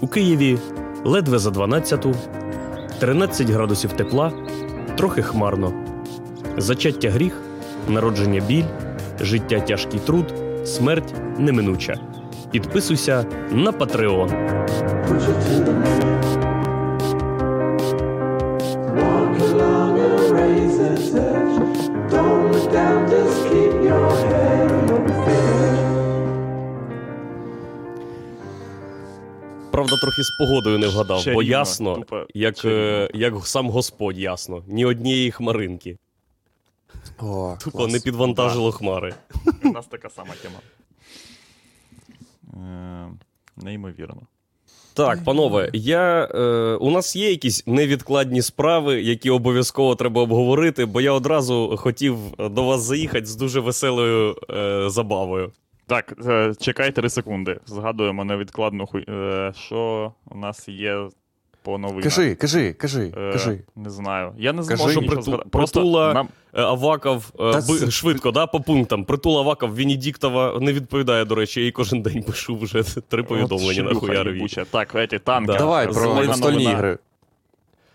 У 0.00 0.06
Києві 0.06 0.58
ледве 1.04 1.38
за 1.38 1.50
12, 1.50 2.06
13 2.98 3.50
градусів 3.50 3.92
тепла, 3.92 4.32
трохи 4.96 5.22
хмарно. 5.22 5.72
Зачаття 6.56 7.10
гріх, 7.10 7.40
народження 7.88 8.40
біль, 8.40 8.64
життя 9.20 9.60
тяжкий 9.60 10.00
труд, 10.00 10.34
смерть 10.64 11.14
неминуча. 11.38 12.00
Підписуйся 12.50 13.26
на 13.50 13.72
Patreon. 13.72 14.97
Трохи 30.18 30.24
з 30.24 30.36
погодою 30.38 30.78
не 30.78 30.88
вгадав, 30.88 31.16
бо 31.18 31.22
Чарівно, 31.24 31.42
ясно, 31.42 31.94
тупо 31.94 32.26
як, 32.34 32.56
чарівно. 32.56 32.82
е, 32.82 33.10
як 33.14 33.46
сам 33.46 33.70
Господь 33.70 34.18
ясно. 34.18 34.62
Ні 34.66 34.84
однієї 34.84 35.30
хмаринки. 35.30 35.98
О, 37.18 37.56
Тупо 37.60 37.78
клас. 37.78 37.92
не 37.92 38.00
підвантажило 38.00 38.72
хмари. 38.72 39.14
У 39.64 39.68
нас 39.68 39.86
така 39.86 40.10
сама 40.10 40.30
тема. 40.42 40.58
Е, 42.54 43.08
Неймовірно. 43.56 44.22
Так, 44.94 45.24
панове, 45.24 45.70
я, 45.72 46.24
е, 46.34 46.40
у 46.74 46.90
нас 46.90 47.16
є 47.16 47.30
якісь 47.30 47.66
невідкладні 47.66 48.42
справи, 48.42 49.02
які 49.02 49.30
обов'язково 49.30 49.94
треба 49.94 50.22
обговорити, 50.22 50.84
бо 50.84 51.00
я 51.00 51.12
одразу 51.12 51.76
хотів 51.78 52.16
до 52.38 52.64
вас 52.64 52.82
заїхати 52.82 53.26
з 53.26 53.36
дуже 53.36 53.60
веселою 53.60 54.36
е, 54.50 54.90
забавою. 54.90 55.52
Так, 55.88 56.14
е, 56.26 56.52
чекай 56.60 56.92
3 56.92 57.10
секунди. 57.10 57.60
Згадуємо 57.66 58.24
невідкладну 58.24 58.86
хуй. 58.86 59.04
е, 59.08 59.52
Що 59.56 60.12
у 60.30 60.38
нас 60.38 60.68
є 60.68 61.08
по 61.62 61.78
новинах? 61.78 62.02
Кажи, 62.04 62.34
кажи, 62.34 62.72
кажи, 62.72 63.12
Е, 63.18 63.32
кажи. 63.32 63.60
Не 63.76 63.90
знаю. 63.90 64.32
Я 64.38 64.52
не 64.52 64.62
Кажи. 64.62 64.76
зможу 64.76 64.92
Що 64.92 65.00
нічого 65.00 65.16
приту- 65.20 65.24
згадати. 65.24 65.48
Просто 65.48 65.80
притула- 65.80 66.14
нам... 66.14 66.28
Аваков, 66.52 67.30
Та 67.30 67.44
би- 67.44 67.60
це- 67.78 67.90
швидко, 67.90 68.30
да, 68.30 68.46
по 68.46 68.60
пунктам. 68.60 69.04
Притул 69.04 69.38
Аваков, 69.38 69.70
Венедіктова 69.70 70.58
не 70.60 70.72
відповідає, 70.72 71.24
до 71.24 71.34
речі, 71.34 71.60
я 71.60 71.66
їй 71.66 71.72
кожен 71.72 72.02
день 72.02 72.22
пишу 72.22 72.56
вже 72.56 72.82
три 73.08 73.22
повідомлення 73.22 73.82
на 73.82 74.30
їбуча. 74.32 74.64
Так, 74.64 74.94
еті, 74.94 75.18
танки. 75.18 75.52
Да. 75.52 75.58
Давай 75.58 75.92
про 75.92 76.14
настольні 76.24 76.64
ігри. 76.64 76.98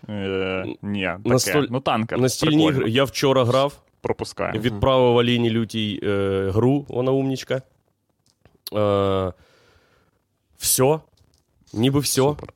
Е, 0.08 0.64
ні, 0.82 1.02
таке. 1.04 1.18
Настоль- 1.28 1.66
Ну, 1.70 1.80
танка. 1.80 2.16
Настільні 2.16 2.66
ігри. 2.66 2.90
Я 2.90 3.04
вчора 3.04 3.44
грав, 3.44 3.72
Пропускаємо. 4.00 4.60
відправив 4.60 5.18
Аліні 5.18 5.50
Лютій 5.50 6.00
е, 6.02 6.50
гру, 6.54 6.84
вона 6.88 7.10
умнічка. 7.12 7.62
Е, 8.74 9.32
все. 10.58 11.00
Ніби 11.72 12.00
все. 12.00 12.22
Супер. 12.22 12.52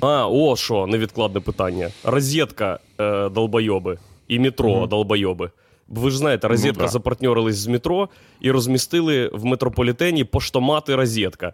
А, 0.00 0.28
о, 0.28 0.56
що, 0.56 0.86
невідкладне 0.86 1.40
питання. 1.40 1.90
Розетка 2.04 2.78
е, 3.00 3.28
долбойоби 3.28 3.98
і 4.28 4.38
метро 4.38 4.76
Мгм. 4.76 4.88
долбойоби. 4.88 5.50
Ви 5.88 6.10
ж 6.10 6.18
знаєте, 6.18 6.48
розетка 6.48 6.80
Ну 6.80 6.86
да. 6.86 6.92
запартньорились 6.92 7.56
з 7.56 7.66
метро 7.66 8.08
і 8.40 8.50
розмістили 8.50 9.28
в 9.32 9.44
метрополітені 9.44 10.24
поштомати 10.24 10.94
розетка. 10.96 11.52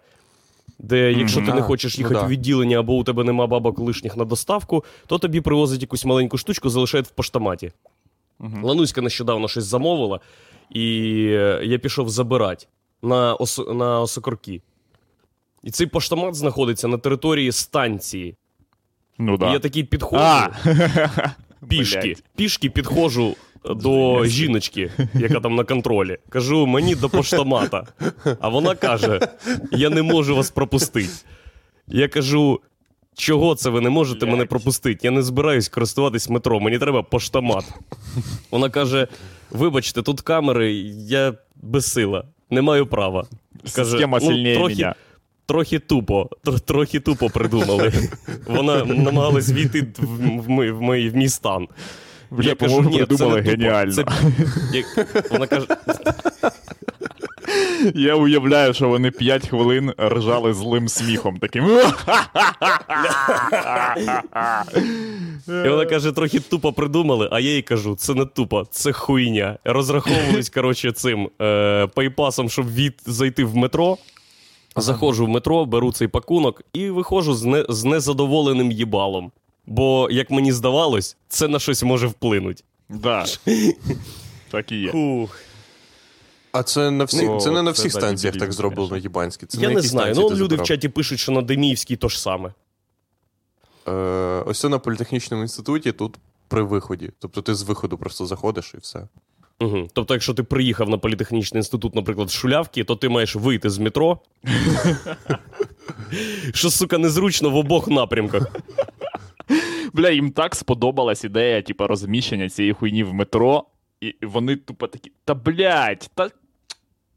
Де, 0.79 1.11
якщо 1.11 1.41
ти 1.41 1.53
не 1.53 1.61
хочеш 1.61 1.97
ну 1.97 2.01
їхати 2.01 2.19
да. 2.19 2.25
в 2.25 2.29
відділення 2.29 2.79
або 2.79 2.93
у 2.95 3.03
тебе 3.03 3.23
нема 3.23 3.47
бабок 3.47 3.79
лишніх 3.79 4.17
на 4.17 4.25
доставку, 4.25 4.83
то 5.07 5.17
тобі 5.17 5.41
привозять 5.41 5.81
якусь 5.81 6.05
маленьку 6.05 6.37
штучку, 6.37 6.69
залишають 6.69 7.07
в 7.07 7.09
поштоматі. 7.09 7.71
Мгм. 8.39 8.63
Лануська 8.63 9.01
нещодавно 9.01 9.47
щось 9.47 9.63
замовила, 9.63 10.19
і 10.69 11.13
е, 11.29 11.61
я 11.63 11.77
пішов 11.77 12.09
забирати 12.09 12.65
на, 13.05 13.35
ос... 13.35 13.61
на 13.67 14.01
Осокорки. 14.01 14.61
І 15.63 15.71
цей 15.71 15.87
поштомат 15.87 16.35
знаходиться 16.35 16.87
на 16.87 16.97
території 16.97 17.51
станції. 17.51 18.35
Ну 19.17 19.39
І 19.41 19.45
я 19.53 19.59
такий 19.59 19.83
підходжу 19.83 20.51
пішки. 21.69 22.15
Пішки 22.35 22.69
підходжу 22.69 23.35
до 23.69 24.25
жіночки, 24.25 24.91
яка 25.13 25.39
там 25.39 25.55
на 25.55 25.63
контролі. 25.63 26.17
Кажу, 26.29 26.65
мені 26.67 26.95
до 26.95 27.09
поштомата. 27.09 27.87
А 28.39 28.49
вона 28.49 28.75
каже: 28.75 29.19
Я 29.71 29.89
не 29.89 30.01
можу 30.01 30.35
вас 30.35 30.51
пропустити. 30.51 31.13
Я 31.87 32.07
кажу. 32.07 32.61
Чого 33.17 33.55
це 33.55 33.69
ви 33.69 33.81
не 33.81 33.89
можете 33.89 34.19
Блядь. 34.19 34.31
мене 34.31 34.45
пропустити? 34.45 34.99
Я 35.07 35.11
не 35.11 35.23
збираюсь 35.23 35.69
користуватись 35.69 36.29
метро, 36.29 36.59
мені 36.59 36.79
треба 36.79 37.03
поштомат. 37.03 37.65
Вона 38.51 38.69
каже: 38.69 39.07
вибачте, 39.51 40.01
тут 40.01 40.21
камери, 40.21 40.73
я 41.07 41.33
безсила, 41.55 42.25
не 42.49 42.61
маю 42.61 42.85
права. 42.87 43.25
Система 43.65 44.19
ну, 44.21 44.27
сильніше 44.27 44.55
трохи, 44.59 44.75
мене. 44.81 44.93
трохи 45.45 45.79
тупо, 45.79 46.29
тр- 46.45 46.59
трохи 46.59 46.99
тупо 46.99 47.29
придумали. 47.29 47.93
Вона 48.47 48.85
намагалась 48.85 49.51
війти 49.51 49.87
в, 49.97 50.05
в, 50.41 50.49
мій- 50.49 50.71
в, 50.71 50.81
мій- 50.81 51.09
в 51.09 51.15
мій 51.15 51.29
стан. 51.29 51.67
Бля, 52.31 52.49
я 52.49 52.55
кажу, 52.55 52.81
ні, 52.81 52.97
придумали 52.97 53.41
це 53.41 53.45
не 53.45 53.51
геніально. 53.51 53.95
тупо. 53.95 54.11
Це, 54.71 54.77
як, 54.77 55.31
вона 55.31 55.47
каже, 55.47 55.67
Я 57.95 58.15
уявляю, 58.15 58.73
що 58.73 58.89
вони 58.89 59.11
5 59.11 59.47
хвилин 59.47 59.93
ржали 59.99 60.53
злим 60.53 60.87
сміхом 60.87 61.37
таким. 61.37 61.65
і 65.47 65.69
вона 65.69 65.85
каже, 65.85 66.11
трохи 66.11 66.39
тупо 66.39 66.73
придумали, 66.73 67.29
а 67.31 67.39
я 67.39 67.55
їй 67.55 67.61
кажу, 67.61 67.95
це 67.95 68.13
не 68.13 68.25
тупо, 68.25 68.67
це 68.71 68.91
хуйня. 68.91 69.57
Розраховувались, 69.63 70.49
коротше, 70.49 70.91
цим 70.91 71.29
е, 71.41 71.87
пейпасом, 71.87 72.49
щоб 72.49 72.73
від, 72.73 72.93
зайти 73.05 73.43
в 73.43 73.55
метро. 73.55 73.97
Заходжу 74.77 75.25
в 75.25 75.29
метро, 75.29 75.65
беру 75.65 75.91
цей 75.91 76.07
пакунок 76.07 76.61
і 76.73 76.89
виходжу 76.89 77.33
з, 77.33 77.43
не, 77.43 77.65
з 77.69 77.83
незадоволеним 77.83 78.71
їбалом. 78.71 79.31
Бо, 79.67 80.07
як 80.11 80.31
мені 80.31 80.51
здавалось, 80.51 81.17
це 81.27 81.47
на 81.47 81.59
щось 81.59 81.83
може 81.83 82.07
вплинути. 82.07 82.63
Да. 82.89 83.25
Так 84.51 84.71
і 84.71 84.75
є. 84.75 84.91
Фух. 84.91 85.39
А 86.55 86.63
це 86.63 86.91
на 86.91 87.03
всі, 87.03 87.25
Ну, 87.25 87.39
це 87.39 87.51
не 87.51 87.61
на 87.61 87.71
всіх 87.71 87.93
да, 87.93 87.99
станціях 87.99 88.37
так 88.37 88.53
зроблено 88.53 88.97
єбанське. 88.97 89.45
Це 89.45 89.61
Я 89.61 89.69
не 89.69 89.81
знаю. 89.81 90.13
Ну, 90.17 90.29
люди 90.29 90.55
в 90.55 90.63
чаті 90.63 90.89
пишуть, 90.89 91.19
що 91.19 91.31
на 91.31 91.41
Деміївській 91.41 91.95
то 91.95 92.09
ж 92.09 92.21
саме. 92.21 92.53
Е, 93.87 93.91
ось 94.45 94.59
це 94.59 94.69
на 94.69 94.79
політехнічному 94.79 95.43
інституті 95.43 95.91
тут 95.91 96.17
при 96.47 96.63
виході. 96.63 97.11
Тобто 97.19 97.41
ти 97.41 97.55
з 97.55 97.63
виходу 97.63 97.97
просто 97.97 98.25
заходиш 98.25 98.73
і 98.73 98.77
все. 98.77 99.07
Угу. 99.59 99.87
Тобто, 99.93 100.13
якщо 100.13 100.33
ти 100.33 100.43
приїхав 100.43 100.89
на 100.89 100.97
політехнічний 100.97 101.59
інститут, 101.59 101.95
наприклад, 101.95 102.29
з 102.29 102.33
Шулявки, 102.33 102.83
то 102.83 102.95
ти 102.95 103.09
маєш 103.09 103.35
вийти 103.35 103.69
з 103.69 103.77
метро. 103.77 104.19
Що, 106.53 106.69
сука, 106.69 106.97
незручно 106.97 107.49
в 107.49 107.55
обох 107.55 107.87
напрямках. 107.87 108.47
Бля, 109.93 110.09
їм 110.09 110.31
так 110.31 110.55
сподобалась 110.55 111.23
ідея, 111.23 111.61
типу, 111.61 111.87
розміщення 111.87 112.49
цієї 112.49 112.73
хуйні 112.73 113.03
в 113.03 113.13
метро, 113.13 113.65
і 114.01 114.15
вони 114.21 114.55
тупо 114.55 114.87
такі, 114.87 115.11
та 115.25 115.33
блядь, 115.33 116.09
та. 116.15 116.29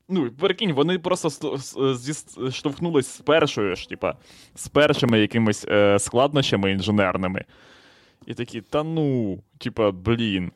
Ну, 0.08 0.30
перекинь, 0.30 0.72
вони 0.72 0.98
просто 0.98 1.30
сто- 1.30 1.54
с- 1.58 1.76
зі- 1.96 2.50
штовхнулись 2.52 3.06
з 3.06 3.20
першою 3.20 3.76
ж, 3.76 3.88
типа, 3.88 4.14
з 4.54 4.68
першими 4.68 5.20
якимись 5.20 5.64
е, 5.68 5.98
складнощами 5.98 6.72
інженерними. 6.72 7.44
І 8.26 8.34
такі, 8.34 8.60
та 8.60 8.82
ну, 8.82 9.38
типа, 9.58 9.90
блін, 9.90 10.52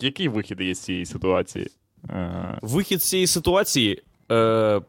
який 0.00 0.28
вихід 0.28 0.60
є 0.60 0.74
з 0.74 0.78
цієї 0.80 1.06
ситуації? 1.06 1.68
Е, 2.10 2.58
Вихід 2.62 3.02
з 3.02 3.08
цієї 3.08 3.26
ситуації 3.26 4.02
е, 4.30 4.80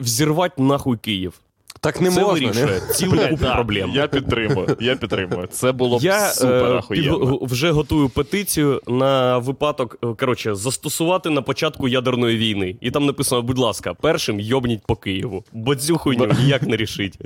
взірвати 0.00 0.62
нахуй 0.62 0.96
Київ. 0.98 1.40
Так 1.82 2.00
не 2.00 2.10
Це 2.10 2.20
можна. 2.20 2.46
вирішує 2.50 2.80
цілу 2.80 3.16
купу 3.28 3.36
проблем. 3.36 3.90
Я 3.94 4.08
підтримую, 4.08 4.76
я 4.80 4.96
підтримую. 4.96 5.46
Це 5.46 5.72
було 5.72 5.98
б 5.98 6.02
Я 6.02 6.28
супер 6.28 6.72
е, 6.72 6.76
ахуєнно. 6.78 7.18
підго- 7.18 7.46
вже 7.46 7.70
готую 7.70 8.08
петицію 8.08 8.80
на 8.88 9.38
випадок, 9.38 9.98
е, 10.04 10.06
коротше, 10.20 10.54
застосувати 10.54 11.30
на 11.30 11.42
початку 11.42 11.88
ядерної 11.88 12.36
війни. 12.36 12.76
І 12.80 12.90
там 12.90 13.06
написано, 13.06 13.42
будь 13.42 13.58
ласка, 13.58 13.94
першим 13.94 14.40
йобніть 14.40 14.86
по 14.86 14.96
Києву. 14.96 15.44
Бо 15.52 15.76
цю 15.76 15.98
хуйню 15.98 16.26
ніяк 16.40 16.62
не 16.62 16.76
рішить. 16.76 17.18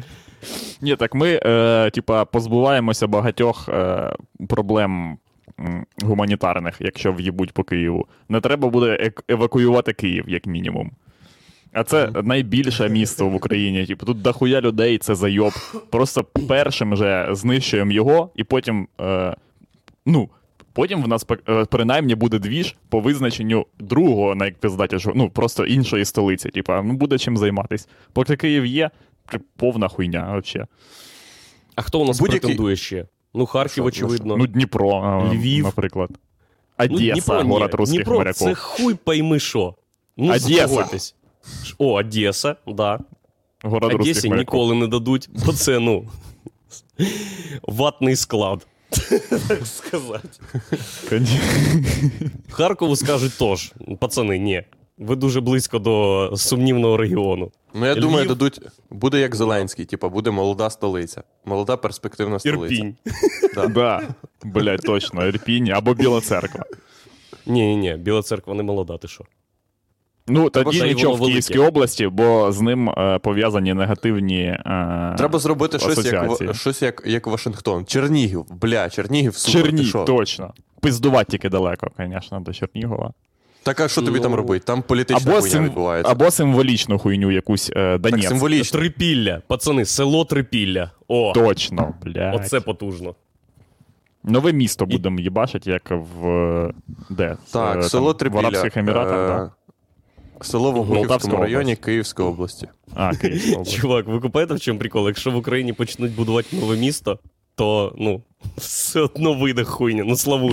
Ні, 0.80 0.96
так 0.96 1.14
ми, 1.14 1.40
е, 1.46 1.90
типа, 1.90 2.24
позбуваємося 2.24 3.06
багатьох 3.06 3.68
е, 3.68 4.12
проблем 4.48 5.18
гуманітарних, 6.04 6.76
якщо 6.80 7.12
в'їбуть 7.12 7.52
по 7.52 7.64
Києву. 7.64 8.06
Не 8.28 8.40
треба 8.40 8.68
буде 8.68 8.86
ек- 8.86 9.22
евакуювати 9.28 9.92
Київ, 9.92 10.24
як 10.28 10.46
мінімум. 10.46 10.90
А 11.76 11.84
це 11.84 12.10
найбільше 12.22 12.88
місто 12.88 13.28
в 13.28 13.34
Україні. 13.34 13.86
Типу, 13.86 14.06
тут 14.06 14.22
дохуя 14.22 14.60
людей, 14.60 14.98
це 14.98 15.14
зайоб. 15.14 15.52
Просто 15.90 16.24
першим 16.24 16.92
вже 16.92 17.28
знищуємо 17.30 17.92
його, 17.92 18.30
і 18.36 18.44
потім. 18.44 18.88
Е, 19.00 19.36
ну, 20.06 20.28
потім 20.72 21.02
в 21.02 21.08
нас 21.08 21.26
е, 21.48 21.64
принаймні 21.64 22.14
буде 22.14 22.38
двіж 22.38 22.76
по 22.88 23.00
визначенню 23.00 23.66
другого 23.78 24.34
найпиздатішого, 24.34 25.14
ну, 25.16 25.30
просто 25.30 25.64
іншої 25.64 26.04
столиці. 26.04 26.48
Типа, 26.48 26.82
ну 26.82 26.92
буде 26.92 27.18
чим 27.18 27.36
займатись. 27.36 27.88
Поки 28.12 28.36
Київ 28.36 28.66
є, 28.66 28.90
повна 29.56 29.88
хуйня 29.88 30.42
взагалі. 30.42 30.68
А 31.74 31.82
хто 31.82 32.00
у 32.00 32.04
нас 32.04 32.20
Будь-який- 32.20 32.40
претендує 32.40 32.76
ще? 32.76 33.06
Ну, 33.34 33.46
Харків, 33.46 33.72
Що, 33.72 33.84
очевидно. 33.84 34.36
Ну, 34.36 34.46
Дніпро, 34.46 35.22
Львів. 35.32 35.64
наприклад. 35.64 36.10
Ну, 36.90 36.98
Дніпро, 36.98 37.42
город 37.42 37.74
русських 37.74 38.06
моряков. 38.06 38.34
Це 38.34 38.54
хуй 38.54 38.94
пойми 38.94 39.40
що. 39.40 39.74
Ну, 40.16 40.32
Одеса. 40.32 41.14
О, 41.78 41.92
Одеса, 41.92 42.56
да. 42.66 42.98
Город 43.62 43.94
Одесі 43.94 44.30
ніколи 44.30 44.74
не 44.74 44.86
дадуть, 44.86 45.28
бо 45.46 45.52
це, 45.52 45.78
ну, 45.78 46.08
ватний 47.62 48.16
склад. 48.16 48.66
Так 49.48 49.66
сказати. 49.66 50.28
Харкову 52.50 52.96
скажуть 52.96 53.32
тож, 53.38 53.72
пацани, 53.98 54.38
ні. 54.38 54.62
Ви 54.98 55.16
дуже 55.16 55.40
близько 55.40 55.78
до 55.78 56.32
сумнівного 56.36 56.96
регіону. 56.96 57.50
Ну, 57.74 57.86
я 57.86 57.94
думаю, 57.94 58.28
дадуть. 58.28 58.60
Буде 58.90 59.20
як 59.20 59.34
Зеленський, 59.34 59.84
типа, 59.84 60.08
буде 60.08 60.30
молода 60.30 60.70
столиця. 60.70 61.22
Молода 61.44 61.76
перспективна 61.76 62.38
столиця. 62.38 62.74
Ірпінь. 62.74 62.96
Да. 63.54 63.66
Да. 63.66 64.02
Блять, 64.44 64.80
точно, 64.82 65.26
Ірпінь 65.26 65.70
або 65.70 65.94
Біла 65.94 66.20
церква. 66.20 66.64
Ні, 67.46 67.66
ні, 67.66 67.76
ні, 67.76 67.96
Біла 67.96 68.22
церква 68.22 68.54
не 68.54 68.62
молода, 68.62 68.98
ти 68.98 69.08
що? 69.08 69.24
Ну, 70.28 70.50
тоді 70.50 70.82
нічого 70.82 71.14
в 71.14 71.20
Київській 71.20 71.58
області, 71.58 72.06
бо 72.06 72.52
з 72.52 72.60
ним 72.60 72.90
е, 72.90 73.18
пов'язані 73.18 73.74
негативні. 73.74 74.40
Е, 74.42 75.14
Треба 75.18 75.38
зробити 75.38 75.78
щось 75.78 76.04
як, 76.04 76.54
щось 76.56 76.82
як, 76.82 77.02
як 77.06 77.26
Вашингтон. 77.26 77.84
Чернігів, 77.86 78.44
бля, 78.60 78.88
Чернігів 78.90 79.36
супер. 79.36 79.62
ти 79.62 79.66
Чернігів, 79.68 79.88
що? 79.88 80.04
точно. 80.04 80.54
Пиздувати 80.80 81.30
тільки 81.30 81.48
далеко, 81.48 81.90
звісно, 81.98 82.40
до 82.40 82.52
Чернігова. 82.52 83.12
Так, 83.62 83.80
а 83.80 83.88
що 83.88 84.02
тобі 84.02 84.20
там 84.20 84.30
Ну, 84.30 84.36
робити? 84.36 84.64
Там 84.66 84.82
політична 84.82 85.30
Або, 85.30 85.40
хуйня 85.40 85.52
сим... 85.52 85.64
відбувається. 85.64 86.12
або 86.12 86.30
символічну 86.30 86.98
хуйню 86.98 87.30
якусь 87.30 87.70
е, 87.70 87.72
Так, 87.74 88.00
Донецьк. 88.00 88.28
символічно. 88.28 88.78
Трипілля, 88.80 89.42
пацани, 89.46 89.84
село 89.84 90.24
Трипілля. 90.24 90.90
О, 91.08 91.32
Точно, 91.34 91.94
блядь. 92.04 92.34
оце 92.34 92.60
потужно. 92.60 93.14
Нове 94.24 94.52
місто 94.52 94.86
будемо 94.86 95.20
їбачити, 95.20 95.70
як 95.70 95.90
в. 95.90 96.28
е, 96.28 96.72
Де? 97.10 97.36
Так, 97.52 97.76
Е, 97.78 97.82
село 97.82 98.12
там, 98.12 98.18
Трипілля. 98.18 98.42
В 98.42 98.46
Арабських 98.46 98.76
Еміратах, 98.76 99.14
е, 99.14 99.28
так. 99.28 99.52
Село 100.40 100.72
в 100.72 100.76
Обухівському 100.76 101.36
районі. 101.36 101.76
Київської 101.76 102.28
області. 102.28 102.68
А, 102.94 103.16
Київська 103.16 103.52
область. 103.52 103.72
Чувак, 103.80 104.06
ви 104.06 104.20
купаєте 104.20 104.54
в 104.54 104.60
чому 104.60 104.78
прикол? 104.78 105.06
Якщо 105.06 105.30
в 105.30 105.36
Україні 105.36 105.72
почнуть 105.72 106.14
будувати 106.14 106.56
нове 106.56 106.76
місто, 106.76 107.18
то 107.54 107.94
ну, 107.98 108.22
все 108.56 109.00
одно 109.00 109.34
вийде 109.34 109.64
хуйня. 109.64 110.04
Ну, 110.06 110.16
славу 110.16 110.52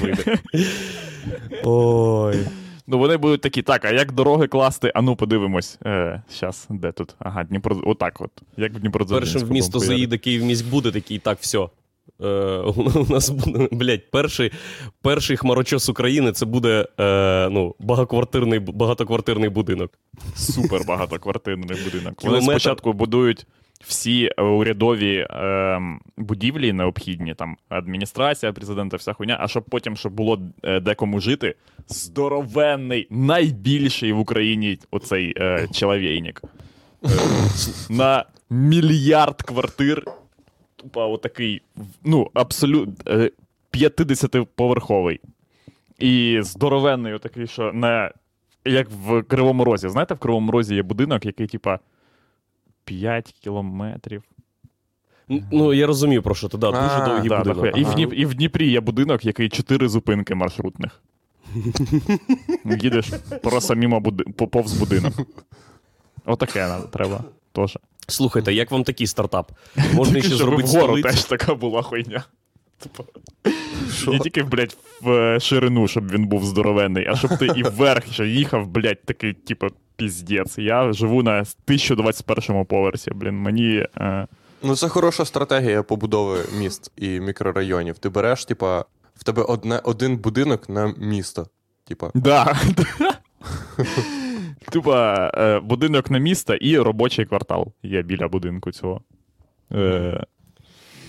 вийде. 0.00 0.38
Ой. 1.64 2.38
Ну, 2.86 2.98
вони 2.98 3.16
будуть 3.16 3.40
такі, 3.40 3.62
так, 3.62 3.84
а 3.84 3.90
як 3.90 4.12
дороги 4.12 4.46
класти? 4.46 4.92
А 4.94 5.02
ну 5.02 5.16
подивимось. 5.16 5.78
Е, 5.86 6.22
де 6.70 6.92
тут? 6.92 7.14
Ага, 7.18 7.44
Дніпро. 7.44 7.80
Отак 7.84 8.20
от. 8.20 8.30
Як 8.56 8.72
в 8.72 8.78
Дніпродзержинську. 8.78 9.32
Першим 9.32 9.48
в 9.48 9.52
місто 9.52 9.78
заїде 9.78 10.18
Київміськ 10.18 10.66
буде 10.66 10.90
такий, 10.90 11.18
так, 11.18 11.38
все. 11.40 11.68
Е, 12.20 12.26
у 12.96 13.06
нас 13.12 13.30
буде, 13.30 13.68
блядь, 13.72 14.10
перший, 14.10 14.52
перший 15.02 15.36
хмарочос 15.36 15.88
України 15.88 16.32
це 16.32 16.46
буде 16.46 16.86
е, 17.00 17.48
ну, 17.50 17.74
багатоквартирний, 17.78 18.58
багатоквартирний 18.58 19.48
будинок. 19.48 19.98
Супер 20.36 20.80
багатоквартирний 20.86 21.84
будинок. 21.84 22.22
Вони 22.22 22.38
Кілометр. 22.38 22.60
спочатку 22.60 22.92
будують 22.92 23.46
всі 23.86 24.28
урядові 24.28 25.16
е, 25.30 25.80
будівлі 26.16 26.72
необхідні, 26.72 27.34
там 27.34 27.56
адміністрація 27.68 28.52
президента, 28.52 28.96
вся 28.96 29.12
хуйня, 29.12 29.38
а 29.40 29.48
щоб 29.48 29.64
потім, 29.64 29.96
щоб 29.96 30.12
було 30.12 30.40
е, 30.62 30.80
декому 30.80 31.20
жити, 31.20 31.54
здоровенний, 31.88 33.06
найбільший 33.10 34.12
в 34.12 34.18
Україні 34.18 34.78
оцей 34.90 35.34
е, 35.36 35.68
чоловійник. 35.72 36.42
Е, 37.04 37.08
на 37.90 38.24
мільярд 38.50 39.42
квартир. 39.42 40.04
Тупо 40.84 41.12
отакий, 41.12 41.62
ну, 42.04 42.30
абсолютно 42.34 43.28
50-поверховий. 43.72 45.20
І 45.98 46.38
здоровенний, 46.42 47.12
отакий, 47.12 47.46
що 47.46 47.72
не 47.72 48.10
як 48.64 48.88
в 48.90 49.22
Кривому 49.22 49.64
Розі. 49.64 49.88
Знаєте, 49.88 50.14
в 50.14 50.18
Кривому 50.18 50.52
Розі 50.52 50.74
є 50.74 50.82
будинок, 50.82 51.24
який, 51.26 51.46
типа, 51.46 51.78
5 52.84 53.34
кілометрів. 53.40 54.22
Ну, 55.28 55.74
я 55.74 55.86
розумію, 55.86 56.22
про 56.22 56.34
що 56.34 56.48
ти, 56.48 56.58
да, 56.58 56.66
дуже 56.70 56.82
А, 56.82 57.06
довгий 57.08 57.28
Да, 57.28 57.38
будинок. 57.38 57.56
дохуя. 57.56 57.72
і, 57.76 57.84
в 57.84 57.94
Дніп, 57.94 58.12
і 58.12 58.26
в 58.26 58.34
Дніпрі 58.34 58.70
є 58.70 58.80
будинок, 58.80 59.24
який 59.24 59.48
4 59.48 59.88
зупинки 59.88 60.34
маршрутних. 60.34 61.02
Їдеш 62.80 63.10
просто 63.42 63.76
мимо 63.76 64.00
буди... 64.00 64.24
повз 64.24 64.72
будинок. 64.72 65.12
Отаке 66.24 66.68
надо, 66.68 66.86
треба 66.86 67.24
теж. 67.54 67.78
Слухайте, 68.08 68.52
як 68.52 68.70
вам 68.70 68.84
такий 68.84 69.06
стартап? 69.06 69.52
Можна 69.94 70.22
ще 70.22 70.36
зробити 70.36 70.68
вгору 70.68 71.02
теж 71.02 71.24
така 71.24 71.54
була 71.54 71.82
хуйня. 71.82 72.24
Типу, 72.78 73.04
Не 74.12 74.18
тільки, 74.18 74.42
блядь, 74.42 74.76
в 75.00 75.10
е, 75.10 75.40
ширину, 75.40 75.88
щоб 75.88 76.10
він 76.10 76.26
був 76.26 76.44
здоровенний, 76.44 77.06
а 77.08 77.16
щоб 77.16 77.38
ти 77.38 77.46
і 77.46 77.62
вверх 77.62 78.12
ще 78.12 78.26
їхав, 78.26 78.66
блядь, 78.66 79.04
такий, 79.04 79.32
типу, 79.32 79.66
піздець. 79.96 80.58
Я 80.58 80.92
живу 80.92 81.22
на 81.22 81.32
1021 81.32 82.64
поверсі, 82.64 83.10
блін, 83.14 83.34
мені. 83.34 83.86
Е... 83.96 84.26
Ну, 84.62 84.76
це 84.76 84.88
хороша 84.88 85.24
стратегія 85.24 85.82
побудови 85.82 86.38
міст 86.58 86.92
і 86.96 87.20
мікрорайонів. 87.20 87.98
Ти 87.98 88.08
береш, 88.08 88.44
типа, 88.44 88.84
в 89.16 89.24
тебе 89.24 89.42
одне, 89.42 89.80
один 89.84 90.16
будинок 90.16 90.68
на 90.68 90.94
місто. 90.98 91.46
Типа, 91.84 92.10
Да. 92.14 92.58
Тупа 94.70 95.30
е, 95.34 95.60
будинок 95.60 96.10
на 96.10 96.18
місто 96.18 96.54
і 96.54 96.78
робочий 96.78 97.24
квартал 97.26 97.72
є 97.82 98.02
біля 98.02 98.28
будинку 98.28 98.72
цього. 98.72 99.00
Е, 99.72 100.24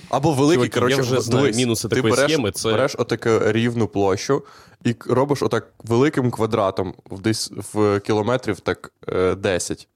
Або 0.10 0.34
великий, 0.34 0.69
коротше, 0.69 1.02
вже 1.02 1.22
знаю 1.22 1.54
мінуси 1.54 1.88
ти 1.88 1.96
такої 1.96 2.13
береш, 2.13 2.31
схеми, 2.31 2.52
це- 2.52 2.72
береш 2.72 2.96
отаку 3.00 3.30
рівну 3.52 3.88
площу 3.88 4.44
і 4.86 4.96
робиш 5.10 5.44
отак 5.44 5.74
великим 5.84 6.31
квадратом, 6.31 6.94
в 7.12 7.22
десь 7.22 7.52
в 7.74 8.00
кілометрів 8.00 8.60
так 8.60 8.94
е, 9.10 9.36
10 9.36 9.88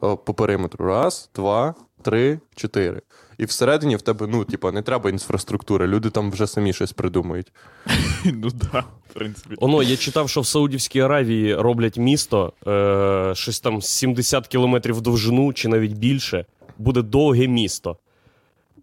по 0.00 0.34
периметру. 0.34 0.86
Раз, 0.86 1.30
два, 1.34 1.74
три, 2.02 2.40
чотири. 2.54 3.00
І 3.40 3.44
всередині 3.44 3.96
в 3.96 4.02
тебе, 4.02 4.26
ну, 4.26 4.44
типа, 4.44 4.72
не 4.72 4.82
треба 4.82 5.10
інфраструктури, 5.10 5.86
люди 5.86 6.10
там 6.10 6.30
вже 6.30 6.46
самі 6.46 6.72
щось 6.72 6.92
придумають. 6.92 7.52
ну 8.24 8.50
да, 8.50 8.84
в 9.10 9.12
принципі. 9.12 9.54
Оно, 9.58 9.82
я 9.82 9.96
читав, 9.96 10.28
що 10.30 10.40
в 10.40 10.46
Саудівській 10.46 11.00
Аравії 11.00 11.54
роблять 11.54 11.98
місто, 11.98 12.52
е, 12.66 13.32
щось 13.34 13.60
там 13.60 13.82
70 13.82 14.46
кілометрів 14.46 15.00
довжину 15.00 15.52
чи 15.52 15.68
навіть 15.68 15.92
більше. 15.92 16.44
Буде 16.78 17.02
довге 17.02 17.46
місто, 17.46 17.96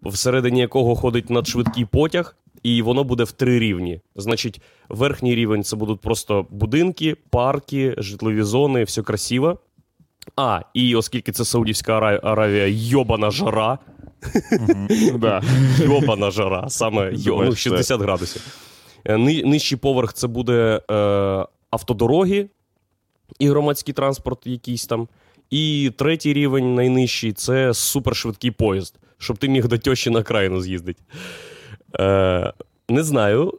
всередині 0.02 0.60
якого 0.60 0.96
ходить 0.96 1.30
надшвидкий 1.30 1.84
потяг, 1.84 2.36
і 2.62 2.82
воно 2.82 3.04
буде 3.04 3.24
в 3.24 3.32
три 3.32 3.58
рівні. 3.58 4.00
Значить, 4.16 4.60
верхній 4.88 5.34
рівень 5.34 5.64
це 5.64 5.76
будуть 5.76 6.00
просто 6.00 6.46
будинки, 6.50 7.16
парки, 7.30 7.94
житлові 7.98 8.42
зони, 8.42 8.84
все 8.84 9.02
красиво. 9.02 9.58
А, 10.36 10.60
і 10.74 10.96
оскільки 10.96 11.32
це 11.32 11.44
Саудівська 11.44 11.98
Аравія, 12.22 12.66
йобана 12.66 13.30
жара, 13.30 13.78
да. 15.14 15.42
Йобана 15.84 16.30
жара, 16.30 16.68
саме 16.68 17.12
ну, 17.26 17.54
60 17.54 18.00
градусів. 18.00 18.42
Е, 19.04 19.16
Нижчий 19.18 19.78
поверх 19.78 20.12
це 20.12 20.26
буде 20.26 20.80
е, 20.90 20.94
автодороги 21.70 22.48
і 23.38 23.48
громадський 23.48 23.94
транспорт 23.94 24.46
якийсь 24.46 24.86
там. 24.86 25.08
І 25.50 25.92
третій 25.96 26.32
рівень, 26.32 26.74
найнижчий, 26.74 27.32
це 27.32 27.74
супершвидкий 27.74 28.50
поїзд, 28.50 28.94
щоб 29.18 29.38
ти 29.38 29.48
міг 29.48 29.68
до 29.68 29.78
тьощі 29.78 30.10
на 30.10 30.22
країну 30.22 30.60
з'їздити. 30.60 31.02
Е, 32.00 32.52
не 32.88 33.02
знаю, 33.02 33.58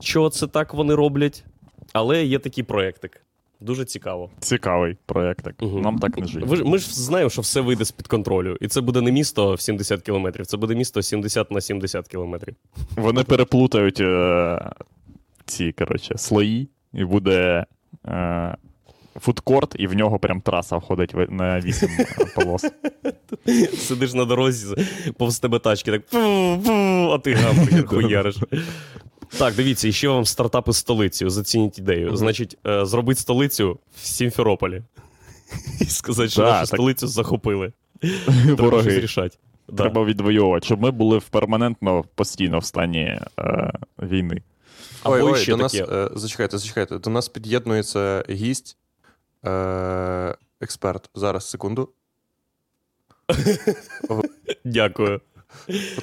чого 0.00 0.30
це 0.30 0.46
так 0.46 0.74
вони 0.74 0.94
роблять, 0.94 1.44
але 1.92 2.24
є 2.24 2.38
такий 2.38 2.64
проєктик. 2.64 3.22
Дуже 3.60 3.84
цікаво. 3.84 4.30
Цікавий 4.40 4.96
проєкт. 5.06 5.62
Мгм. 5.62 5.80
Нам 5.80 5.98
так 5.98 6.18
не 6.18 6.26
жити. 6.26 6.46
Ви 6.46 6.64
ми 6.64 6.78
ж 6.78 6.94
знаємо, 6.94 7.30
що 7.30 7.42
все 7.42 7.60
вийде 7.60 7.84
з-під 7.84 8.06
контролю. 8.06 8.56
І 8.60 8.68
це 8.68 8.80
буде 8.80 9.00
не 9.00 9.12
місто 9.12 9.54
в 9.54 9.60
70 9.60 10.02
кілометрів, 10.02 10.46
це 10.46 10.56
буде 10.56 10.74
місто 10.74 11.02
70 11.02 11.50
на 11.50 11.60
70 11.60 12.08
кілометрів. 12.08 12.54
Вони 12.96 13.24
переплутають 13.24 14.00
е, 14.00 14.70
ці, 15.46 15.72
коротше, 15.72 16.18
слої, 16.18 16.68
і 16.92 17.04
буде 17.04 17.66
е, 18.06 18.56
фудкорт, 19.20 19.76
і 19.78 19.86
в 19.86 19.94
нього 19.94 20.18
прям 20.18 20.40
траса 20.40 20.76
входить 20.76 21.30
на 21.30 21.60
8 21.60 21.88
полос. 22.34 22.66
Сидиш 23.78 24.14
на 24.14 24.24
дорозі, 24.24 24.74
повз 25.18 25.38
тебе 25.40 25.58
тачки, 25.58 25.90
так 25.90 26.02
а 27.12 27.18
ти 27.18 27.34
гамбургер 27.34 27.86
хуяриш. 27.88 28.36
Так, 29.38 29.54
дивіться, 29.54 29.88
і 29.88 29.92
ще 29.92 30.08
вам 30.08 30.24
стартапи 30.24 30.72
з 30.72 30.76
столицею. 30.76 31.30
Зацініть 31.30 31.78
ідею. 31.78 32.16
Значить, 32.16 32.58
е, 32.66 32.86
зробити 32.86 33.20
столицю 33.20 33.78
в 33.96 34.06
Сімферополі. 34.06 34.82
І 35.80 35.84
сказати, 35.84 36.28
що 36.28 36.42
Да, 36.42 36.48
нашу 36.48 36.70
так. 36.70 36.76
столицю 36.78 37.06
захопили. 37.06 37.72
Треба 38.00 38.46
щось 38.46 38.60
Вороги. 38.60 39.00
рішати. 39.00 39.36
Да. 39.68 39.82
Треба 39.82 40.04
відвоювати, 40.04 40.66
щоб 40.66 40.80
ми 40.82 40.90
були 40.90 41.18
в 41.18 41.24
перманентно 41.28 42.04
постійно 42.14 42.58
в 42.58 42.64
стані 42.64 43.20
е, 43.38 43.72
війни. 44.02 44.42
Або 45.02 45.14
ой, 45.14 45.22
ой, 45.22 45.38
ще 45.38 45.50
до 45.50 45.56
нас, 45.56 45.74
е, 45.74 46.10
зачекайте, 46.14 46.58
зачекайте. 46.58 46.98
До 46.98 47.10
нас 47.10 47.28
під'єднується 47.28 48.24
гість, 48.30 48.76
е, 49.46 50.34
експерт. 50.60 51.10
Зараз, 51.14 51.50
секунду. 51.50 51.88
Дякую. 54.64 55.20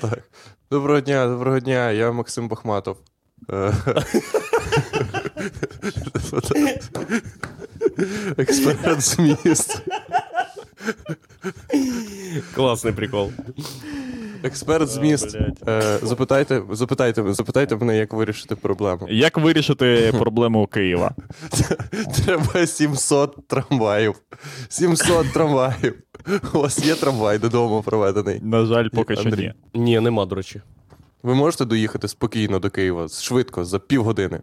Так. 0.02 0.24
Доброго 0.72 1.02
дня, 1.02 1.28
доброго 1.28 1.60
дня, 1.60 1.92
я 1.92 2.12
Максим 2.12 2.48
Бахматов. 2.48 2.98
Експерт 8.38 9.02
з. 9.02 9.82
Класний 12.56 12.94
прикол. 12.94 13.32
Експерт 14.44 14.90
з 14.90 14.98
міст. 14.98 15.38
Е, 15.68 16.00
запитайте, 16.02 16.62
запитайте, 16.72 17.34
запитайте 17.34 17.76
мене, 17.76 17.98
як 17.98 18.14
вирішити 18.14 18.56
проблему. 18.56 19.08
Як 19.10 19.38
вирішити 19.38 20.14
проблему 20.18 20.68
Києва? 20.68 21.16
Треба 22.26 22.68
700 22.68 23.48
трамваїв. 23.48 24.16
700 24.70 25.34
трамваїв. 25.34 25.96
У 26.54 26.60
вас 26.60 26.86
є 26.86 26.96
трамвай 26.96 27.40
додому 27.40 27.84
проведений. 27.86 28.40
На 28.44 28.66
жаль, 28.66 28.88
поки 28.90 29.16
що 29.16 29.24
Андрій. 29.24 29.54
ні. 29.74 29.82
Ні, 29.82 30.00
нема, 30.00 30.26
до 30.26 30.36
речі. 30.36 30.62
Ви 31.24 31.36
можете 31.36 31.66
доїхати 31.66 32.08
спокійно 32.08 32.60
до 32.60 32.70
Києва, 32.70 33.08
швидко, 33.08 33.66
за 33.66 33.80
півгодини. 33.80 34.40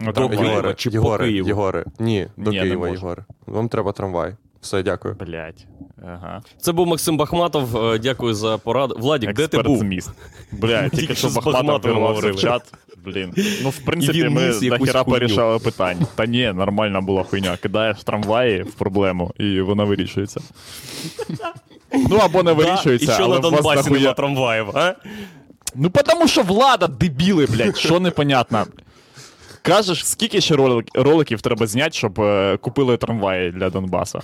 Ну, 0.00 0.06
До 0.06 0.12
там, 0.12 0.28
Києва 0.28 0.46
Єгоре, 0.48 0.74
чи 0.74 0.90
по 0.90 0.94
Єгоре, 0.94 1.24
Києву? 1.26 1.48
Єгоре. 1.48 1.84
Ні, 1.98 2.26
до 2.36 2.50
Ні, 2.50 2.56
не 2.56 2.62
Києва, 2.62 2.80
можу. 2.88 2.92
Єгоре. 2.94 3.24
Вам 3.46 3.68
треба 3.68 3.92
трамвай. 3.92 4.34
Все, 4.60 4.82
дякую. 4.82 5.14
Блять. 5.14 5.66
Ага. 6.06 6.42
Це 6.60 6.72
був 6.72 6.86
Максим 6.86 7.16
Бахматов. 7.16 7.76
е, 7.76 7.98
Дякую 7.98 8.34
за 8.34 8.58
пораду. 8.58 8.96
Владік, 8.98 9.32
де 9.32 9.48
ти 9.48 9.62
був? 9.62 9.78
з 9.78 9.82
міст. 9.82 10.10
Бля, 10.52 10.88
тільки 10.88 11.04
що 11.06 11.14
що 11.14 11.28
з 11.28 11.34
Бахматов 11.34 11.62
Бахматовим 11.64 11.98
в 11.98 12.06
говорили. 12.06 12.38
чат. 12.38 12.74
Блін. 13.04 13.34
Ну, 13.62 13.70
в 13.70 13.78
принципі, 13.78 14.22
він 14.24 14.32
ми 14.32 14.46
ніс 14.46 14.62
якусь 14.62 14.78
дохіра 14.78 15.02
хуйню. 15.04 15.18
порішали 15.18 15.58
питань. 15.58 15.98
Та 16.14 16.26
ні, 16.26 16.52
нормальна 16.52 17.00
була 17.00 17.22
хуйня. 17.22 17.56
Кидаєш 17.56 18.04
трамваї 18.04 18.62
в 18.62 18.74
проблему, 18.74 19.32
і 19.38 19.60
вона 19.60 19.84
вирішується. 19.84 20.40
Ну, 22.10 22.16
або 22.16 22.42
не 22.42 22.54
Да, 22.54 22.62
І 22.62 22.64
вирішується, 22.64 23.12
що 23.14 23.22
але 23.24 23.34
на 23.40 23.48
в 23.48 23.52
вас 23.52 23.62
Донбасі 23.62 23.90
нема 23.90 24.12
трамваїв, 24.12 24.66
а? 24.76 24.94
Ну, 25.74 25.90
тому 25.90 26.28
що 26.28 26.42
влада, 26.42 26.86
дебіли, 26.86 27.46
блядь, 27.46 27.76
що 27.76 28.00
непонятно. 28.00 28.66
Кажеш, 29.62 30.06
скільки 30.06 30.40
ще 30.40 30.56
ролик, 30.56 30.86
роликів 30.94 31.40
треба 31.40 31.66
зняти, 31.66 31.92
щоб 31.92 32.20
е, 32.20 32.56
купили 32.56 32.96
трамваї 32.96 33.50
для 33.50 33.70
Донбаса? 33.70 34.20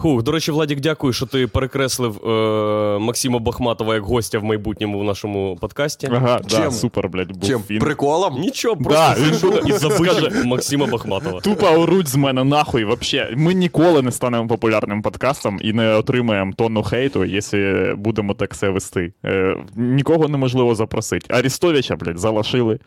Хух, 0.00 0.22
до 0.22 0.32
речі, 0.32 0.52
Владік, 0.52 0.80
дякую, 0.80 1.12
що 1.12 1.26
ти 1.26 1.46
перекреслив 1.46 2.28
е, 2.28 2.98
Максима 2.98 3.38
Бахматова 3.38 3.94
як 3.94 4.02
гостя 4.04 4.38
в 4.38 4.44
майбутньому 4.44 4.98
в 4.98 5.04
нашому 5.04 5.56
подкасті. 5.60 6.08
Ага, 6.12 6.40
Чим? 6.46 6.60
да, 6.60 6.70
супер, 6.70 7.08
блядь, 7.08 7.32
був 7.32 7.48
Чим? 7.48 7.60
він. 7.70 7.78
Приколом? 7.78 8.40
Нічого, 8.40 8.76
Да, 8.80 9.14
просто 9.14 9.24
він 9.24 9.50
буде- 9.50 9.68
і 9.68 9.72
забив 9.72 10.46
Максима 10.46 10.86
Бахматова. 10.86 11.40
Тупо 11.40 11.66
оруть 11.66 12.08
з 12.08 12.16
мене 12.16 12.44
нахуй. 12.44 12.84
Вообще, 12.84 13.34
ми 13.36 13.54
ніколи 13.54 14.02
не 14.02 14.12
станемо 14.12 14.48
популярним 14.48 15.02
подкастом 15.02 15.58
і 15.62 15.72
не 15.72 15.94
отримаємо 15.94 16.52
тонну 16.56 16.82
хейту, 16.82 17.24
якщо 17.24 17.94
будемо 17.98 18.34
так 18.34 18.54
все 18.54 18.68
вести. 18.68 19.12
Е, 19.24 19.56
нікого 19.76 20.28
неможливо 20.28 20.74
запросити. 20.74 21.34
Арістовича, 21.34 21.96
блядь, 21.96 22.18
залишили. 22.18 22.78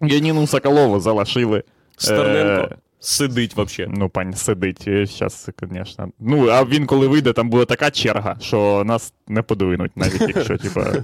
Яніну 0.00 0.46
Соколову 0.46 1.00
залишили. 1.00 1.62
Стерненко 1.96 2.68
Е, 2.72 2.76
сидить 3.04 3.56
вообще. 3.56 3.86
Ну, 3.88 4.08
пань 4.08 4.34
сидить, 4.34 4.82
зараз, 5.18 5.50
звісно. 5.62 6.08
Ну, 6.20 6.48
а 6.48 6.64
він, 6.64 6.86
коли 6.86 7.06
вийде, 7.06 7.32
там 7.32 7.50
буде 7.50 7.64
така 7.64 7.90
черга, 7.90 8.36
що 8.40 8.82
нас 8.86 9.14
не 9.28 9.42
подвинуть, 9.42 9.96
навіть 9.96 10.20
якщо, 10.20 10.58
типа. 10.58 10.92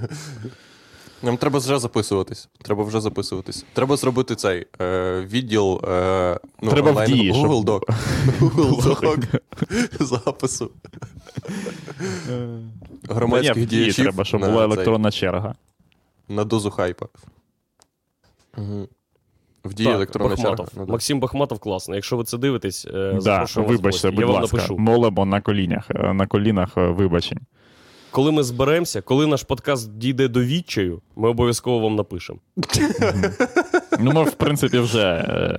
Нам 1.23 1.37
треба 1.37 1.59
вже 1.59 1.79
записуватись. 1.79 2.49
Треба 2.63 2.85
вже 2.85 3.01
записуватись. 3.01 3.65
Треба 3.73 3.97
зробити 3.97 4.35
цей 4.35 4.67
е, 4.81 5.21
відділ 5.21 5.81
е, 5.85 6.41
ну, 6.63 6.71
Треба 6.71 6.91
в 6.93 7.07
дії, 7.07 7.33
Google 7.33 7.65
Doc. 7.65 7.81
Google 8.41 8.83
Doc 8.83 9.41
запису. 10.01 10.71
Громадських 13.09 13.57
Ні, 13.57 13.63
в 13.63 13.67
дії 13.67 13.83
діячів 13.83 14.05
треба, 14.05 14.25
щоб 14.25 14.41
на 14.41 14.49
була 14.49 14.59
цей, 14.59 14.73
електронна 14.73 15.11
черга. 15.11 15.55
на 16.29 16.45
дозу 16.45 16.71
хайпа. 16.71 17.07
Угу. 18.57 18.89
В 19.65 19.75
дії 19.75 19.89
електронна 19.91 20.29
Бахматов. 20.29 20.57
черга. 20.57 20.71
Ну, 20.77 20.87
да. 20.87 20.93
Максим 20.93 21.21
Бахматов 21.21 21.59
класний. 21.59 21.97
Якщо 21.97 22.17
ви 22.17 22.25
це 22.25 22.39
дивитесь, 22.39 22.87
е, 22.95 23.13
Да, 23.15 23.21
запрошуємо 23.21 23.73
вибачте, 23.73 24.09
гості. 24.09 24.17
будь 24.17 24.21
Я 24.21 24.27
вам 24.27 24.43
ласка. 24.43 24.57
напишу. 24.57 24.79
Молимо 24.79 25.27
на 25.27 25.41
колінях, 25.41 25.87
е, 25.95 26.13
на 26.15 26.27
колінах 26.27 26.77
е, 26.77 26.81
вибачень. 26.89 27.39
Коли 28.11 28.33
ми 28.33 28.43
зберемося, 28.43 29.01
коли 29.03 29.27
наш 29.27 29.43
подкаст 29.43 29.99
дійде 29.99 30.29
до 30.29 30.45
відчаю, 30.45 31.01
ми 31.17 31.29
обов'язково 31.29 31.79
вам 31.79 31.95
напишемо. 31.97 32.39
Ну, 34.01 34.13
ми, 34.13 34.23
в 34.23 34.33
принципі, 34.33 34.79
вже. 34.79 35.59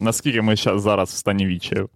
Наскільки 0.00 0.42
ми 0.42 0.56
зараз 0.56 1.08
в 1.08 1.16
стані 1.16 1.46
відчаю? 1.46 1.88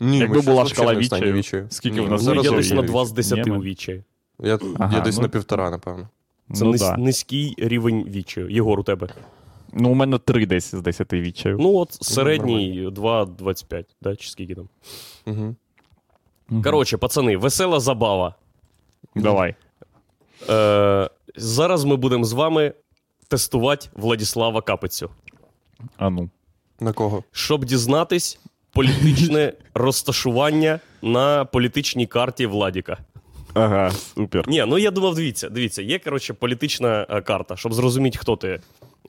Ні, 0.00 0.18
Якби 0.18 0.40
була 0.40 0.66
шкала 0.66 0.94
відчаю, 0.94 1.32
відчаю. 1.32 1.66
скільки 1.70 2.00
Ні, 2.00 2.06
в 2.06 2.10
нас 2.10 2.22
зараз 2.22 2.44
я 2.44 2.50
десь 2.50 2.70
на 2.70 2.82
Ні, 2.82 2.88
2 2.88 3.04
з 3.04 3.12
10 3.12 3.48
у 3.48 3.62
відчаї. 3.62 4.02
Я, 4.42 4.58
Ага, 4.78 4.96
я 4.96 5.00
десь 5.00 5.16
ну. 5.16 5.22
на 5.22 5.28
півтора, 5.28 5.70
напевно. 5.70 6.08
Це 6.54 6.64
ну, 6.64 6.74
низький 6.98 7.54
рівень 7.58 8.04
відчаю. 8.08 8.50
Єгор, 8.50 8.80
у 8.80 8.82
тебе. 8.82 9.08
Ну, 9.76 9.90
у 9.90 9.94
мене 9.94 10.18
3 10.18 10.46
десь 10.46 10.74
з 10.74 10.80
10 10.82 11.12
відчаю. 11.12 11.56
Ну, 11.60 11.74
от 11.74 11.92
середній 11.92 12.88
2,25, 12.88 13.84
да, 14.02 14.16
чи 14.16 14.30
скільки 14.30 14.54
там. 14.54 14.68
Угу. 15.26 15.54
Коротше, 16.62 16.96
пацани, 16.96 17.36
весела 17.36 17.80
забава. 17.80 18.34
Давай. 19.14 19.54
Е, 20.50 21.10
зараз 21.36 21.84
ми 21.84 21.96
будемо 21.96 22.24
з 22.24 22.32
вами 22.32 22.72
тестувати 23.28 23.88
Владіслава 23.94 24.60
Капицю, 24.60 25.10
А 25.96 26.10
ну. 26.10 26.30
На 26.80 26.92
кого? 26.92 27.24
щоб 27.32 27.64
дізнатись 27.64 28.38
політичне 28.72 29.52
розташування 29.74 30.80
на 31.02 31.44
політичній 31.44 32.06
карті 32.06 32.46
Владіка. 32.46 32.98
Ага, 33.54 33.90
супер. 33.90 34.48
Ні, 34.48 34.64
ну 34.68 34.78
я 34.78 34.90
думав, 34.90 35.14
дивіться, 35.14 35.48
дивіться, 35.48 35.82
є 35.82 35.98
коротше 35.98 36.34
політична 36.34 37.06
е, 37.10 37.20
карта, 37.20 37.56
щоб 37.56 37.74
зрозуміти, 37.74 38.18
хто 38.18 38.36
ти. 38.36 38.60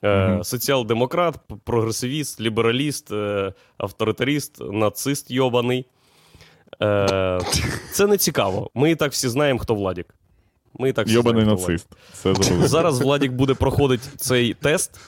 Е. 0.04 0.38
Соціал-демократ, 0.42 1.34
прогресивіст, 1.64 2.40
лібераліст, 2.40 3.12
е, 3.12 3.52
авторитаріст, 3.78 4.60
нацист 4.60 5.30
йобаний. 5.30 5.86
Е, 6.82 7.40
це 7.92 8.06
не 8.06 8.16
цікаво. 8.16 8.70
Ми 8.74 8.90
і 8.90 8.94
так 8.96 9.12
всі 9.12 9.28
знаємо, 9.28 9.58
хто 9.60 9.74
Владік. 9.74 10.06
Ми 10.78 10.88
і 10.88 10.92
так 10.92 11.06
всі 11.06 11.14
Йобаний 11.14 11.42
знаємо, 11.44 11.60
нацист. 11.62 11.88
Це. 12.12 12.34
Зараз 12.68 13.00
Владік 13.00 13.32
буде 13.32 13.54
проходити 13.54 14.08
цей 14.16 14.54
тест 14.54 15.00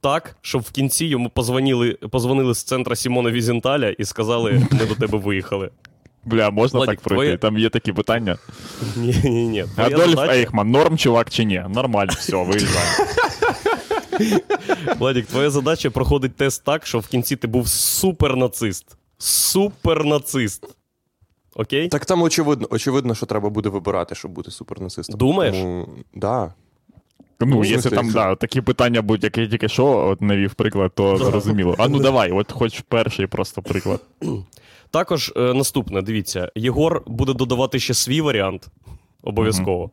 так, 0.00 0.36
щоб 0.40 0.62
в 0.62 0.70
кінці 0.70 1.06
йому 1.06 1.28
позвонили, 1.30 1.92
позвонили 1.92 2.54
з 2.54 2.62
центра 2.62 2.96
Сімона 2.96 3.30
Візенталя 3.30 3.88
і 3.88 4.04
сказали: 4.04 4.66
ми 4.70 4.86
до 4.86 4.94
тебе 4.94 5.18
виїхали. 5.18 5.70
Бля, 6.24 6.50
можна 6.50 6.78
Владик, 6.78 6.94
так 6.96 7.04
пройти? 7.04 7.22
твоє- 7.24 7.38
Там 7.38 7.58
є 7.58 7.68
такі 7.70 7.92
питання. 7.92 8.38
Ні, 8.96 9.14
ні, 9.24 9.48
ні. 9.48 9.64
Адольф 9.76 10.18
Ейхман, 10.18 10.70
норм 10.70 10.98
чувак 10.98 11.30
чи 11.30 11.44
ні? 11.44 11.64
Нормально, 11.68 12.12
все, 12.18 12.36
виїжджаємо. 12.44 12.90
Владік, 14.98 15.26
твоя 15.26 15.50
задача 15.50 15.90
проходить 15.90 16.36
тест 16.36 16.64
так, 16.64 16.86
щоб 16.86 17.00
в 17.00 17.06
кінці 17.06 17.36
ти 17.36 17.46
був 17.46 17.68
супернацист. 17.68 18.96
Супернацист. 19.18 20.76
Окей? 21.54 21.88
Так 21.88 22.06
там 22.06 22.22
очевидно, 22.22 22.68
очевидно, 22.70 23.14
що 23.14 23.26
треба 23.26 23.50
буде 23.50 23.68
вибирати, 23.68 24.14
щоб 24.14 24.30
бути 24.30 24.50
супернацистом. 24.50 25.18
Думаєш? 25.18 25.56
Тому, 25.56 25.88
да. 26.14 26.54
Ну, 27.40 27.64
якщо 27.64 27.90
там 27.90 28.10
да, 28.10 28.34
такі 28.34 28.60
питання 28.60 29.02
будуть, 29.02 29.24
як 29.24 29.38
я 29.38 29.46
тільки 29.46 29.68
що 29.68 29.86
от 29.86 30.22
навів 30.22 30.54
приклад, 30.54 30.92
то 30.94 31.16
зрозуміло. 31.16 31.74
А 31.78 31.88
ну 31.88 31.98
давай, 31.98 32.32
от 32.32 32.52
хоч 32.52 32.80
перший 32.80 33.26
просто 33.26 33.62
приклад. 33.62 34.00
Також 34.90 35.32
е, 35.36 35.54
наступне, 35.54 36.02
дивіться, 36.02 36.52
Єгор 36.54 37.02
буде 37.06 37.34
додавати 37.34 37.78
ще 37.78 37.94
свій 37.94 38.20
варіант. 38.20 38.66
Обов'язково. 39.22 39.90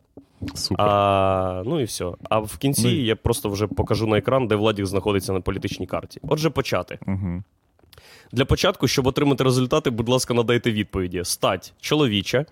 Супер. 0.53 0.85
А, 0.85 1.63
ну 1.65 1.79
і 1.79 1.83
все. 1.83 2.11
А 2.29 2.39
в 2.39 2.57
кінці 2.57 2.87
Ну 2.87 2.93
я 2.93 3.15
просто 3.15 3.49
вже 3.49 3.67
покажу 3.67 4.07
на 4.07 4.17
екран, 4.17 4.47
де 4.47 4.55
Владік 4.55 4.85
знаходиться 4.85 5.33
на 5.33 5.41
політичній 5.41 5.87
карті. 5.87 6.19
Отже, 6.27 6.49
почати. 6.49 6.99
Угу. 7.07 7.43
Для 8.31 8.45
початку, 8.45 8.87
щоб 8.87 9.07
отримати 9.07 9.43
результати, 9.43 9.89
будь 9.89 10.09
ласка, 10.09 10.33
надайте 10.33 10.71
відповіді. 10.71 11.21
Стать 11.23 11.73
чоловіча. 11.81 12.45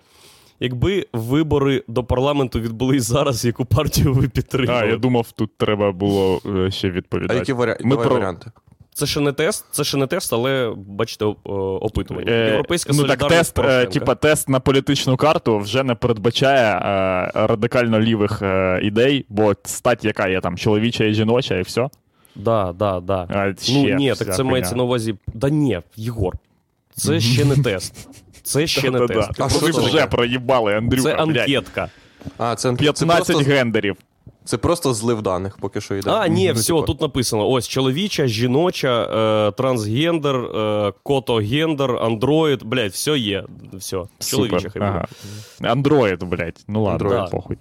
Якби 0.60 1.06
вибори 1.12 1.84
до 1.88 2.04
парламенту 2.04 2.60
відбулись 2.60 3.02
зараз, 3.04 3.44
яку 3.44 3.64
партію 3.64 4.12
ви 4.14 4.28
підтримали? 4.28 4.80
А, 4.80 4.84
я 4.84 4.96
думав, 4.96 5.32
тут 5.32 5.56
треба 5.56 5.92
було 5.92 6.40
е, 6.46 6.70
ще 6.70 6.88
А 6.88 6.90
відповідати. 6.90 7.38
які 7.38 7.52
варі... 7.52 7.76
Ми 7.84 7.90
Давай 7.90 8.06
про- 8.06 8.14
варіанти? 8.16 8.50
Це 8.94 9.06
ще 9.06 9.20
не 9.20 9.32
тест, 9.32 9.64
це 9.70 9.84
ще 9.84 9.96
не 9.96 10.06
тест, 10.06 10.32
але 10.32 10.72
бачите, 10.76 11.24
опитування. 11.24 12.32
Е, 12.32 12.46
Європейська 12.46 12.92
ну 12.94 13.04
так, 13.04 13.28
тест, 13.28 13.58
е, 13.58 13.86
типа, 13.86 14.14
тест 14.14 14.48
на 14.48 14.60
політичну 14.60 15.16
карту 15.16 15.58
вже 15.58 15.82
не 15.82 15.94
передбачає 15.94 16.74
е, 16.74 17.30
радикально 17.34 18.00
лівих 18.00 18.42
е, 18.42 18.80
ідей, 18.82 19.26
бо 19.28 19.54
стать 19.64 20.04
яка 20.04 20.28
є 20.28 20.40
там 20.40 20.56
чоловіча 20.56 21.04
і 21.04 21.14
жіноча, 21.14 21.58
і 21.58 21.62
все. 21.62 21.88
Да, 22.34 22.72
да, 22.72 23.00
да. 23.00 23.26
А, 23.30 23.62
ще 23.62 23.72
ну 23.72 23.94
ні, 23.94 24.08
так 24.08 24.18
це 24.18 24.34
хуйня. 24.34 24.50
мається 24.50 24.76
на 24.76 24.82
увазі. 24.82 25.14
Да 25.34 25.50
ні, 25.50 25.80
Єгор. 25.96 26.34
Це 26.94 27.20
ще 27.20 27.44
не 27.44 27.56
тест. 27.56 28.08
Це 28.42 28.66
ще 28.66 28.90
не 28.90 29.06
тест. 29.06 29.30
А 29.40 29.48
що 29.48 29.66
вже 29.66 30.06
проїбали, 30.06 30.74
Андрюха, 30.74 31.02
Це 31.02 31.14
анкетка. 31.14 31.88
А, 32.38 32.54
це, 32.54 32.70
це, 32.70 32.76
15 32.76 33.36
гендерів. 33.36 33.96
Це 34.44 34.56
просто 34.58 34.94
злив 34.94 35.22
даних, 35.22 35.56
поки 35.58 35.80
що 35.80 35.94
йде. 35.94 36.10
А, 36.10 36.28
ні, 36.28 36.48
Ну, 36.48 36.54
все, 36.54 36.72
тут 36.82 37.00
написано: 37.00 37.48
ось 37.48 37.68
чоловіча, 37.68 38.26
жіноча, 38.26 39.02
е, 39.48 39.52
трансгендер, 39.52 40.36
е, 40.36 40.92
котогендер, 41.02 41.96
андроїд. 41.96 42.62
Блять, 42.64 42.92
все 42.92 43.18
є. 43.18 43.44
Все. 43.72 44.02
Чоловіча 44.18 44.58
Супер. 44.60 44.72
хай 44.72 44.92
буде. 44.92 45.70
Андроїд, 45.72 46.22
блядь. 46.22 46.64
Ну 46.68 46.82
ладно, 46.82 47.08
Android. 47.10 47.30
похуй. 47.30 47.58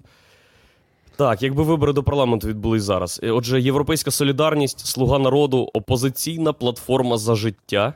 Так, 1.15 1.41
якби 1.43 1.63
вибори 1.63 1.93
до 1.93 2.03
парламенту 2.03 2.47
відбулись 2.47 2.83
зараз. 2.83 3.19
Е, 3.23 3.31
Отже, 3.31 3.61
Європейська 3.61 4.11
солідарність, 4.11 4.87
Слуга 4.87 5.19
народу, 5.19 5.69
опозиційна 5.73 6.53
платформа 6.53 7.17
за 7.17 7.35
життя, 7.35 7.93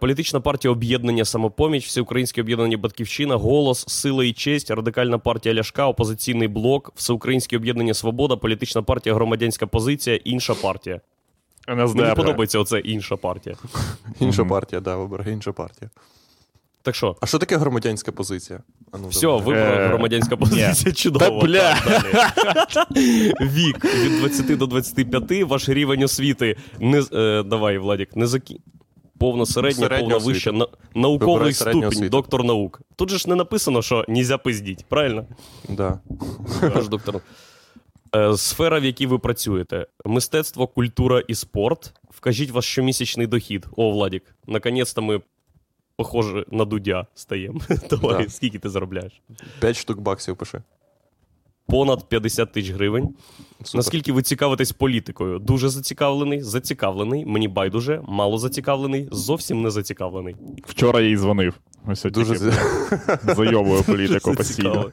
Політична 0.00 0.40
партія 0.40 0.72
об'єднання 0.72 1.24
самопоміч, 1.24 1.86
Всеукраїнське 1.86 2.40
об'єднання 2.40 2.76
Батьківщина, 2.76 3.36
Голос, 3.36 3.84
Сила 3.88 4.24
і 4.24 4.32
честь, 4.32 4.70
Радикальна 4.70 5.18
партія 5.18 5.54
Ляшка, 5.54 5.86
Опозиційний 5.86 6.48
блок, 6.48 6.92
Всеукраїнське 6.94 7.56
об'єднання 7.56 7.94
Свобода, 7.94 8.36
Політична 8.36 8.82
партія 8.82 9.14
Громадянська 9.14 9.66
позиція, 9.66 10.16
інша 10.16 10.54
партія. 10.54 11.00
Мені 11.68 12.14
подобається 12.14 12.58
оце 12.58 12.78
інша 12.78 13.16
партія. 13.16 13.56
Інша 14.20 14.44
партія, 14.44 14.80
да, 14.80 14.96
вибирай 14.96 15.32
інша 15.32 15.52
партія. 15.52 15.90
Так 16.82 16.94
що, 16.94 17.16
А 17.20 17.26
що 17.26 17.38
таке 17.38 17.56
громадянська 17.56 18.12
позиція? 18.12 18.60
А 18.92 18.98
ну, 18.98 19.08
все, 19.08 19.26
вибрала 19.26 19.76
Е, 19.76 19.88
громадянська 19.88 20.36
позиція. 20.36 20.92
Чудово. 20.92 21.40
Та 21.40 21.46
бля. 21.46 21.76
Вік 23.40 23.84
від 23.84 24.18
20 24.20 24.58
до 24.58 24.66
25, 24.66 25.42
ваш 25.42 25.68
рівень 25.68 26.02
освіти. 26.02 26.56
Не, 26.80 27.02
е, 27.12 27.42
давай, 27.42 27.78
Владік, 27.78 28.16
не 28.16 28.26
закі... 28.26 28.60
Повна 29.18 29.46
середня, 29.46 29.82
Середня 29.88 29.98
повна 30.14 30.26
вища, 30.26 30.52
на, 30.52 30.66
науковий 30.94 31.34
Вибирай 31.34 31.52
ступінь, 31.52 31.84
освіту. 31.84 32.08
доктор 32.08 32.44
наук. 32.44 32.80
Тут 32.96 33.10
же 33.10 33.18
ж 33.18 33.28
не 33.28 33.34
написано, 33.34 33.82
що 33.82 34.04
нельзя 34.08 34.38
пиздіть, 34.38 34.84
правильно? 34.88 35.26
Да. 35.68 36.00
Доктор. 36.90 37.20
Е, 38.16 38.36
Сфера, 38.36 38.80
в 38.80 38.84
якій 38.84 39.06
ви 39.06 39.18
працюєте: 39.18 39.86
мистецтво, 40.04 40.66
культура 40.66 41.22
і 41.28 41.34
спорт. 41.34 41.92
Вкажіть 42.10 42.50
ваш 42.50 42.64
щомісячний 42.64 43.26
дохід. 43.26 43.66
О, 43.76 43.90
Владік, 43.90 44.36
наконець-то 44.46 45.02
ми, 45.02 45.20
похоже, 45.96 46.44
на 46.50 46.64
дудя 46.64 47.06
стаємо. 47.14 47.60
Давай, 47.90 48.24
Да. 48.24 48.30
скільки 48.30 48.58
ти 48.58 48.68
заробляєш? 48.70 49.20
5 49.60 49.76
штук 49.76 50.00
баксів 50.00 50.36
пиши. 50.36 50.62
Понад 51.66 52.08
50 52.08 52.52
тисяч 52.52 52.70
гривень. 52.72 53.14
Супер. 53.64 53.78
Наскільки 53.78 54.12
ви 54.12 54.22
цікавитесь 54.22 54.72
політикою? 54.72 55.38
Дуже 55.38 55.68
зацікавлений, 55.68 56.42
зацікавлений, 56.42 57.26
мені 57.26 57.48
байдуже, 57.48 58.00
мало 58.08 58.38
зацікавлений, 58.38 59.08
зовсім 59.12 59.62
не 59.62 59.70
зацікавлений. 59.70 60.36
Вчора 60.66 61.00
їй 61.00 61.16
дзвонив. 61.16 61.54
Ось 61.86 62.02
Дуже 62.02 62.52
зайовує 63.36 63.82
політику 63.86 64.34
постійно. 64.34 64.90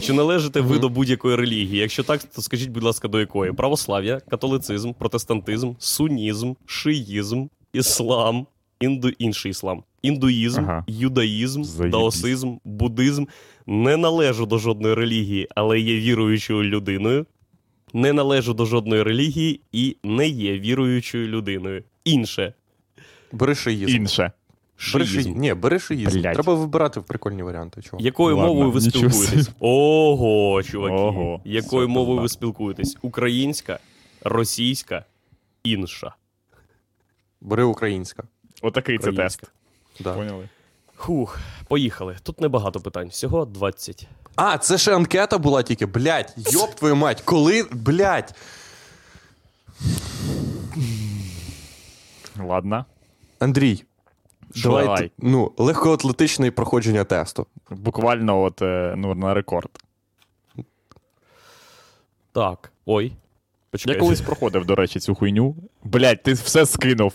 Чи 0.00 0.12
належите 0.12 0.60
ви 0.60 0.78
до 0.78 0.88
будь-якої 0.88 1.36
релігії? 1.36 1.78
Якщо 1.78 2.02
так, 2.02 2.24
то 2.24 2.42
скажіть, 2.42 2.70
будь 2.70 2.82
ласка, 2.82 3.08
до 3.08 3.20
якої? 3.20 3.52
Православ'я, 3.52 4.20
католицизм, 4.30 4.92
протестантизм, 4.92 5.72
сунізм, 5.78 6.52
шиїзм, 6.66 7.46
іслам, 7.72 8.46
інду... 8.80 9.08
інший 9.18 9.50
іслам, 9.50 9.82
індуїзм, 10.02 10.60
Ага. 10.60 10.84
юдаїзм, 10.86 11.64
Заєбісь. 11.64 11.92
даосизм, 11.92 12.56
буддизм. 12.64 13.24
Не 13.66 13.96
належу 13.96 14.46
до 14.46 14.58
жодної 14.58 14.94
релігії, 14.94 15.48
але 15.54 15.80
є 15.80 15.96
віруючою 16.00 16.62
людиною. 16.62 17.26
Не 17.92 18.12
належу 18.12 18.54
до 18.54 18.64
жодної 18.66 19.02
релігії 19.02 19.60
і 19.72 19.96
не 20.04 20.28
є 20.28 20.58
віруючою 20.58 21.28
людиною. 21.28 21.84
Інше. 22.04 22.54
Бери 23.32 23.54
шиїзм. 23.54 23.96
Інше. 23.96 24.32
Бери 24.92 25.06
Шиїзм. 25.06 25.32
Ні, 25.38 25.54
бери 25.54 25.78
шиїзм. 25.78 26.20
Блядь. 26.20 26.34
Треба 26.34 26.54
вибирати 26.54 27.00
прикольні 27.00 27.42
варіанти. 27.42 27.82
Чого? 27.82 28.02
Якою 28.02 28.36
Ладно, 28.36 28.48
мовою 28.54 28.70
ви 28.70 28.80
спілкуєтесь? 28.80 29.50
Ого, 29.60 30.62
чуваки. 30.62 30.94
Ого, 30.94 31.40
Якою 31.44 31.86
все 31.86 31.94
мовою 31.94 32.20
ви 32.20 32.28
спілкуєтесь? 32.28 32.96
Українська, 33.02 33.78
російська, 34.24 35.04
інша. 35.64 36.14
Бери 37.40 37.64
українська. 37.64 38.22
Отакий 38.66 38.98
це 38.98 39.12
тест. 39.12 39.42
Да. 40.00 40.14
Поняли? 40.14 40.48
Хух, 40.96 41.38
поїхали. 41.68 42.16
Тут 42.22 42.40
небагато 42.40 42.80
питань, 42.80 43.08
всього 43.08 43.44
20. 43.44 44.08
А, 44.36 44.58
це 44.58 44.78
ще 44.78 44.96
анкета 44.96 45.38
була 45.38 45.62
тільки. 45.62 45.86
Блять, 45.86 46.34
йоп 46.36 46.74
твою 46.74 46.96
мать, 46.96 47.20
коли. 47.20 47.66
Блять. 47.72 48.34
Ладно. 52.44 52.84
Андрій. 53.38 53.84
Давай. 54.62 54.98
Ти- 54.98 55.10
Ну, 55.18 55.52
легкоатлетичне 55.56 56.50
проходження 56.50 57.04
тесту. 57.04 57.46
Буквально 57.70 58.42
от, 58.42 58.62
е, 58.62 58.94
ну, 58.96 59.14
на 59.14 59.34
рекорд. 59.34 59.70
Так. 62.32 62.72
Ой. 62.86 63.12
Почекай. 63.70 63.94
Я 63.94 64.00
колись 64.00 64.20
проходив, 64.20 64.64
до 64.66 64.74
речі, 64.74 65.00
цю 65.00 65.14
хуйню. 65.14 65.56
Блять, 65.84 66.22
ти 66.22 66.32
все 66.32 66.66
скинув. 66.66 67.12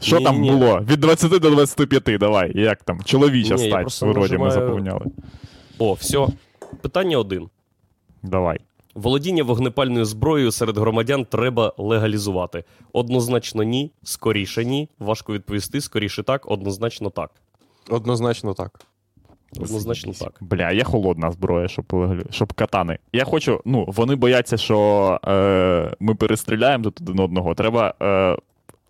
Що 0.00 0.20
там 0.20 0.34
Ні-ні-ні. 0.34 0.56
було? 0.56 0.80
Від 0.80 1.00
20 1.00 1.30
до 1.30 1.50
25, 1.50 2.18
давай. 2.20 2.52
Як 2.54 2.82
там? 2.82 3.02
Чоловіча 3.04 3.54
Ні, 3.54 3.68
стать, 3.68 4.02
вроді 4.02 4.38
ми 4.38 4.50
заповняли. 4.50 5.06
О, 5.78 5.92
все. 5.92 6.26
Питання 6.80 7.18
один. 7.18 7.48
Давай. 8.22 8.60
Володіння 8.94 9.42
вогнепальною 9.42 10.04
зброєю 10.04 10.52
серед 10.52 10.78
громадян 10.78 11.24
треба 11.24 11.72
легалізувати. 11.78 12.64
Однозначно 12.92 13.62
ні, 13.62 13.90
скоріше 14.02 14.64
ні. 14.64 14.88
Важко 14.98 15.32
відповісти, 15.32 15.80
скоріше 15.80 16.22
так, 16.22 16.50
однозначно 16.50 17.10
так. 17.10 17.30
Однозначно 17.90 18.54
так. 18.54 18.80
Однозначно 19.60 20.12
так. 20.12 20.38
Бля, 20.40 20.70
є 20.70 20.84
холодна 20.84 21.30
зброя, 21.30 21.68
щоб, 21.68 21.84
щоб 22.30 22.52
катани. 22.52 22.98
Я 23.12 23.24
хочу, 23.24 23.60
ну, 23.64 23.84
вони 23.88 24.14
бояться, 24.14 24.56
що 24.56 25.18
е, 25.28 25.94
ми 26.00 26.14
перестріляємо 26.14 26.84
тут 26.84 27.00
один 27.00 27.20
одного. 27.20 27.54
Треба 27.54 27.94
е, 28.02 28.36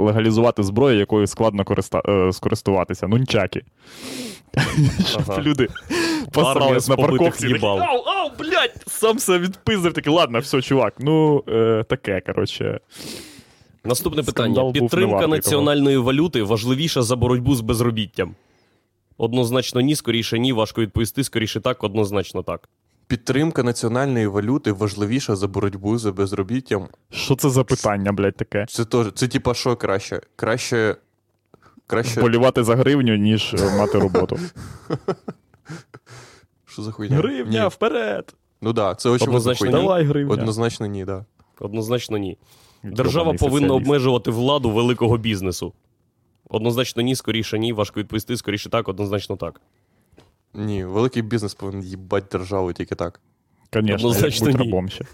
легалізувати 0.05 0.63
зброю, 0.63 0.99
якою 0.99 1.27
складно 1.27 1.65
користа, 1.65 2.03
е, 2.09 2.33
скористуватися. 2.33 3.09
Нунчаки. 3.09 3.63
Щоб 5.07 5.23
Ага. 5.29 5.43
люди 5.43 5.69
посрались 6.33 6.89
на 6.89 6.97
парковці. 6.97 7.57
Ау, 7.63 7.79
ау, 8.07 8.31
блядь, 8.39 8.85
сам 8.87 9.19
себе 9.19 9.39
відпиздив. 9.39 9.93
Такий, 9.93 10.13
ладно, 10.13 10.39
все, 10.39 10.63
чувак. 10.63 10.95
Ну, 10.99 11.45
е, 11.49 11.85
таке, 11.89 12.21
коротше. 12.27 12.81
Наступне 13.85 14.23
питання. 14.23 14.63
був 14.63 14.73
Підтримка 14.73 15.27
національної 15.27 15.97
валюти 15.97 16.43
важливіша 16.43 17.03
за 17.03 17.17
боротьбу 17.17 17.55
з 17.55 17.61
безробіттям. 17.61 18.35
Однозначно 19.19 19.81
ні, 19.81 19.95
скоріше 19.95 20.39
ні, 20.39 20.53
важко 20.53 20.81
відповісти, 20.81 21.25
скоріше 21.25 21.61
так, 21.61 21.85
однозначно 21.85 22.43
так. 22.43 22.69
Підтримка 23.11 23.63
національної 23.63 24.27
валюти 24.27 24.73
важливіша 24.73 25.37
за 25.37 25.49
боротьбу 25.49 25.99
за 25.99 26.13
безробіттям. 26.13 26.89
Що 27.11 27.37
це 27.37 27.51
за 27.51 27.65
питання, 27.65 28.13
блядь, 28.13 28.37
таке? 28.37 28.67
Це 28.69 28.85
теж, 28.85 29.13
це 29.15 29.29
типа 29.29 29.55
що 29.55 29.77
краще? 29.77 30.21
Краще. 30.37 30.97
Краще. 31.87 32.21
Болівати 32.21 32.65
за 32.65 32.77
гривню, 32.77 33.17
ніж 33.17 33.55
е, 33.55 33.79
мати 33.79 33.99
роботу. 33.99 34.39
Що 36.67 36.83
за 36.83 36.93
хуйня? 36.93 37.45
Ні. 37.47 37.69
вперед! 37.69 38.35
Ну 38.61 38.73
да, 38.73 38.95
це 38.95 39.09
очевидно 39.09 39.37
Однозначно 39.37 39.67
хуйня. 39.67 39.79
ні. 39.79 39.85
Давай 39.85 40.05
гривня. 40.05 40.35
Однозначно 40.35 40.87
ні, 40.87 41.05
да. 41.05 41.25
Однозначно 41.61 42.19
ні. 42.19 42.39
Держава 42.83 43.35
повинна 43.35 43.75
обмежувати 43.75 44.31
владу 44.31 44.71
великого 44.71 45.19
бізнесу. 45.19 45.73
Однозначно 46.49 47.03
ні, 47.03 47.17
скоріше 47.17 47.59
ні, 47.59 47.73
важко 47.73 48.01
відповісти, 48.01 48.37
скоріше 48.37 48.69
так, 48.69 48.89
однозначно 48.89 49.37
так. 49.37 49.61
Ні, 50.55 50.85
великий 50.85 51.23
бізнес 51.23 51.55
повинен 51.55 51.83
їбать 51.83 52.25
державу 52.33 52.73
тільки 52.73 52.95
так. 52.95 53.21
Конечно, 53.73 54.09
Однозначно 54.09 54.47
будь 54.47 54.61
рабом 54.61 54.89
ще. 54.89 55.05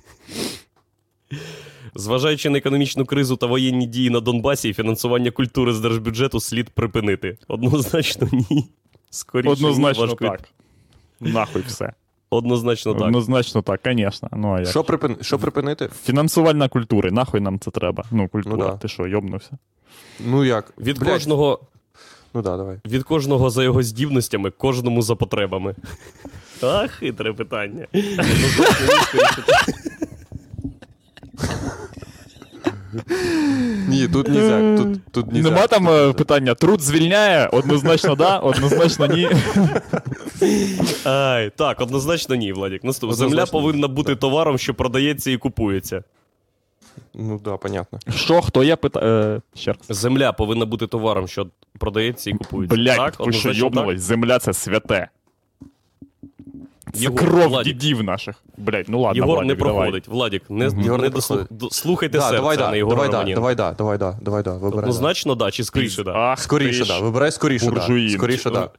Зважаючи 1.94 2.50
на 2.50 2.58
економічну 2.58 3.06
кризу 3.06 3.36
та 3.36 3.46
воєнні 3.46 3.86
дії 3.86 4.10
на 4.10 4.20
Донбасі, 4.20 4.72
фінансування 4.72 5.30
культури 5.30 5.72
з 5.72 5.80
держбюджету 5.80 6.40
слід 6.40 6.70
припинити. 6.70 7.38
Однозначно 7.48 8.28
ні. 8.32 8.64
Скоріше 9.10 9.50
Однозначно 9.50 10.06
важко 10.06 10.24
так. 10.24 10.48
Нахуй 11.20 11.62
все. 11.62 11.92
Однозначно 12.30 12.94
так. 12.94 13.02
Однозначно 13.02 13.62
так, 13.62 13.80
звісно. 13.84 14.28
Ну, 14.32 14.54
а 14.54 14.60
як? 14.60 14.68
Що, 14.68 14.84
припин... 14.84 15.16
що 15.20 15.38
припинити? 15.38 15.88
Фінансувальна 16.02 16.68
культури, 16.68 17.10
нахуй 17.10 17.40
нам 17.40 17.58
це 17.58 17.70
треба. 17.70 18.04
Ну, 18.10 18.28
культура. 18.28 18.56
Ну 18.56 18.64
да. 18.64 18.76
Ти 18.76 18.88
що, 18.88 19.06
йобнувся? 19.06 19.58
Ну 20.20 20.44
як? 20.44 20.74
Від 20.78 20.98
Блядь. 20.98 21.08
кожного, 21.08 21.60
Ну 22.36 22.42
да, 22.42 22.56
давай. 22.56 22.76
від 22.86 23.02
кожного 23.02 23.50
за 23.50 23.64
його 23.64 23.82
здібностями, 23.82 24.50
кожному 24.50 25.02
за 25.02 25.14
потребами. 25.14 25.74
А, 26.62 26.86
хитре 26.88 27.32
питання. 27.32 27.86
Ні, 33.88 34.08
тут 34.08 34.28
нельзя. 34.28 34.76
Тут, 34.76 34.98
тут 35.12 35.32
нельзя. 35.32 35.50
Нема 35.50 35.66
там 35.66 35.88
е, 35.88 36.12
питання: 36.12 36.54
труд 36.54 36.80
звільняє, 36.80 37.46
однозначно 37.52 38.14
да, 38.14 38.38
однозначно 38.38 39.06
ні. 39.06 39.28
Ай, 41.04 41.50
так, 41.56 41.80
однозначно 41.80 42.34
ні, 42.34 42.52
Владік. 42.52 42.84
Наступне. 42.84 43.16
Земля 43.16 43.26
Однозначно 43.28 43.58
ні. 43.58 43.62
повинна 43.64 43.88
бути 43.88 44.16
товаром, 44.16 44.58
що 44.58 44.74
продається 44.74 45.30
і 45.30 45.36
купується. 45.36 46.02
Ну 47.16 47.40
да, 47.44 47.56
понятно. 47.56 47.98
Що, 48.14 48.42
хто 48.42 48.64
є 48.64 48.76
пита... 48.76 49.00
Е, 49.00 49.40
ще 49.54 49.72
раз. 49.72 49.98
Земля 50.00 50.32
повинна 50.32 50.64
бути 50.64 50.86
товаром, 50.86 51.28
що 51.28 51.46
продається 51.78 52.30
і 52.30 52.32
купується. 52.32 52.76
Блять, 52.76 52.96
так, 52.96 53.20
ви 53.20 53.32
що 53.32 53.52
йобнулись? 53.52 54.00
Земля 54.00 54.38
це 54.38 54.52
святе. 54.52 55.08
Це 56.92 57.02
Єгор, 57.02 57.18
кров 57.18 57.48
Владік. 57.48 57.76
дідів 57.76 58.02
наших. 58.02 58.36
Блять, 58.56 58.86
ну 58.88 59.00
ладно, 59.00 59.22
Єгор 59.24 59.44
не 59.44 59.54
Владик, 59.54 59.58
давай. 59.58 59.74
проходить. 59.74 60.08
Владік, 60.08 60.42
не, 60.50 60.64
Єгор 60.64 61.00
не 61.00 61.04
не 61.04 61.08
дослух... 61.08 61.38
проходить. 61.38 61.58
до- 61.58 61.70
слухайте 61.70 62.18
Да, 62.18 62.24
серце, 62.24 62.36
давай, 62.36 62.56
а 62.56 62.60
да, 62.60 62.70
не 62.70 62.76
Єгора 62.76 62.96
давай, 62.96 63.10
да, 63.10 63.34
давай, 63.34 63.54
да, 63.54 63.72
давай, 63.72 63.98
да, 63.98 64.18
давай, 64.22 64.42
да, 64.42 64.52
вибирай. 64.52 64.72
да. 64.72 64.78
Однозначно, 64.78 65.34
да, 65.34 65.50
чи 65.50 65.64
скоріше, 65.64 66.02
да. 66.04 66.12
Ах, 66.12 66.38
Скоріше, 66.40 66.84
да, 66.84 66.98
вибирай 67.00 67.32
скоріше, 67.32 67.70
да. 67.70 68.08
Скоріше, 68.10 68.50
да. 68.50 68.70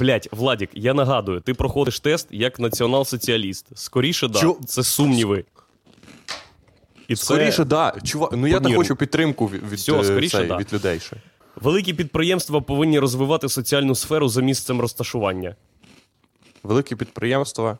Блять, 0.00 0.28
Владік, 0.32 0.70
я 0.74 0.94
нагадую, 0.94 1.40
ти 1.40 1.54
проходиш 1.54 2.00
тест 2.00 2.28
як 2.30 2.60
націонал-соціаліст. 2.60 3.64
Скоріше, 3.74 4.28
да. 4.28 4.38
Чу- 4.38 4.64
Це 4.66 4.82
сумніви. 4.82 5.44
І 7.08 7.16
це... 7.16 7.24
Скоріше, 7.24 7.64
да. 7.64 7.94
Чувак, 8.04 8.32
ну 8.32 8.46
я 8.46 8.60
так 8.60 8.74
хочу 8.76 8.96
підтримку 8.96 9.46
від, 9.46 9.62
від, 9.62 9.78
Всьо, 9.78 10.00
е, 10.00 10.04
скоріше, 10.04 10.38
цей, 10.38 10.46
да. 10.46 10.56
від 10.56 10.72
людей 10.72 11.00
ще. 11.00 11.16
Великі 11.56 11.92
підприємства 11.92 12.60
повинні 12.60 12.98
розвивати 12.98 13.48
соціальну 13.48 13.94
сферу 13.94 14.28
за 14.28 14.42
місцем 14.42 14.80
розташування. 14.80 15.56
Великі 16.62 16.96
підприємства. 16.96 17.78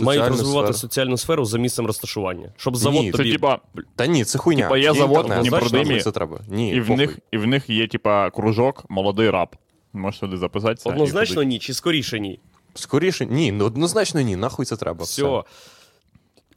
Мають 0.00 0.28
розвивати 0.28 0.66
сферу. 0.66 0.78
соціальну 0.78 1.16
сферу 1.16 1.44
за 1.44 1.58
місцем 1.58 1.86
розташування. 1.86 2.52
Щоб 2.56 2.76
завод 2.76 3.02
Ні, 3.02 3.12
це 3.12 3.18
Це 3.18 3.24
типа, 3.24 3.58
Та 3.96 4.06
ні, 4.06 4.24
це 4.24 4.38
хуйня. 4.38 4.62
Типа, 4.62 4.78
є 4.78 4.94
завод 4.94 5.30
в 5.30 5.40
Дніпродимі, 5.40 6.00
це 6.00 6.10
треба. 6.10 6.40
Ні, 6.48 6.74
і 6.74 6.80
в 6.80 6.90
них, 6.90 7.18
і 7.30 7.38
в 7.38 7.46
них 7.46 7.70
є, 7.70 7.86
типа, 7.86 8.30
кружок 8.30 8.84
молодий 8.88 9.30
раб. 9.30 9.48
Можеш 9.92 10.20
туди 10.20 10.36
записатися. 10.36 10.88
Однозначно 10.88 11.34
туди. 11.34 11.46
ні, 11.46 11.58
чи 11.58 11.74
скоріше 11.74 12.20
ні. 12.20 12.40
Скоріше, 12.74 13.26
ні, 13.26 13.52
ну 13.52 13.64
однозначно 13.64 14.20
ні, 14.20 14.36
нахуй 14.36 14.66
це 14.66 14.76
треба. 14.76 15.04
Все. 15.04 15.42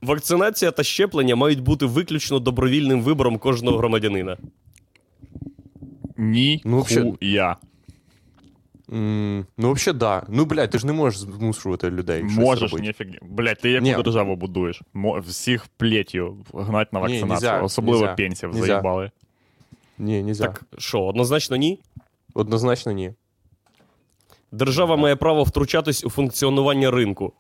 Вакцинація 0.02 0.72
та 0.72 0.84
щеплення 0.84 1.36
мають 1.36 1.60
бути 1.60 1.86
виключно 1.86 2.40
добровільним 2.40 3.02
вибором 3.02 3.38
кожного 3.38 3.78
громадянина. 3.78 4.38
Ні, 6.18 6.62
Ну, 6.66 6.76
вообще- 6.78 7.02
хуя. 7.20 7.58
М, 8.94 9.46
ну, 9.58 9.72
взагалі, 9.72 10.00
да. 10.00 10.24
Ну, 10.30 10.46
блядь, 10.46 10.70
ти 10.70 10.78
ж 10.80 10.88
не 10.88 10.94
можеш 10.94 11.20
змушувати 11.20 11.90
людей. 11.92 12.24
Можеш, 12.24 12.72
робити. 12.72 12.88
ніфіг. 12.88 13.08
Блять, 13.22 13.60
ти 13.62 13.70
яку 13.72 13.84
Ні. 13.86 13.96
державу 14.04 14.36
будуєш? 14.36 14.82
Мо- 14.94 15.20
Всіх 15.20 15.66
плетью 15.78 16.38
гнать 16.54 16.94
на 16.94 17.00
Ні, 17.00 17.04
вакцинацію. 17.04 17.28
нельзя, 17.28 17.62
Особливо 17.62 18.00
нельзя, 18.02 18.16
пенсів 18.16 18.50
нельзя. 18.54 18.66
заїбали. 18.68 19.12
Ні, 19.98 20.24
нельзя. 20.24 20.44
Так 20.44 20.64
що, 20.78 21.02
однозначно 21.04 21.56
ні? 21.58 21.80
Однозначно 22.34 22.92
ні. 22.92 23.14
Держава 24.52 24.96
має 24.96 25.16
право 25.16 25.44
втручатись 25.44 26.04
у 26.06 26.10
функціонування 26.10 26.92
ринку. 26.92 27.34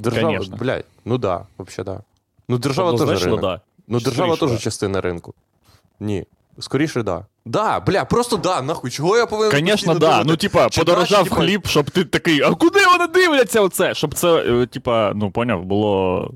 Держава, 0.00 0.26
Конечно. 0.26 0.56
блядь, 0.56 0.84
ну 1.04 1.18
да, 1.18 1.46
взагалі 1.58 1.96
да. 1.96 2.00
Ну, 2.48 2.58
держава 2.58 2.92
теж 2.92 3.00
Однозначно, 3.00 3.26
ринок. 3.26 3.40
да. 3.40 3.60
Ну, 3.88 4.00
держава 4.00 4.36
Скоріше, 4.36 4.54
теж 4.54 4.58
да. 4.58 4.64
частина 4.64 5.00
ринку. 5.00 5.34
Ні. 6.00 6.26
Скоріше, 6.58 7.02
да. 7.02 7.26
Да, 7.44 7.80
бля, 7.80 8.04
просто 8.04 8.36
да, 8.36 8.62
нахуй. 8.62 8.90
Чого 8.90 9.16
я 9.16 9.26
повинен. 9.26 9.50
Звісно, 9.52 9.72
постійно 9.72 9.94
да. 9.94 10.06
думати? 10.10 10.24
Ну, 10.30 10.36
типа, 10.36 10.70
Чи 10.70 10.80
подорожав 10.80 11.24
типа, 11.24 11.36
хліб, 11.36 11.66
щоб 11.66 11.90
ти 11.90 12.04
такий, 12.04 12.42
а 12.42 12.54
куди 12.54 12.86
вони 12.86 13.06
дивляться 13.06 13.60
оце? 13.60 13.94
Щоб 13.94 14.14
це, 14.14 14.28
е, 14.36 14.66
типа, 14.66 15.12
ну, 15.14 15.30
поняв, 15.30 15.64
було 15.64 16.30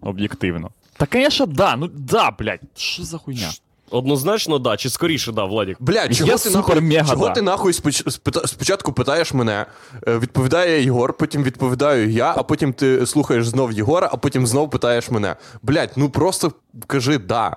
об'єктивно. 0.00 0.70
Та, 0.96 1.06
звісно, 1.12 1.46
да, 1.46 1.76
ну 1.76 1.90
да, 1.94 2.30
блядь, 2.30 2.60
що 2.76 3.02
за 3.02 3.18
хуйня? 3.18 3.50
Однозначно, 3.90 4.58
да. 4.58 4.76
Чи 4.76 4.90
скоріше, 4.90 5.32
да, 5.32 5.44
Владік. 5.44 5.76
Бля, 5.80 6.08
чого 6.08 6.30
Я 6.30 6.36
ти 6.36 6.50
нахуй, 6.50 6.92
чого 7.08 7.26
да. 7.26 7.32
ти 7.32 7.42
нахуй 7.42 7.72
споч- 7.72 8.46
спочатку 8.46 8.92
питаєш 8.92 9.32
мене, 9.34 9.66
е, 10.08 10.18
відповідає 10.18 10.84
Єгор, 10.84 11.12
потім 11.12 11.42
відповідаю 11.42 12.10
я, 12.10 12.34
а 12.36 12.42
потім 12.42 12.72
ти 12.72 13.06
слухаєш 13.06 13.48
знов 13.48 13.72
Єгора, 13.72 14.08
а 14.12 14.16
потім 14.16 14.46
знов 14.46 14.70
питаєш 14.70 15.10
мене. 15.10 15.36
Блять, 15.62 15.90
ну 15.96 16.10
просто 16.10 16.52
кажи 16.86 17.18
да. 17.18 17.56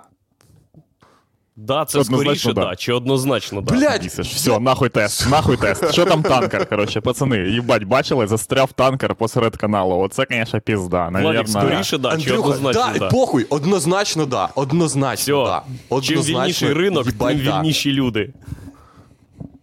Да, 1.56 1.86
це 1.86 2.00
Однозначно, 2.00 2.36
скоріше, 2.36 2.54
да. 2.54 2.70
да. 2.70 2.76
Чи 2.76 2.94
однозначно, 2.94 3.62
да. 3.62 3.74
Блядь. 3.76 4.06
Все, 4.06 4.60
нахуй 4.60 4.90
тест, 4.90 5.30
нахуй 5.30 5.58
тест. 5.58 5.92
Що 5.94 6.06
там 6.06 6.24
танкер, 6.24 6.70
коротше, 6.70 7.02
пацани, 7.02 7.38
їбать, 7.38 7.84
бачили, 7.84 8.28
застряв 8.28 8.72
танкер 8.72 9.16
посеред 9.16 9.58
каналу. 9.58 9.98
Оце, 9.98 10.26
звісно, 10.30 10.62
пізда. 10.62 11.10
Навірно, 11.10 11.48
скоріше, 11.48 11.98
да. 11.98 12.10
Чи 12.10 12.16
Андрюха, 12.16 12.50
однозначно, 12.50 12.94
да, 12.94 13.00
да. 13.00 13.10
похуй, 13.10 13.44
однозначно 13.50 14.26
да. 14.26 14.50
Однозначно 14.56 15.44
Все. 15.44 15.52
да. 15.52 15.62
Чим 16.02 16.20
Однозначно, 16.20 16.40
вільніший 16.42 16.74
ринок, 16.74 17.06
їбать, 17.06 17.38
тим 17.38 17.46
да. 17.46 17.58
вільніші 17.60 17.92
люди. 17.92 18.34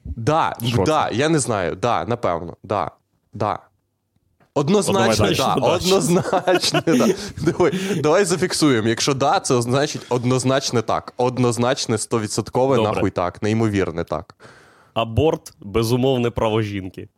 Да, 0.05 0.57
Що 0.67 0.83
да, 0.83 1.11
я 1.13 1.29
не 1.29 1.39
знаю, 1.39 1.75
да, 1.75 2.05
напевно, 2.05 2.57
да, 2.63 2.91
да. 3.33 3.59
Однозначно, 4.55 5.03
Однозначно, 5.03 5.57
да, 5.61 5.75
однозначно, 5.75 6.83
да. 6.87 7.15
Давай, 7.53 7.73
давай 8.03 8.25
зафіксуємо. 8.25 8.89
Якщо 8.89 9.15
да, 9.15 9.41
це 9.41 9.63
значить 9.63 10.03
однозначно 10.09 10.83
так. 10.83 11.15
Однозначне 11.17 11.97
100% 11.97 12.83
нахуй 12.83 13.11
так, 13.11 13.43
неймовірне 13.43 14.05
так. 14.05 14.35
Аборт 14.95 15.55
безумовне 15.61 16.31
право 16.31 16.63
жінки. 16.63 17.09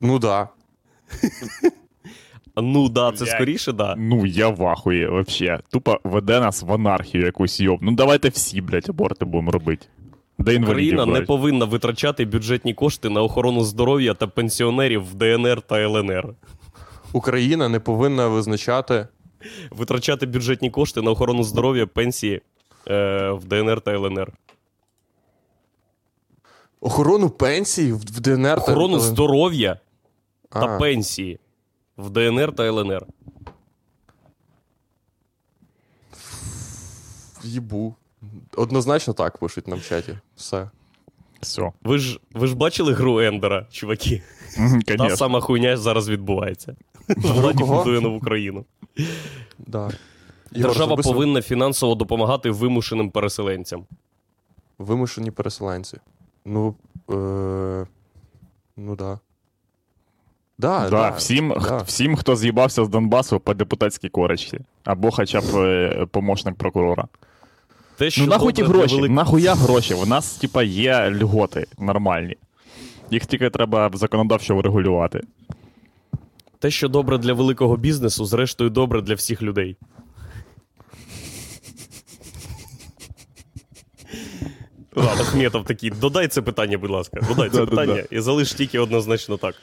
Ну 0.00 0.18
да. 0.18 0.48
Ну 2.56 2.88
да, 2.88 3.12
це 3.12 3.26
скоріше, 3.26 3.72
да. 3.72 3.94
Ну, 3.98 4.26
я 4.26 4.48
в 4.48 4.66
ахуї, 4.66 5.06
вообще. 5.06 5.60
Тупо 5.70 6.00
веде 6.04 6.40
нас 6.40 6.62
в 6.62 6.72
анархію 6.72 7.24
якусь 7.24 7.60
йоб. 7.60 7.78
Ну 7.82 7.92
давайте 7.92 8.28
всі, 8.28 8.60
блядь, 8.60 8.88
аборти 8.88 9.24
будемо 9.24 9.50
робити. 9.50 9.86
Де 10.46 10.54
інвалідів 10.54 10.94
Україна 10.94 11.06
не 11.20 11.26
повинна 11.26 11.64
витрачати 11.64 12.24
бюджетні 12.24 12.74
кошти 12.74 13.08
на 13.10 13.22
охорону 13.22 13.64
здоров'я 13.64 14.14
та 14.14 14.26
пенсіонерів 14.26 15.04
в 15.04 15.14
ДНР 15.14 15.62
та 15.62 15.78
ЛНР. 15.80 16.34
Україна 17.12 17.68
не 17.68 17.80
повинна 17.80 18.28
визначати. 18.28 19.08
Витрачати 19.70 20.26
бюджетні 20.26 20.70
кошти 20.70 21.02
на 21.02 21.10
охорону 21.10 21.42
здоров'я, 21.44 21.86
пенсії 21.86 22.42
е, 22.88 23.30
в 23.30 23.44
ДНР 23.44 23.80
та 23.80 23.92
ЛНР. 23.92 24.32
Охорону 26.80 27.30
пенсій 27.30 27.92
в 27.92 28.04
ДНР. 28.20 28.56
та- 28.56 28.62
Охорону 28.62 28.98
здоров'я 29.00 29.80
А, 30.50 30.60
та 30.60 30.78
пенсії 30.78 31.38
в 31.96 32.10
ДНР 32.10 32.52
та 32.54 32.64
ЛНР. 32.66 33.06
Їбу. 37.42 37.94
Однозначно 38.56 39.12
так 39.14 39.38
пишуть 39.38 39.68
нам 39.68 39.78
в 39.78 39.82
чаті. 39.88 40.18
Все. 40.36 40.70
Все. 41.40 41.72
Ви 41.82 41.98
ж, 41.98 42.20
ви 42.32 42.46
ж 42.46 42.56
бачили 42.56 42.92
гру 42.92 43.20
Ендера, 43.20 43.66
чуваки? 43.70 44.22
Та 44.86 45.16
сама 45.16 45.40
хуйня 45.40 45.76
зараз 45.76 46.08
відбувається. 46.08 46.76
Владі 47.16 47.64
будує 47.64 48.00
нову 48.00 48.20
країну. 48.20 48.64
Да. 49.58 49.90
Держава 50.52 50.96
повинна 50.96 51.42
фінансово 51.42 51.94
допомагати 51.94 52.50
вимушеним 52.50 53.10
переселенцям. 53.10 53.84
Вимушені 54.78 55.30
переселенці. 55.30 55.98
Ну. 56.44 56.74
Е... 57.10 57.86
Ну 58.76 58.96
да. 58.96 59.18
Да, 60.58 60.90
Да, 60.90 61.10
всім, 61.10 61.48
да. 61.48 61.60
х- 61.60 61.82
всім, 61.82 62.16
хто 62.16 62.36
з'їбався 62.36 62.84
з 62.84 62.88
Донбасу 62.88 63.40
по 63.40 63.54
депутатській 63.54 64.08
корочці. 64.08 64.60
Або 64.84 65.10
хоча 65.10 65.40
б 65.40 65.44
е, 65.56 66.06
помощник 66.10 66.54
прокурора. 66.54 67.08
Те, 67.96 68.10
що 68.10 68.20
Ну 68.20 68.26
нахуй 68.26 68.52
ті 68.52 68.62
гроші, 68.62 68.96
велик- 68.96 69.10
нахуя 69.10 69.54
гроші? 69.54 69.94
У 69.94 70.06
нас, 70.06 70.34
типа, 70.34 70.62
є 70.62 71.10
льготи 71.10 71.66
нормальні. 71.78 72.36
Їх 73.10 73.26
тільки 73.26 73.50
треба 73.50 73.90
законодавчо 73.94 74.56
врегулювати. 74.56 75.20
Те, 76.58 76.70
що 76.70 76.88
добре 76.88 77.18
для 77.18 77.32
великого 77.32 77.76
бізнесу, 77.76 78.24
зрештою 78.24 78.70
добре 78.70 79.02
для 79.02 79.14
всіх 79.14 79.42
людей. 79.42 79.76
Ладно, 84.96 85.22
Ахметов 85.22 85.64
такий, 85.64 85.90
додай 85.90 86.28
це 86.28 86.42
питання, 86.42 86.78
будь 86.78 86.90
ласка. 86.90 87.20
Додай 87.28 87.50
це 87.50 87.66
питання 87.66 88.04
і 88.10 88.20
залиш 88.20 88.52
тільки 88.52 88.78
однозначно 88.78 89.36
так. 89.36 89.54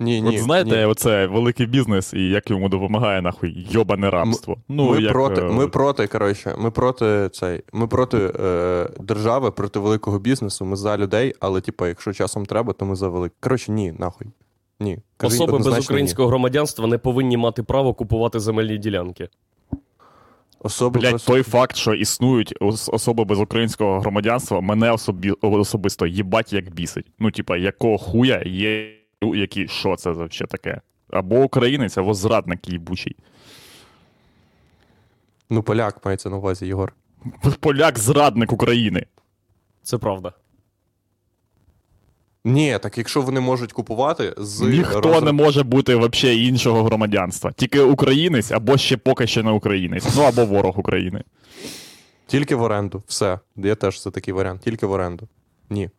Ні, 0.00 0.22
ні, 0.22 0.36
От 0.36 0.42
знаєте, 0.42 0.76
ні. 0.76 0.84
оце 0.84 1.26
великий 1.26 1.66
бізнес 1.66 2.14
і 2.14 2.28
як 2.28 2.50
йому 2.50 2.68
допомагає, 2.68 3.22
нахуй, 3.22 3.66
йобане 3.70 4.10
рабство. 4.10 4.56
ну, 4.68 4.90
ми, 4.90 5.02
як, 5.02 5.12
проти, 5.12 5.40
е, 5.40 5.44
ми 5.44 5.68
проти, 5.68 6.06
коротше, 6.06 6.54
ми 6.58 6.70
проти 6.70 7.28
цей. 7.32 7.62
Ми 7.72 7.86
проти 7.86 8.32
е, 8.40 8.88
держави, 9.00 9.50
проти 9.50 9.78
великого 9.78 10.18
бізнесу. 10.18 10.64
Ми 10.64 10.76
за 10.76 10.96
людей, 10.96 11.34
але, 11.40 11.60
типа, 11.60 11.88
якщо 11.88 12.12
часом 12.12 12.46
треба, 12.46 12.72
то 12.72 12.86
ми 12.86 12.96
за 12.96 13.08
велик. 13.08 13.32
Коротше, 13.40 13.72
ні, 13.72 13.92
нахуй. 13.98 14.26
Ні. 14.80 14.98
Кажи 15.16 15.34
Особи 15.34 15.58
без 15.58 15.78
українського 15.78 16.28
громадянства 16.28 16.86
не 16.86 16.98
повинні 16.98 17.36
мати 17.36 17.62
право 17.62 17.94
купувати 17.94 18.40
земельні 18.40 18.78
ділянки. 18.78 19.28
Особи 20.60 21.00
Блять, 21.00 21.12
без... 21.12 21.22
той 21.22 21.42
факт, 21.42 21.76
що 21.76 21.94
існують 21.94 22.54
особи 22.60 23.24
без 23.24 23.40
українського 23.40 24.00
громадянства, 24.00 24.60
мене 24.60 24.92
особі, 24.92 25.30
особисто 25.30 26.06
їбать 26.06 26.52
як 26.52 26.74
бісить. 26.74 27.06
Ну, 27.18 27.30
типа, 27.30 27.56
якого 27.56 27.98
хуя 27.98 28.42
є, 28.46 28.97
які, 29.22 29.68
що 29.68 29.96
це 29.96 30.10
взагалі 30.10 30.48
таке? 30.48 30.80
Або 31.10 31.40
українець, 31.42 31.98
або 31.98 32.14
зрадник 32.14 32.68
їбучий. 32.68 33.16
Ну, 35.50 35.62
поляк 35.62 36.04
мається 36.04 36.30
на 36.30 36.36
увазі, 36.36 36.66
Єгор. 36.66 36.92
Поляк 37.60 37.98
зрадник 37.98 38.52
України. 38.52 39.06
Це 39.82 39.98
правда. 39.98 40.32
Ні, 42.44 42.78
так 42.82 42.98
якщо 42.98 43.22
вони 43.22 43.40
можуть 43.40 43.72
купувати 43.72 44.34
з 44.38 44.60
Ніхто 44.60 45.00
розроб- 45.00 45.24
не 45.24 45.32
може 45.32 45.62
бути 45.62 45.96
взагалі 45.96 46.46
іншого 46.46 46.82
громадянства. 46.84 47.52
Тільки 47.52 47.80
українець, 47.80 48.50
або 48.52 48.76
ще 48.76 48.96
поки 48.96 49.26
що 49.26 49.42
не 49.42 49.50
українець. 49.50 50.16
Ну 50.16 50.22
або 50.22 50.44
ворог 50.44 50.78
України. 50.80 51.24
Тільки 52.26 52.54
в 52.54 52.62
оренду. 52.62 53.02
Все. 53.06 53.38
Я 53.56 53.74
теж 53.74 54.02
за 54.02 54.10
такий 54.10 54.34
варіант. 54.34 54.60
Тільки 54.60 54.86
в 54.86 54.90
оренду. 54.92 55.28
Ні. 55.70 55.90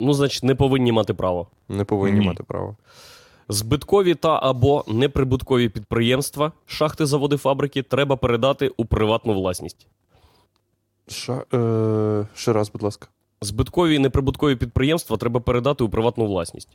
Ну, 0.00 0.12
значить, 0.12 0.44
не 0.44 0.54
повинні 0.54 0.92
мати 0.92 1.14
право. 1.14 1.46
Не 1.68 1.84
повинні 1.84 2.20
Ні. 2.20 2.26
мати 2.26 2.42
право. 2.42 2.76
Збиткові 3.48 4.14
та 4.14 4.40
або 4.42 4.84
неприбуткові 4.88 5.68
підприємства, 5.68 6.52
шахти, 6.66 7.06
заводи, 7.06 7.36
фабрики 7.36 7.82
треба 7.82 8.16
передати 8.16 8.72
у 8.76 8.84
приватну 8.84 9.34
власність. 9.34 9.86
Ша... 11.08 11.44
Е... 11.54 12.26
Ще 12.34 12.52
раз, 12.52 12.70
будь 12.70 12.82
ласка. 12.82 13.08
Збиткові 13.40 13.94
і 13.94 13.98
неприбуткові 13.98 14.56
підприємства 14.56 15.16
треба 15.16 15.40
передати 15.40 15.84
у 15.84 15.88
приватну 15.88 16.26
власність. 16.26 16.68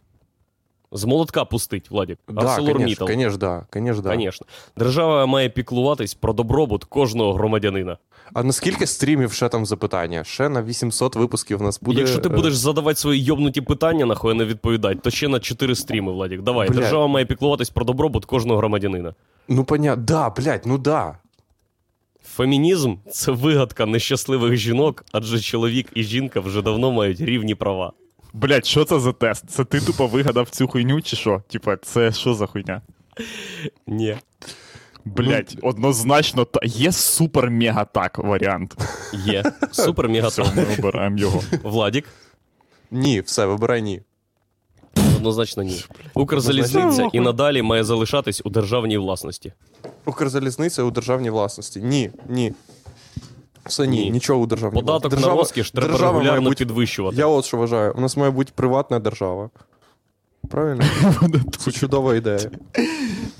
З 0.91 1.05
молотка 1.05 1.45
пустить, 1.45 1.91
Владік. 1.91 2.19
Да, 2.29 2.41
ArcelorMittal. 2.41 3.07
конечно, 3.07 3.37
да, 3.37 3.65
конечно, 3.69 4.01
да. 4.01 4.09
Конечно. 4.09 4.47
Держава 4.77 5.25
має 5.25 5.49
піклуватись 5.49 6.13
про 6.13 6.33
добробут 6.33 6.83
кожного 6.83 7.33
громадянина. 7.33 7.97
А 8.33 8.43
наскільки 8.43 8.87
стрімів 8.87 9.33
ще 9.33 9.49
там 9.49 9.65
запитання? 9.65 10.23
Ще 10.23 10.49
на 10.49 10.63
800 10.63 11.15
випусків 11.15 11.61
у 11.61 11.63
нас 11.63 11.79
буде. 11.81 11.99
Якщо 11.99 12.19
ти 12.19 12.29
е, 12.29 12.31
будеш 12.31 12.55
задавати 12.55 12.99
свої 12.99 13.23
йобнуті 13.23 13.61
питання, 13.61 14.05
нахуй 14.05 14.33
не 14.33 14.45
відповідати, 14.45 14.95
то 14.95 15.09
ще 15.09 15.27
на 15.27 15.39
4 15.39 15.75
стріми, 15.75 16.11
Владік. 16.11 16.41
Давай. 16.41 16.67
Блядь. 16.69 16.79
Держава 16.79 17.07
має 17.07 17.25
піклуватись 17.25 17.69
про 17.69 17.85
добробут 17.85 18.25
кожного 18.25 18.57
громадянина. 18.59 19.13
Ну, 19.47 19.63
понятно. 19.63 20.03
Да, 20.03 20.29
блядь, 20.29 20.63
ну 20.65 20.77
да. 20.77 21.17
Фемінізм 22.25 22.95
це 23.11 23.31
вигадка 23.31 23.85
нещасливих 23.85 24.55
жінок, 24.55 25.05
адже 25.11 25.39
чоловік 25.39 25.87
і 25.95 26.03
жінка 26.03 26.39
вже 26.39 26.61
давно 26.61 26.91
мають 26.91 27.21
рівні 27.21 27.55
права. 27.55 27.93
Блять, 28.33 28.65
що 28.65 28.85
це 28.85 28.99
за 28.99 29.13
тест? 29.13 29.49
Це 29.49 29.65
ти 29.65 29.81
тупо 29.81 30.07
вигадав 30.07 30.49
цю 30.49 30.67
хуйню, 30.67 31.01
чи 31.01 31.15
що? 31.15 31.43
Типа, 31.47 31.77
це 31.77 32.11
що 32.11 32.33
за 32.33 32.45
хуйня? 32.45 32.81
Ні. 33.87 34.17
Блять, 35.05 35.57
однозначно, 35.61 36.45
та 36.45 36.59
є 36.63 36.89
супер-мега 36.89 37.85
так 37.93 38.17
варіант. 38.17 38.75
Є. 39.13 39.43
Супер 39.71 40.09
мега 40.09 40.27
Все, 40.27 40.43
ми 40.55 40.65
обираємо 40.79 41.17
його. 41.17 41.41
Владік. 41.63 42.05
Ні, 42.91 43.21
все, 43.21 43.45
вибирай 43.45 43.81
ні. 43.81 44.01
Однозначно 45.15 45.63
ні. 45.63 45.83
Укрзалізниця 46.13 47.09
і 47.13 47.19
надалі 47.19 47.61
має 47.61 47.83
залишатись 47.83 48.41
у 48.45 48.49
державній 48.49 48.97
власності. 48.97 49.53
Укрзалізниця 50.05 50.83
у 50.83 50.91
державній 50.91 51.29
власності. 51.29 51.81
Ні, 51.81 52.11
ні. 52.29 52.53
Все 53.65 53.87
ні, 53.87 53.97
Ні. 54.03 54.11
нічого 54.11 54.39
у 54.41 54.45
державній 54.45 54.79
Податок 54.79 55.03
власності. 55.11 55.29
на 55.29 55.35
розкіш 55.35 55.71
треба 55.71 55.87
держава 55.87 56.19
регулярно 56.19 56.49
бути- 56.49 56.65
підвищувати. 56.65 57.17
Я 57.17 57.25
от 57.27 57.45
що 57.45 57.57
вважаю, 57.57 57.93
у 57.97 58.01
нас 58.01 58.17
має 58.17 58.31
бути 58.31 58.51
приватна 58.55 58.99
держава. 58.99 59.49
Правильно? 60.49 60.83
Це 61.57 61.71
чудова 61.71 62.15
ідея. 62.15 62.51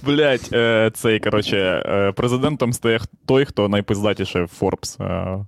Блять, 0.06 0.50
е, 0.54 0.92
цей, 0.94 1.20
короче, 1.20 1.58
е, 1.86 2.12
президентом 2.12 2.74
стає 2.74 3.00
той, 3.26 3.46
хто 3.46 3.70
найпиздатіше 3.70 4.44
в 4.44 4.52
Forbes 4.62 5.04
е, 5.04 5.46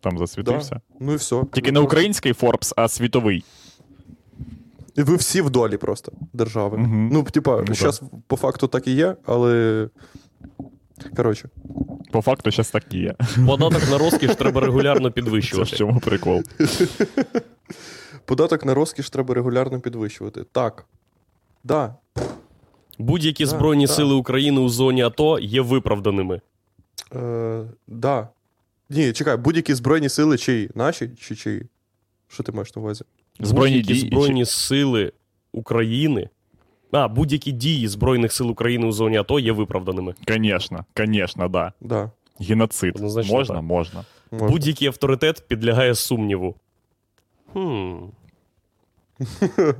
там 0.00 0.18
засвітився. 0.18 0.70
Да. 0.74 0.80
Ну 1.00 1.12
і 1.12 1.16
все. 1.16 1.42
Тільки 1.52 1.72
не 1.72 1.80
український 1.80 2.32
Forbes, 2.32 2.72
а 2.76 2.88
світовий. 2.88 3.44
І 4.96 5.02
ви 5.02 5.16
всі 5.16 5.40
в 5.42 5.50
долі 5.50 5.76
просто 5.76 6.12
держави. 6.32 6.78
Мгм. 6.78 7.08
Ну, 7.12 7.22
типа, 7.22 7.64
зараз 7.68 8.02
по 8.26 8.36
факту 8.36 8.66
так 8.66 8.86
і 8.88 8.92
є, 8.92 9.16
але. 9.26 9.88
Коротше, 11.16 11.48
По 12.16 12.22
факту, 12.22 12.50
зараз 12.50 12.70
так 12.70 12.84
і 12.94 12.98
є. 12.98 13.14
Податок 13.46 13.90
на 13.90 13.98
розкіш 13.98 14.30
треба 14.36 14.60
регулярно 14.60 15.02
Це 15.08 15.08
в 15.08 15.12
підвищувати. 15.12 15.76
чому 15.76 16.00
прикол. 16.00 16.42
податок 18.24 18.64
на 18.64 18.74
розкіш 18.74 19.10
треба 19.10 19.34
регулярно 19.34 19.80
підвищувати. 19.80 20.44
Так. 20.52 20.84
Да. 21.64 21.94
Будь-які 22.98 23.44
Так, 23.44 23.50
збройні 23.50 23.86
так. 23.86 23.96
сили 23.96 24.14
України 24.14 24.60
у 24.60 24.68
зоні 24.68 25.02
АТО 25.02 25.38
є 25.38 25.60
виправданими. 25.60 26.40
Е, 27.14 27.64
да. 27.86 28.28
Ні, 28.90 29.12
чекай, 29.12 29.36
будь-які 29.36 29.74
збройні 29.74 30.08
сили 30.08 30.38
чиї? 30.38 30.70
Наші 30.74 31.10
чи 31.20 31.36
чиї? 31.36 31.62
Що 32.28 32.42
ти 32.42 32.52
маєш 32.52 32.76
на 32.76 32.82
увазі? 32.82 33.04
Збройні 33.40 33.76
будь-які 33.76 34.00
дії. 34.00 34.10
збройні 34.10 34.44
сили 34.44 35.12
України. 35.52 36.28
А, 36.96 37.08
будь-які 37.08 37.52
дії 37.52 37.88
Збройних 37.88 38.32
сил 38.32 38.50
України 38.50 38.86
у 38.86 38.92
зоні 38.92 39.16
АТО 39.16 39.40
є 39.40 39.52
виправданими. 39.52 40.14
Звісно, 40.28 40.84
звісно, 40.96 41.48
да. 41.48 41.72
Да. 41.80 42.10
Геноцид. 42.40 42.96
Однозначно 42.96 43.34
можна, 43.34 43.54
так. 43.54 43.64
можна. 43.64 44.04
можна. 44.30 44.48
Будь-який 44.48 44.88
авторитет 44.88 45.44
підлягає 45.48 45.94
сумніву. 45.94 46.54
Хм. 47.52 47.94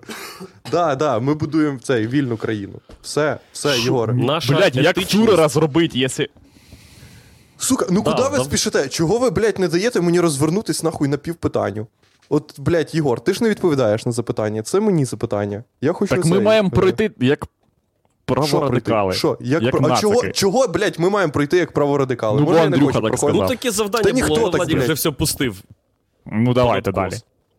Да, 0.70 0.94
да, 0.94 1.18
ми 1.18 1.34
будуємо 1.34 1.78
цей 1.78 2.06
вільну 2.06 2.36
країну. 2.36 2.80
Все, 3.02 3.38
все, 3.52 3.78
Єгоре. 3.78 4.14
Наша 4.14 4.56
Блять, 4.56 4.76
як 4.76 4.96
фюрера 4.96 5.48
зробити, 5.48 5.98
якщо. 5.98 6.24
Сука, 7.58 7.86
ну 7.90 8.02
Да, 8.02 8.10
куди 8.10 8.28
ви 8.28 8.38
да. 8.38 8.44
спішите? 8.44 8.88
Чого 8.88 9.18
ви, 9.18 9.30
блядь, 9.30 9.58
не 9.58 9.68
даєте 9.68 10.00
мені 10.00 10.20
розвернутись 10.20 10.82
нахуй 10.82 11.08
на 11.08 11.16
півпитанню? 11.16 11.86
От, 12.28 12.60
блядь, 12.60 12.94
Єгор, 12.94 13.20
ти 13.20 13.32
ж 13.34 13.42
не 13.42 13.50
відповідаєш 13.50 14.06
на 14.06 14.12
запитання. 14.12 14.62
Це 14.62 14.80
мені 14.80 15.04
запитання. 15.04 15.64
Я 15.80 15.92
хочу 15.92 16.14
Так 16.16 16.24
ми 16.24 16.40
маємо 16.40 16.70
пройти 16.70 17.10
як 17.20 17.38
Що 17.44 18.34
пройти? 18.34 18.50
праворадикали. 18.50 19.12
Що? 19.12 19.38
Як, 19.40 19.62
Як 19.62 19.76
про... 19.76 19.92
А 19.92 19.96
чого, 19.96 20.14
нацики. 20.14 20.32
чого, 20.32 20.68
блядь, 20.68 20.98
ми 21.00 21.10
маємо 21.10 21.32
пройти 21.32 21.56
як 21.56 21.72
праворадикали? 21.72 22.40
Ну, 22.40 22.46
Може, 22.46 22.58
бо 22.58 22.62
я 22.64 22.70
не 22.70 22.76
Андрюха 22.76 22.92
хочу 22.92 23.02
так 23.02 23.10
проходити? 23.10 23.38
Ну 23.38 23.44
сказав. 23.46 23.56
таке 23.58 23.70
завдання 23.70 24.04
Та 24.04 24.10
ніхто 24.10 24.34
було, 24.34 24.50
так, 24.50 24.66
блядь. 24.68 24.82
вже 24.82 24.92
все 24.92 25.10
пустив. 25.10 25.62
Ну 26.26 26.54
давайте 26.54 26.92
далі. 26.92 27.12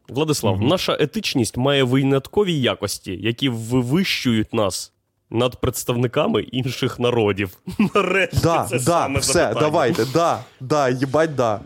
Владислав, 0.09 0.55
Мгм. 0.57 0.67
наша 0.67 0.97
етичність 0.99 1.57
має 1.57 1.83
виняткові 1.83 2.53
якості, 2.59 3.11
які 3.21 3.49
вивищують 3.49 4.53
нас 4.53 4.93
над 5.29 5.61
представниками 5.61 6.41
інших 6.41 6.99
народів. 6.99 7.57
Нарешті 7.95 8.37
Да, 8.43 8.67
це 8.69 8.75
да, 8.77 8.81
саме 8.83 9.19
все, 9.19 9.33
запитання. 9.33 9.61
давайте, 9.61 10.05
да, 10.13 10.39
да, 10.59 10.89
їбать, 10.89 11.35
да. 11.35 11.59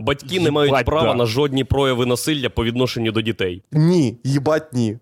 Батьки 0.00 0.40
не 0.40 0.50
мають 0.50 0.84
права 0.84 1.08
да. 1.08 1.14
на 1.14 1.26
жодні 1.26 1.64
прояви 1.64 2.06
насилля 2.06 2.48
по 2.48 2.64
відношенню 2.64 3.12
до 3.12 3.20
дітей. 3.20 3.62
Ні, 3.72 4.16
їбать, 4.24 4.72
ні. 4.72 4.98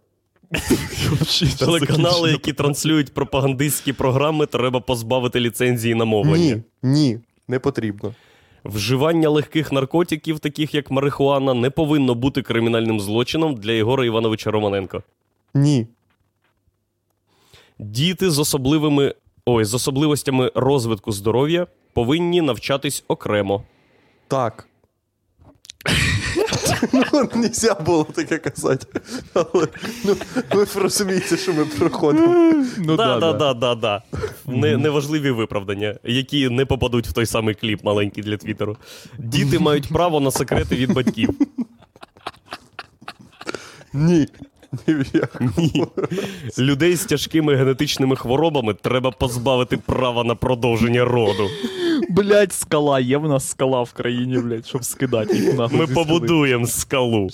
Телеканали, 1.59 2.31
які 2.31 2.53
транслюють 2.53 3.15
пропагандистські 3.15 3.93
програми, 3.93 4.47
треба 4.47 4.81
позбавити 4.81 5.41
ліцензії 5.41 5.95
на 5.95 6.05
мовлення. 6.05 6.55
Ні, 6.55 6.63
ні, 6.83 7.19
не 7.49 7.59
потрібно. 7.59 8.15
Вживання 8.65 9.29
легких 9.29 9.73
наркотиків, 9.73 10.39
таких 10.39 10.75
як 10.75 10.91
марихуана, 10.91 11.55
не 11.55 11.71
повинно 11.71 12.15
бути 12.15 12.43
кримінальним 12.43 13.01
злочином 13.01 13.55
для 13.55 13.73
Єгора 13.73 14.05
Івановича 14.05 14.51
Романенко. 14.51 15.03
Ні. 15.55 15.87
Діти 17.79 18.31
з 18.31 18.39
особливими 18.39 19.15
ой, 19.47 19.65
з 19.65 19.75
особливостями 19.75 20.53
розвитку 20.55 21.13
здоров'я 21.13 21.67
повинні 21.93 22.41
навчатись 22.41 23.05
окремо. 23.09 23.65
Так. 24.29 24.68
Ну, 26.93 27.29
нельзя 27.35 27.75
було 27.75 28.05
таке 28.05 28.39
казати. 28.39 29.01
Але 29.35 29.69
ну, 30.05 30.17
ви 30.53 30.67
розумієте, 30.75 31.37
що 31.37 31.53
ми 31.53 31.65
проходимо. 31.65 32.65
Ну 32.79 32.97
да, 32.97 33.19
да, 33.19 33.33
да, 33.33 33.55
да, 33.55 33.75
да. 33.75 34.03
Не, 34.47 34.77
неважливі 34.77 35.31
виправдання, 35.31 35.99
які 36.05 36.49
не 36.49 36.67
попадуть 36.67 37.07
в 37.07 37.13
той 37.13 37.27
самий 37.27 37.55
кліп 37.55 37.85
маленький 37.85 38.23
для 38.25 38.37
Твіттеру. 38.37 38.77
Діти 39.19 39.59
мають 39.59 39.89
право 39.89 40.21
на 40.21 40.31
секрети 40.31 40.77
від 40.77 40.93
батьків. 40.93 41.31
Ні. 43.93 44.29
Ні. 45.57 45.87
Людей 46.59 46.97
з 46.97 47.05
тяжкими 47.05 47.57
генетичними 47.57 48.17
хворобами 48.17 48.75
треба 48.75 49.11
позбавити 49.11 49.77
права 49.77 50.25
на 50.25 50.35
продовження 50.35 51.05
роду. 51.05 51.49
Блять, 52.09 52.53
скала, 52.53 53.01
є 53.01 53.19
в 53.19 53.29
нас 53.29 53.49
скала 53.51 53.83
в 53.83 53.93
країні, 53.93 54.39
блять, 54.39 54.69
щоб 54.69 54.85
скидати 54.85 55.37
їх 55.37 55.55
нахуй. 55.55 55.79
Ми 55.79 55.87
побудуємо 55.87 56.67
скалу. 56.67 57.29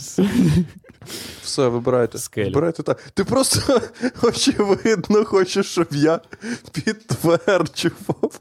Все, 1.42 1.68
вибирайте. 1.68 2.18
Скелю. 2.18 2.44
Вибирайте 2.44 2.83
так. 2.83 3.03
Ти 3.14 3.25
просто 3.25 3.81
очевидно 4.23 5.25
хочеш, 5.25 5.66
щоб 5.66 5.87
я 5.90 6.20
підтверджував. 6.73 8.40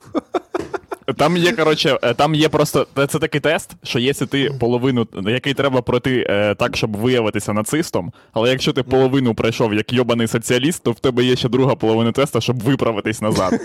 Там 1.18 1.38
є, 1.38 1.52
коротше, 1.52 2.00
е, 2.04 2.13
там 2.13 2.36
є 2.36 2.50
просто. 2.50 2.88
Це 3.10 3.20
такий 3.20 3.42
тест, 3.42 3.72
що 3.84 4.00
якщо 4.00 4.26
ти 4.26 4.52
половину, 4.60 5.08
який 5.28 5.54
треба 5.54 5.82
пройти 5.82 6.26
е, 6.30 6.56
так, 6.56 6.78
щоб 6.78 6.98
виявитися 6.98 7.54
нацистом, 7.54 8.12
але 8.34 8.50
якщо 8.50 8.74
ти 8.74 8.84
половину 8.84 9.34
пройшов 9.34 9.74
як 9.74 9.94
йобаний 9.94 10.28
соціаліст, 10.28 10.84
то 10.84 10.92
в 10.92 11.00
тебе 11.00 11.24
є 11.24 11.36
ще 11.36 11.50
друга 11.50 11.76
половина 11.76 12.12
теста, 12.12 12.42
щоб 12.42 12.63
виправитись 12.63 13.22
назад. 13.22 13.62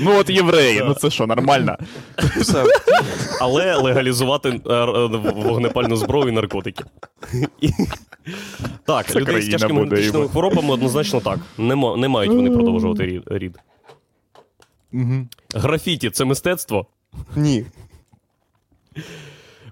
Ну 0.00 0.18
от 0.18 0.30
євреї, 0.30 0.82
ну 0.84 0.94
це 0.94 1.10
що, 1.10 1.26
нормально? 1.26 1.76
Але 3.40 3.76
легалізувати 3.76 4.48
е, 4.48 4.84
вогнепальну 5.34 5.96
зброю 5.96 6.28
і 6.28 6.32
наркотики. 6.32 6.84
Так, 8.84 9.06
Це 9.06 9.20
людей 9.20 9.42
з 9.42 9.48
тяжкими 9.48 10.28
хворобами 10.28 10.72
однозначно 10.72 11.20
так. 11.20 11.38
Не, 11.58 11.96
не 11.96 12.08
мають 12.08 12.32
вони 12.32 12.50
продовжувати 12.50 13.22
рід. 13.26 13.58
Рід. 14.92 15.36
Графіті 15.54 16.10
це 16.10 16.24
мистецтво. 16.24 16.86
Ні. 17.36 17.66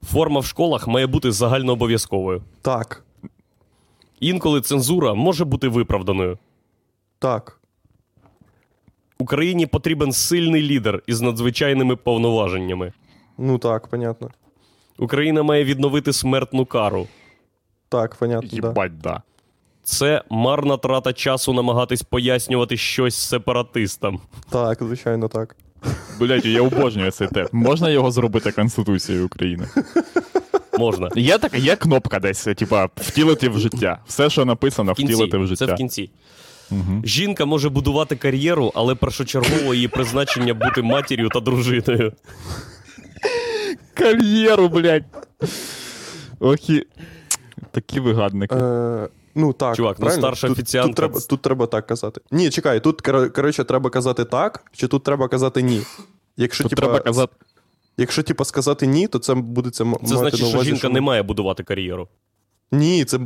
Форма 0.03 0.41
в 0.41 0.45
школах 0.47 0.87
має 0.89 1.07
бути 1.07 1.33
загальнообов'язковою. 1.33 2.43
Так. 2.63 3.05
Інколи 4.21 4.61
цензура 4.61 5.15
може 5.15 5.45
бути 5.45 5.69
виправданою. 5.69 6.39
Так. 7.19 7.61
Україні 9.19 9.67
потрібен 9.67 10.13
сильний 10.13 10.63
лідер 10.63 11.03
із 11.07 11.21
надзвичайними 11.21 11.97
повноваженнями. 11.97 12.93
Ну 13.39 13.59
так, 13.59 13.89
понятно. 13.89 14.31
Україна 14.99 15.43
має 15.43 15.65
відновити 15.65 16.13
смертну 16.13 16.67
кару. 16.67 17.07
Так, 17.89 18.15
понятно, 18.15 18.73
да. 18.75 18.89
Да. 18.89 19.23
Це 19.89 20.23
марна 20.31 20.77
трата 20.77 21.13
часу 21.13 21.53
намагатись 21.53 22.03
пояснювати 22.03 22.77
щось 22.77 23.15
сепаратистам. 23.17 24.21
Так, 24.51 24.79
звичайно, 24.81 25.29
так. 25.29 25.57
Блять, 26.21 26.45
я 26.45 26.63
обожнюю 26.63 27.11
цей 27.11 27.29
тест. 27.29 27.53
Можна 27.53 27.91
його 27.91 28.11
зробити 28.11 28.53
Конституцією 28.53 29.27
України? 29.27 29.69
Можна. 30.79 31.11
Є 31.17 31.39
така, 31.39 31.57
є 31.57 31.77
кнопка 31.77 32.21
десь, 32.21 32.45
типа, 32.45 32.89
втілити 32.97 33.49
в 33.49 33.59
життя. 33.59 33.99
Все, 34.07 34.31
що 34.31 34.45
написано, 34.45 34.93
В 34.93 34.97
кінці. 34.97 35.13
втілити 35.15 35.39
в 35.39 35.47
життя. 35.47 35.67
Це 35.67 35.73
в 35.73 35.77
кінці. 35.77 36.11
Жінка 37.05 37.45
може 37.45 37.69
будувати 37.69 38.17
кар'єру, 38.17 38.73
але 38.75 38.95
першочергово 38.95 39.75
її 39.75 39.89
призначення 39.89 40.55
бути 40.55 40.83
матір'ю 40.83 41.29
та 41.29 41.41
дружиною. 41.41 42.13
Кар'єру, 43.95 44.69
блядь. 44.69 45.05
Охі. 46.41 46.87
Такі 47.71 48.01
вигадники. 48.01 48.55
Е, 48.55 49.09
ну 49.35 49.53
так. 49.53 49.77
Чувак, 49.77 49.97
ну, 49.99 50.01
правильно? 50.01 50.23
старша 50.23 50.49
тут, 50.49 50.59
офіціантка 50.59 50.89
Тут 50.89 50.97
треба, 50.97 51.21
тут 51.29 51.43
треба 51.43 51.67
так 51.67 51.87
казати. 51.87 52.21
Ні, 52.31 52.51
чекай, 52.51 52.81
тут 52.81 53.01
коротше 53.35 53.65
треба 53.65 53.91
казати 53.91 54.25
так, 54.25 54.65
чи 54.73 54.89
тут 54.89 55.05
треба 55.05 55.29
казати 55.29 55.63
ні. 55.63 55.81
Якщо, 56.37 56.65
Тут 56.65 56.71
типа, 56.71 56.83
треба 56.83 57.01
казати. 57.01 57.33
якщо 57.97 58.23
типа 58.23 58.45
сказати 58.45 58.87
ні, 58.87 59.07
то 59.07 59.19
це 59.19 59.35
буде 59.35 59.71
це, 59.71 59.85
мати 59.85 60.07
значить, 60.07 60.41
на 60.41 60.47
що 60.47 60.57
увазі, 60.57 60.71
жінка 60.71 60.89
не 60.89 61.01
має 61.01 61.23
будувати 61.23 61.63
кар'єру. 61.63 62.09
Ні, 62.73 63.05
це 63.05 63.19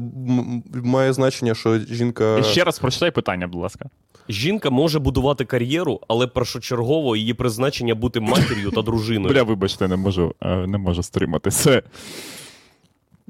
має 0.85 1.13
значення, 1.13 1.55
що 1.55 1.79
жінка. 1.79 2.43
Ще 2.43 2.65
раз 2.65 2.79
прочитай 2.79 3.11
питання, 3.11 3.47
будь 3.47 3.63
ласка. 3.63 3.91
Жінка 4.29 4.71
може 4.71 4.99
будувати 4.99 5.45
кар'єру, 5.45 6.01
але 6.09 6.27
першочергово 6.27 7.17
її 7.17 7.35
призначення 7.35 7.95
бути 7.95 8.21
матір'ю 8.21 8.71
та 8.71 8.83
дружиною. 8.83 9.35
Бля, 9.35 9.43
вибачте, 9.43 9.89
не 9.89 9.97
можу, 9.97 10.35
е, 10.41 10.67
не 10.67 10.79
можу 10.79 11.03
стримати. 11.03 11.51
Це. 11.51 11.83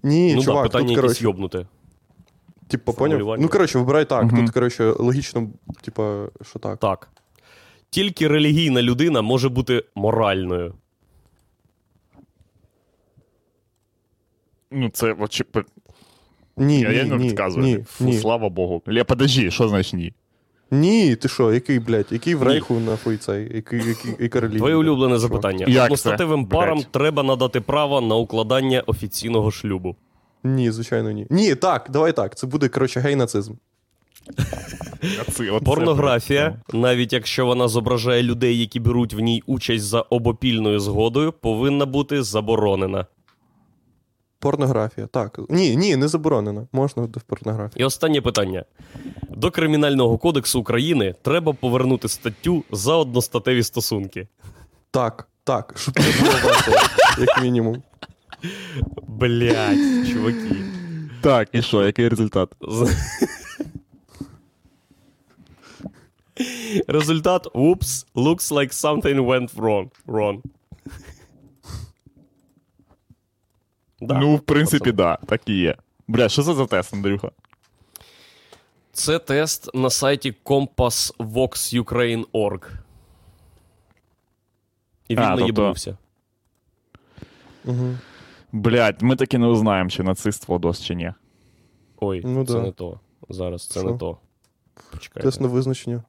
Ні, 0.02 0.35
ну 0.35 0.42
чувак, 0.42 0.62
так, 0.62 0.72
питання 0.72 0.88
тут, 0.88 0.90
якесь 0.90 1.02
коротше, 1.02 1.24
йобнуте. 1.24 1.66
Типа, 2.72 2.92
поняв? 2.92 3.37
Ну, 3.40 3.48
коротше, 3.48 3.78
вибирай 3.78 4.04
так. 4.04 4.24
Мгм. 4.24 4.44
Тут, 4.44 4.54
коротше, 4.54 4.90
логічно, 4.98 5.48
типа, 5.82 6.26
що 6.50 6.58
так. 6.58 6.78
Так. 6.78 7.08
Тільки 7.90 8.28
релігійна 8.28 8.82
людина 8.82 9.22
може 9.22 9.48
бути 9.48 9.85
моральною. 9.94 10.74
Ну, 14.70 14.88
це 14.92 15.12
очі- 15.12 15.44
Ні, 16.56 16.80
Я, 16.80 16.88
ні, 16.88 16.96
я 16.96 17.04
не 17.04 17.16
ні, 17.16 17.28
відказую. 17.28 17.66
ні, 17.66 17.85
Фу, 17.88 18.04
ні. 18.04 18.12
слава 18.18 18.48
Богу. 18.48 18.82
Ля, 18.88 19.04
подожди, 19.04 19.50
що 19.50 19.68
значить 19.68 19.94
ні? 19.94 20.12
Ні, 20.70 21.16
ти 21.16 21.28
що, 21.28 21.52
який, 21.52 21.78
блядь, 21.78 22.06
який 22.11 22.35
в 22.35 22.40
Ні. 22.42 22.46
рейху 22.48 22.74
нахуй 22.74 23.16
цей, 23.16 23.54
який, 23.56 23.78
який, 23.88 24.14
яка 24.20 24.40
релігія? 24.40 24.58
Твоє 24.58 24.74
улюблене 24.74 25.14
Що? 25.14 25.18
запитання. 25.18 25.66
Як 25.68 25.85
Одностатевим 25.85 26.44
це, 26.44 26.50
парам 26.50 26.78
блядь? 26.78 26.87
треба 26.92 27.22
надати 27.22 27.61
право 27.61 28.00
на 28.00 28.14
укладання 28.14 28.80
офіційного 28.87 29.50
шлюбу. 29.50 29.96
Ні, 30.44 30.70
звичайно, 30.70 31.11
ні. 31.11 31.26
Ні, 31.31 31.55
так, 31.55 31.87
давай 31.90 32.12
так. 32.12 32.35
Це 32.37 32.46
буде, 32.46 32.68
коротше, 32.68 33.00
гей-нацизм. 33.00 33.52
Порнографія, 35.64 36.57
навіть 36.72 37.12
якщо 37.12 37.46
вона 37.46 37.68
зображає 37.68 38.22
людей, 38.22 38.59
які 38.59 38.81
беруть 38.81 39.14
в 39.14 39.18
ній 39.18 39.42
участь 39.46 39.85
за 39.85 40.00
обопільною 40.00 40.81
згодою, 40.81 41.33
повинна 41.33 41.87
бути 41.87 42.22
заборонена. 42.22 43.07
Порнографія, 44.38 45.07
так. 45.07 45.40
Ні, 45.48 45.76
ні, 45.76 45.96
не 45.96 46.09
заборонено. 46.09 46.66
Можна 46.72 47.02
в 47.02 47.22
порнографії. 47.26 47.83
І 47.83 47.85
останнє 47.85 48.20
питання. 48.20 48.64
До 49.31 49.50
Кримінального 49.50 50.18
кодексу 50.18 50.61
України 50.61 51.14
треба 51.22 51.52
повернути 51.52 52.09
статтю 52.09 52.64
за 52.72 52.96
одностатеві 52.96 53.62
стосунки. 53.62 54.28
Так, 54.90 55.28
так, 55.44 55.74
щоб 55.76 55.94
це 55.94 56.20
було 56.20 56.33
весело, 56.33 56.76
як 57.18 57.42
мінімум. 57.42 57.83
Блять, 59.09 60.09
чуваки. 60.12 60.57
Так, 61.20 61.48
і 61.52 61.62
що, 61.62 61.87
який 61.87 62.09
результат? 62.09 62.48
Результат 66.88 67.46
Oops, 67.55 68.07
looks 68.14 68.50
like 68.52 68.72
something 68.72 69.20
went 69.26 69.55
wrong. 69.55 69.90
wrong. 70.07 70.40
Да. 74.00 74.18
ну, 74.18 74.37
в 74.37 74.40
принципі, 74.40 74.92
да, 74.92 75.18
так 75.26 75.40
і 75.46 75.55
є. 75.57 75.76
Бля, 76.09 76.28
що 76.28 76.42
це 76.42 76.55
за 76.55 76.66
тест, 76.66 76.94
Андрюха? 76.94 77.31
Це 78.92 79.18
тест 79.18 79.74
на 79.74 79.90
сайті 79.90 80.35
compassvoxukraine.org. 80.44 82.70
І 85.09 85.14
він 85.14 85.18
А, 85.22 85.26
тобто- 85.28 85.40
наїбнувся. 85.40 85.96
Угу. 87.64 87.94
Блядь, 88.52 89.02
ми 89.02 89.16
таки 89.16 89.38
не 89.38 89.46
узнаємо, 89.46 89.90
чи 89.90 90.02
нацист 90.02 90.48
Владос, 90.48 90.80
чи 90.80 90.94
ні. 90.94 91.12
Ой, 92.00 92.22
Ну 92.24 92.46
це 92.46 92.52
да. 92.52 92.62
не 92.62 92.72
то. 92.72 93.00
Зараз 93.28 93.66
це 93.66 93.80
Що? 93.80 93.90
не 93.90 93.98
то. 93.98 94.18
Почекайте. 94.90 95.28
Тест 95.28 95.40
на 95.40 95.48
визначення. 95.48 96.02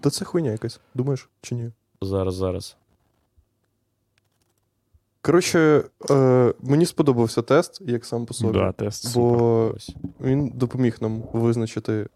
Та 0.00 0.10
це 0.10 0.24
хуйня 0.24 0.50
якась, 0.50 0.80
думаєш, 0.94 1.28
чи 1.42 1.54
ні? 1.54 1.72
Зараз, 2.02 2.34
зараз. 2.34 2.76
Коротше, 5.22 5.84
е, 6.10 6.54
мені 6.60 6.86
сподобався 6.86 7.42
тест, 7.42 7.80
як 7.80 8.04
сам 8.04 8.26
по 8.26 8.34
собі. 8.34 8.52
Да, 8.58 8.72
тест. 8.72 9.14
бо 9.14 9.72
Ось. 9.76 9.96
він 10.20 10.48
допоміг 10.54 10.96
нам 11.00 11.22
визначити, 11.32 12.06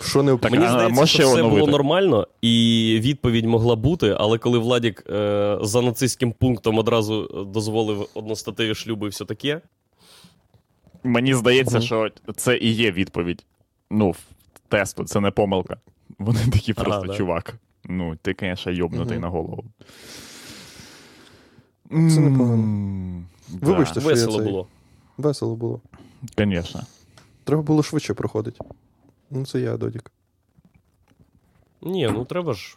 що. 0.00 0.38
Так, 0.38 0.52
Мені 0.52 0.64
а 0.64 0.70
здається, 0.72 1.06
що 1.06 1.28
все 1.32 1.42
було 1.42 1.66
нормально, 1.66 2.28
і 2.42 2.98
відповідь 3.02 3.44
могла 3.44 3.76
бути, 3.76 4.16
але 4.18 4.38
коли 4.38 4.58
Владік 4.58 5.04
е, 5.10 5.58
за 5.62 5.82
нацистським 5.82 6.32
пунктом 6.32 6.78
одразу 6.78 7.46
дозволив 7.52 8.08
одностатеві 8.14 8.74
шлюби 8.74 9.06
і 9.06 9.10
все 9.10 9.24
таке. 9.24 9.60
Мені 11.04 11.34
здається, 11.34 11.80
що 11.80 12.10
це 12.36 12.56
і 12.58 12.70
є 12.72 12.92
відповідь. 12.92 13.44
Ну, 13.90 14.10
в 14.10 14.18
тесту, 14.68 15.04
це 15.04 15.20
не 15.20 15.30
помилка. 15.30 15.76
Вони 16.18 16.40
такі 16.52 16.72
Ага, 16.76 16.84
просто, 16.84 17.06
да. 17.06 17.14
чувак. 17.16 17.54
Ну, 17.84 18.16
ти, 18.22 18.36
звісно, 18.40 18.72
йобнутий 18.72 19.12
Мгм. 19.12 19.22
на 19.22 19.28
голову. 19.28 19.64
Це 21.90 22.20
непогано. 22.20 22.54
М, 22.62 23.26
Вибачте, 23.48 24.00
що 24.00 24.08
я 24.08 24.14
Весело 24.14 24.38
цей- 24.38 24.46
було. 24.46 24.66
Весело 25.18 25.56
було. 25.56 25.80
Звісно. 26.38 26.80
Треба 27.44 27.62
було 27.62 27.82
швидше 27.82 28.14
проходити. 28.14 28.64
Ну, 29.34 29.46
це 29.46 29.60
я, 29.60 29.76
Додік. 29.76 30.12
Ні, 31.82 32.08
ну 32.12 32.24
треба 32.24 32.54
ж 32.54 32.76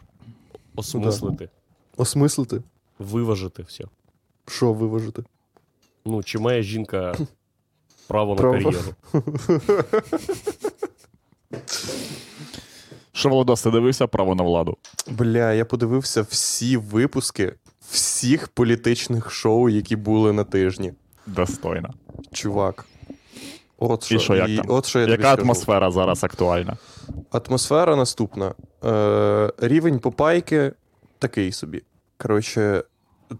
осмислити, 0.76 1.48
Осмислити, 1.96 2.62
виважити 2.98 3.62
все. 3.62 3.84
що 4.46 4.72
виважити. 4.72 5.24
Ну, 6.04 6.22
чи 6.22 6.38
має 6.38 6.62
жінка 6.62 7.16
право 8.06 8.34
на 8.34 8.40
Право. 8.40 8.54
кар'єру? 8.54 8.94
Що, 13.12 13.28
Володос, 13.28 13.62
ти 13.62 13.70
дивився 13.70 14.06
право 14.06 14.34
на 14.34 14.42
владу? 14.42 14.76
Бля, 15.08 15.52
я 15.52 15.64
подивився 15.64 16.22
всі 16.22 16.76
випуски 16.76 17.54
всіх 17.90 18.48
політичних 18.48 19.30
шоу, 19.30 19.68
які 19.68 19.96
були 19.96 20.32
на 20.32 20.44
тижні. 20.44 20.92
Достойно. 21.26 21.94
Чувак. 22.32 22.86
От 23.78 24.04
що, 24.04 24.14
І 24.14 24.18
що, 24.18 24.34
як 24.34 24.46
там? 24.56 24.64
От 24.68 24.86
що 24.86 24.98
я 24.98 25.04
тобі 25.04 25.12
Яка 25.12 25.28
скажу. 25.32 25.42
атмосфера 25.42 25.90
зараз 25.90 26.24
актуальна? 26.24 26.76
Атмосфера 27.30 27.96
наступна. 27.96 28.54
Е, 28.84 29.52
рівень 29.58 29.98
попайки 29.98 30.72
такий 31.18 31.52
собі. 31.52 31.82
Коротше, 32.18 32.84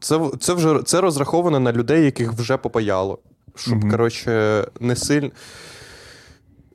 це, 0.00 0.30
це 0.40 0.52
вже 0.52 0.82
це 0.84 1.00
розраховано 1.00 1.60
на 1.60 1.72
людей, 1.72 2.04
яких 2.04 2.32
вже 2.32 2.56
попаяло. 2.56 3.18
Щоб, 3.54 3.74
Мгм. 3.78 3.90
коротше, 3.90 4.64
не 4.80 4.96
сильно. 4.96 5.30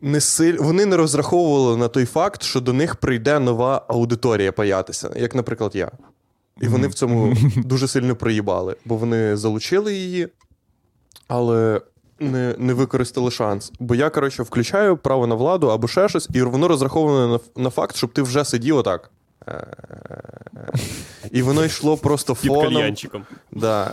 Не 0.02 0.21
силь... 0.21 0.58
Вони 0.60 0.86
не 0.86 0.97
розраховували 0.97 1.78
на 1.78 1.88
той 1.88 2.06
факт, 2.06 2.43
що 2.43 2.62
до 2.62 2.74
них 2.74 2.95
прийде 2.95 3.39
нова 3.39 3.86
аудиторія 3.88 4.52
паятися, 4.52 5.10
як, 5.15 5.36
наприклад, 5.36 5.71
я. 5.76 5.91
І 6.62 6.67
вони 6.67 6.88
в 6.88 6.93
цьому 6.93 7.34
дуже 7.56 7.88
сильно 7.88 8.15
проїбали, 8.15 8.76
бо 8.86 8.95
вони 8.95 9.38
залучили 9.38 9.93
її, 9.93 10.28
але 11.28 11.82
не, 12.21 12.55
не 12.57 12.73
використали 12.73 13.31
шанс. 13.31 13.71
Бо 13.79 13.95
я, 13.95 14.10
коротше, 14.10 14.43
включаю 14.43 14.97
право 14.97 15.27
на 15.27 15.36
владу 15.36 15.67
або 15.67 15.88
ще 15.88 16.10
щось, 16.10 16.29
і 16.34 16.41
воно 16.41 16.67
розраховане 16.67 17.27
на, 17.55 17.63
на 17.63 17.69
факт, 17.69 17.95
щоб 17.95 18.13
ти 18.13 18.21
вже 18.21 18.45
сидів 18.45 18.77
отак. 18.77 19.12
І 21.31 21.41
воно 21.41 21.65
йшло 21.65 21.97
просто 21.97 22.34
фоном. 22.34 22.96
Да, 23.52 23.91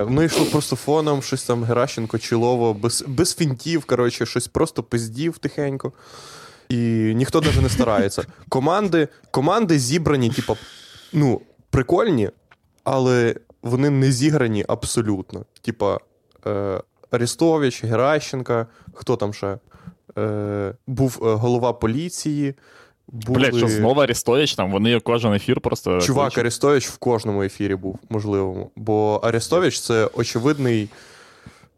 е, 0.00 0.02
воно 0.02 0.22
йшло 0.22 0.44
просто 0.44 0.76
фоном, 0.76 1.22
щось 1.22 1.44
там 1.44 1.64
Геращенко, 1.64 2.18
Чілово, 2.18 2.74
без, 2.74 3.04
без 3.06 3.34
фінтів, 3.34 3.84
коротше, 3.84 4.26
щось 4.26 4.48
просто 4.48 4.82
пиздів 4.82 5.38
тихенько. 5.38 5.92
І 6.68 6.76
ніхто 7.14 7.40
навіть 7.40 7.62
не 7.62 7.68
старається. 7.68 8.22
Команди, 8.48 9.08
команди 9.30 9.78
зібрані, 9.78 10.30
типа, 10.30 10.56
ну, 11.12 11.40
прикольні, 11.70 12.30
але 12.84 13.34
вони 13.62 13.90
не 13.90 14.12
зіграні 14.12 14.64
абсолютно. 14.68 15.44
Типа, 15.62 15.98
е, 16.46 16.80
Арестович, 17.10 17.84
Геращенка, 17.84 18.66
хто 18.94 19.16
там 19.16 19.34
ще? 19.34 19.58
Е, 20.18 20.74
був 20.86 21.20
е, 21.22 21.34
голова 21.34 21.72
поліції. 21.72 22.54
Були... 23.08 23.38
Блять, 23.38 23.56
що 23.56 23.68
знову 23.68 24.00
Арестович 24.00 24.54
там, 24.54 24.72
вони 24.72 25.00
кожен 25.00 25.32
ефір 25.32 25.60
просто. 25.60 26.00
Чувак. 26.00 26.38
Арестович 26.38 26.88
в 26.88 26.98
кожному 26.98 27.42
ефірі 27.42 27.74
був, 27.74 27.98
можливому. 28.08 28.70
Бо 28.76 29.20
Арестович 29.22 29.80
це 29.80 30.10
очевидний. 30.14 30.88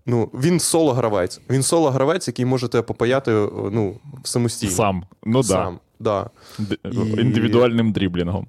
Ну, 0.07 0.31
він 0.35 0.61
соло-гравець. 0.61 1.41
Він 1.51 1.63
соло-гравець, 1.63 2.29
який 2.29 2.45
може 2.45 2.69
тебе 2.69 2.83
попаяти 2.83 3.31
ну, 3.73 3.99
самостійно. 4.25 4.73
Сам. 4.73 5.05
Ну 5.25 5.39
так. 5.43 5.47
Сам. 5.47 5.79
Да. 6.01 6.31
Да. 6.59 6.89
І- 6.91 7.21
Індивідуальним 7.21 7.93
дріблінгом. 7.93 8.47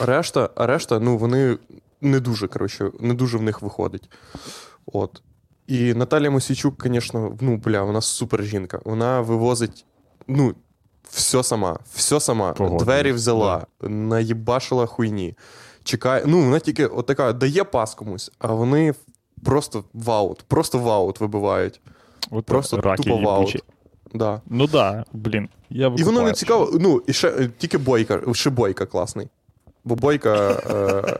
Решта, 0.00 0.50
решта, 0.56 1.00
ну, 1.00 1.18
вони 1.18 1.58
не 2.00 2.20
дуже, 2.20 2.48
коротше, 2.48 2.90
не 3.00 3.14
дуже 3.14 3.38
в 3.38 3.42
них 3.42 3.62
виходить. 3.62 4.10
От. 4.86 5.22
І 5.66 5.94
Наталія 5.94 6.30
Мосійчук, 6.30 6.86
звісно, 6.86 7.36
ну, 7.40 7.56
бля, 7.56 7.82
вона 7.82 8.00
супер 8.00 8.44
жінка. 8.44 8.80
Вона 8.84 9.20
вивозить, 9.20 9.84
ну, 10.26 10.54
все 11.10 11.42
сама, 11.42 11.78
все 11.94 12.20
сама. 12.20 12.52
Погоджуюсь, 12.52 12.82
Двері 12.82 13.12
взяла, 13.12 13.66
наїбашила 13.80 14.86
хуйні. 14.86 15.34
Чекає, 15.84 16.22
ну, 16.26 16.42
вона 16.42 16.58
тільки 16.58 16.86
отака 16.86 17.32
дає 17.32 17.64
пас 17.64 17.94
комусь, 17.94 18.32
а 18.38 18.52
вони 18.52 18.94
просто 19.44 19.84
в 19.94 20.10
аут, 20.10 20.42
просто 20.42 20.78
в 20.78 20.88
аут 20.88 21.20
вибивають. 21.20 21.80
От 22.30 22.46
Просто 22.46 22.80
раки 22.80 23.02
тупо 23.02 23.16
в 23.16 23.28
аут. 23.28 23.48
їбучі. 23.48 23.64
Да. 24.14 24.40
Ну 24.46 24.66
да, 24.66 25.04
блін. 25.12 25.48
Я 25.70 25.94
І 25.98 26.02
воно 26.02 26.22
не 26.22 26.32
цікаво. 26.32 26.70
Ну, 26.80 27.02
і 27.06 27.12
ще 27.12 27.50
тільки 27.58 27.78
бойка, 27.78 28.22
ще 28.32 28.50
бойка 28.50 28.86
класний. 28.86 29.28
Бо 29.84 29.94
бойка. 29.94 30.62
Е, 30.70 31.18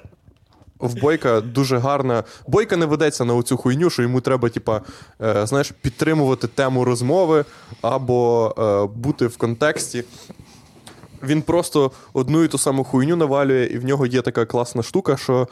в 0.79 1.01
Бойка 1.01 1.41
дуже 1.41 1.79
гарна. 1.79 2.25
Бойка 2.47 2.77
не 2.77 2.87
ведеться 2.87 3.25
на 3.25 3.35
оцю 3.35 3.57
хуйню, 3.57 3.91
що 3.91 4.03
йому 4.03 4.21
треба, 4.21 4.49
типа, 4.49 4.81
е, 5.23 5.47
знаєш, 5.47 5.71
підтримувати 5.71 6.47
тему 6.49 6.85
розмови 6.85 7.45
або 7.83 8.55
е, 8.59 8.99
бути 8.99 9.27
в 9.27 9.37
контексті. 9.37 10.05
Він 11.23 11.43
просто 11.43 11.91
одну 12.13 12.43
і 12.43 12.49
ту 12.49 12.59
саму 12.59 12.85
хуйню 12.85 13.17
навалює, 13.17 13.65
і 13.65 13.79
в 13.79 13.85
нього 13.85 14.07
є 14.07 14.23
така 14.23 14.47
класна 14.47 14.83
штука, 14.83 15.17
що 15.17 15.49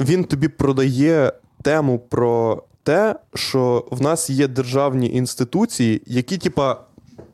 він 0.00 0.24
тобі 0.24 0.48
продає 0.48 1.32
тему 1.62 1.98
про 1.98 2.62
те, 2.82 3.14
що 3.34 3.88
в 3.90 4.02
нас 4.02 4.30
є 4.30 4.48
державні 4.48 5.14
інституції, 5.14 6.02
які, 6.06 6.38
типа, 6.38 6.80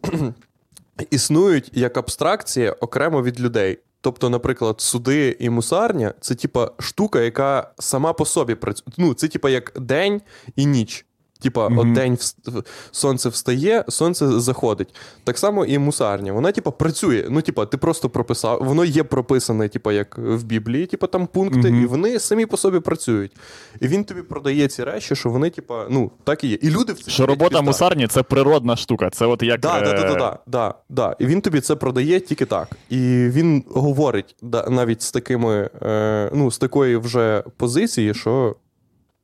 існують 1.11 1.71
як 1.73 1.97
абстракція 1.97 2.73
окремо 2.73 3.23
від 3.23 3.41
людей. 3.41 3.79
Тобто, 4.07 4.31
наприклад, 4.31 4.81
суди 4.81 5.37
і 5.39 5.51
мусарня 5.51 6.15
це 6.21 6.35
типа 6.35 6.71
штука, 6.79 7.21
яка 7.21 7.71
сама 7.79 8.13
по 8.13 8.25
собі 8.25 8.55
працює. 8.55 8.93
Ну, 8.97 9.15
це 9.15 9.29
типа 9.29 9.51
як 9.51 9.73
день 9.81 10.21
і 10.57 10.67
ніч. 10.67 11.07
Типа, 11.41 11.69
Мгм. 11.69 11.79
от 11.79 11.93
день 11.93 12.15
вс- 12.15 12.65
сонце 12.91 13.29
встає, 13.29 13.85
сонце 13.89 14.41
заходить. 14.41 14.95
Так 15.25 15.39
само 15.39 15.65
і 15.65 15.79
мусарня. 15.79 16.33
Вона, 16.33 16.53
типа, 16.53 16.71
працює. 16.71 17.25
Ну, 17.31 17.43
типа, 17.43 17.67
ти 17.67 17.77
просто 17.77 18.09
прописав. 18.11 18.65
Воно 18.65 18.85
є 18.85 19.03
прописане, 19.03 19.69
типа, 19.69 19.93
як 19.93 20.19
в 20.19 20.43
Біблії, 20.45 20.87
типа 20.87 21.07
там 21.07 21.27
пункти, 21.27 21.71
Мгм. 21.71 21.83
і 21.83 21.87
вони 21.87 22.19
самі 22.19 22.47
по 22.47 22.57
собі 22.57 22.81
працюють. 22.81 23.33
І 23.81 23.87
він 23.89 24.05
тобі 24.05 24.23
продає 24.23 24.69
ці 24.69 24.85
речі, 24.85 25.17
що 25.17 25.31
вони, 25.31 25.51
типа, 25.51 25.87
ну, 25.91 26.11
так 26.25 26.45
і 26.45 26.49
є. 26.49 26.59
І 26.63 26.71
люди 26.71 26.93
в 26.93 27.01
це 27.01 27.11
Що 27.11 27.27
робота 27.27 27.49
пізда. 27.51 27.63
мусарні 27.63 28.07
це 28.07 28.23
природна 28.23 28.77
штука. 28.77 29.11
Це 29.11 29.27
от 29.27 29.43
як. 29.43 29.61
Да, 29.61 29.81
да, 29.81 29.93
да, 29.93 30.03
да, 30.03 30.13
е, 30.15 30.19
да, 30.19 30.39
да, 30.47 30.75
да. 30.89 31.17
І 31.19 31.27
він 31.27 31.41
тобі 31.41 31.61
це 31.61 31.75
продає 31.77 32.21
тільки 32.21 32.45
так. 32.45 32.69
І 32.91 32.97
він 33.29 33.65
говорить 33.69 34.37
да, 34.43 34.67
навіть 34.71 35.03
з 35.03 35.11
такими, 35.13 35.71
е, 35.83 36.31
ну, 36.35 36.51
з 36.51 36.59
такої 36.59 36.97
вже 36.97 37.45
позиції, 37.57 38.15
що 38.15 38.57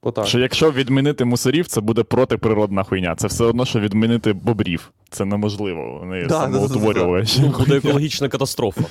отак. 0.02 0.26
Що 0.26 0.38
якщо 0.38 0.70
відмінити 0.72 1.24
мусорів, 1.24 1.66
це 1.66 1.80
буде 1.80 2.02
протиприродна 2.02 2.82
хуйня. 2.82 3.14
Це 3.16 3.26
все 3.26 3.44
одно, 3.44 3.64
що 3.64 3.80
відмінити 3.80 4.32
бобрів. 4.32 4.90
Це 5.10 5.24
неможливо. 5.24 5.98
Вони 6.00 6.22
Да, 6.22 6.28
да, 6.28 6.46
да, 6.46 6.58
да, 6.58 6.68
самоутворювачі. 6.68 7.40
Ну, 7.40 7.54
буде 7.58 7.76
екологічна 7.76 8.28
катастрофа. 8.28 8.82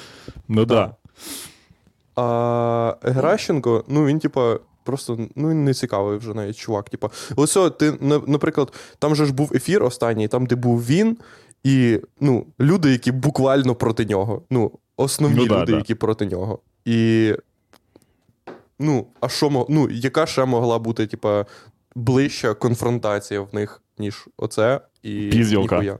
Ну 0.47 0.65
Да. 0.65 0.75
да. 0.75 0.95
А 2.15 2.95
Геращенко, 3.03 3.83
ну 3.87 4.05
він, 4.05 4.19
типа, 4.19 4.59
просто 4.83 5.19
ну, 5.35 5.53
не 5.53 5.73
цікавий 5.73 6.17
вже 6.17 6.33
навіть 6.33 6.57
чувак. 6.57 6.89
Типа, 6.89 7.09
ось 7.35 7.57
ти, 7.79 7.93
наприклад, 8.27 8.73
там 8.99 9.15
же 9.15 9.25
ж 9.25 9.33
був 9.33 9.51
ефір 9.55 9.83
останній, 9.83 10.27
там, 10.27 10.45
де 10.45 10.55
був 10.55 10.85
він, 10.85 11.17
і 11.63 11.99
ну, 12.19 12.45
люди, 12.59 12.91
які 12.91 13.11
буквально 13.11 13.75
проти 13.75 14.05
нього. 14.05 14.41
Ну, 14.49 14.71
основні 14.97 15.37
Ну, 15.39 15.45
да, 15.47 15.61
люди, 15.61 15.71
да. 15.71 15.77
які 15.77 15.95
проти 15.95 16.25
нього. 16.25 16.59
І. 16.85 17.33
Ну, 18.81 19.07
а 19.19 19.29
що 19.29 19.65
ну, 19.69 19.89
яка 19.89 20.25
ще 20.25 20.45
могла 20.45 20.79
бути, 20.79 21.07
типа, 21.07 21.45
ближча 21.95 22.53
конфронтація 22.53 23.41
в 23.41 23.55
них, 23.55 23.81
ніж 23.97 24.27
оце 24.37 24.81
і. 25.03 25.29
Пізділка. 25.29 25.75
ніхуя. 25.75 25.99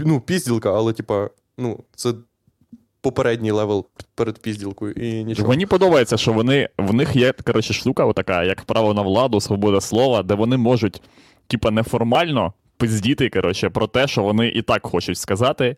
Ну, 0.00 0.20
пізділка, 0.20 0.74
але, 0.74 0.92
типа, 0.92 1.30
ну, 1.58 1.80
це 1.94 2.12
попередній 3.00 3.50
левел 3.50 3.86
перед 4.14 4.38
пізділкою 4.38 4.92
і 4.92 5.24
нічого. 5.24 5.48
Мені 5.48 5.66
подобається, 5.66 6.16
що 6.16 6.32
вони 6.32 6.68
в 6.78 6.94
них 6.94 7.16
є 7.16 7.32
коротше, 7.32 7.72
штука, 7.72 8.04
отака, 8.04 8.44
як 8.44 8.62
право 8.62 8.94
на 8.94 9.02
владу, 9.02 9.40
свобода 9.40 9.80
слова, 9.80 10.22
де 10.22 10.34
вони 10.34 10.56
можуть, 10.56 11.02
типа, 11.46 11.70
неформально 11.70 12.52
пиздіти, 12.76 13.30
коротше, 13.30 13.70
про 13.70 13.86
те, 13.86 14.06
що 14.06 14.22
вони 14.22 14.48
і 14.48 14.62
так 14.62 14.86
хочуть 14.86 15.18
сказати. 15.18 15.76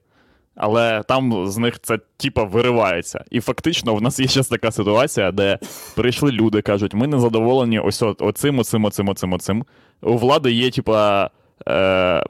Але 0.60 1.02
там 1.08 1.46
з 1.46 1.56
них 1.56 1.80
це 1.82 1.98
типа 2.16 2.44
виривається. 2.44 3.24
І 3.30 3.40
фактично 3.40 3.94
в 3.94 4.02
нас 4.02 4.20
є 4.20 4.26
зараз 4.26 4.48
така 4.48 4.70
ситуація, 4.70 5.32
де 5.32 5.58
прийшли 5.94 6.32
люди, 6.32 6.62
кажуть, 6.62 6.94
ми 6.94 7.06
не 7.06 7.20
задоволені 7.20 7.78
ось 7.78 8.02
оцим, 8.02 8.58
оцим, 8.58 8.84
оцим, 8.84 9.08
оцим, 9.08 9.32
оцим. 9.32 9.64
У 10.02 10.16
влади 10.16 10.52
є, 10.52 10.70
типа, 10.70 11.30
е, 11.68 12.22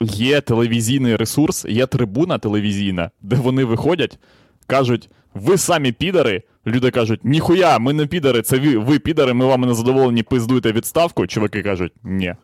є 0.00 0.40
телевізійний 0.40 1.16
ресурс, 1.16 1.64
є 1.64 1.86
трибуна 1.86 2.38
телевізійна, 2.38 3.10
де 3.22 3.36
вони 3.36 3.64
виходять, 3.64 4.18
кажуть: 4.66 5.10
ви 5.34 5.58
самі 5.58 5.92
підари. 5.92 6.42
Люди 6.66 6.90
кажуть, 6.90 7.20
ніхуя, 7.24 7.78
ми 7.78 7.92
не 7.92 8.06
підари, 8.06 8.42
це 8.42 8.58
ви, 8.58 8.78
ви 8.78 8.98
підари, 8.98 9.32
ми 9.32 9.46
вами 9.46 9.66
не 9.66 9.74
задоволені, 9.74 10.22
пиздуйте 10.22 10.72
відставку. 10.72 11.26
Чуваки 11.26 11.62
кажуть, 11.62 11.92
ні. 12.04 12.34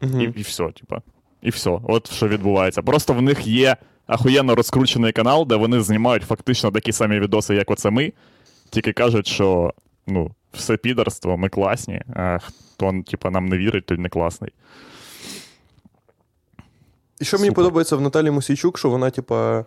Мгм. 0.00 0.20
І, 0.20 0.24
і 0.24 0.42
все, 0.42 0.68
типа. 0.68 1.00
І 1.42 1.50
все. 1.50 1.78
От 1.84 2.12
що 2.12 2.28
відбувається. 2.28 2.82
Просто 2.82 3.12
в 3.12 3.22
них 3.22 3.46
є 3.46 3.76
ахуєнно 4.10 4.54
розкручений 4.54 5.12
канал, 5.12 5.46
де 5.46 5.56
вони 5.56 5.80
знімають 5.80 6.22
фактично 6.22 6.70
такі 6.70 6.92
самі 6.92 7.20
відоси, 7.20 7.54
як 7.54 7.70
оце 7.70 7.90
ми. 7.90 8.12
Тільки 8.70 8.92
кажуть, 8.92 9.26
що 9.26 9.74
ну, 10.06 10.30
все 10.52 10.76
підарство, 10.76 11.36
ми 11.36 11.48
класні, 11.48 12.02
а 12.14 12.38
хто 12.38 13.02
типа, 13.06 13.30
нам 13.30 13.48
не 13.48 13.58
вірить, 13.58 13.86
той 13.86 13.98
не 13.98 14.08
класний. 14.08 14.52
І 17.20 17.24
що 17.24 17.36
мені 17.36 17.48
Супер. 17.48 17.64
подобається 17.64 17.96
в 17.96 18.00
Наталі 18.00 18.30
Мосійчук, 18.30 18.78
що 18.78 18.90
вона, 18.90 19.10
типа. 19.10 19.64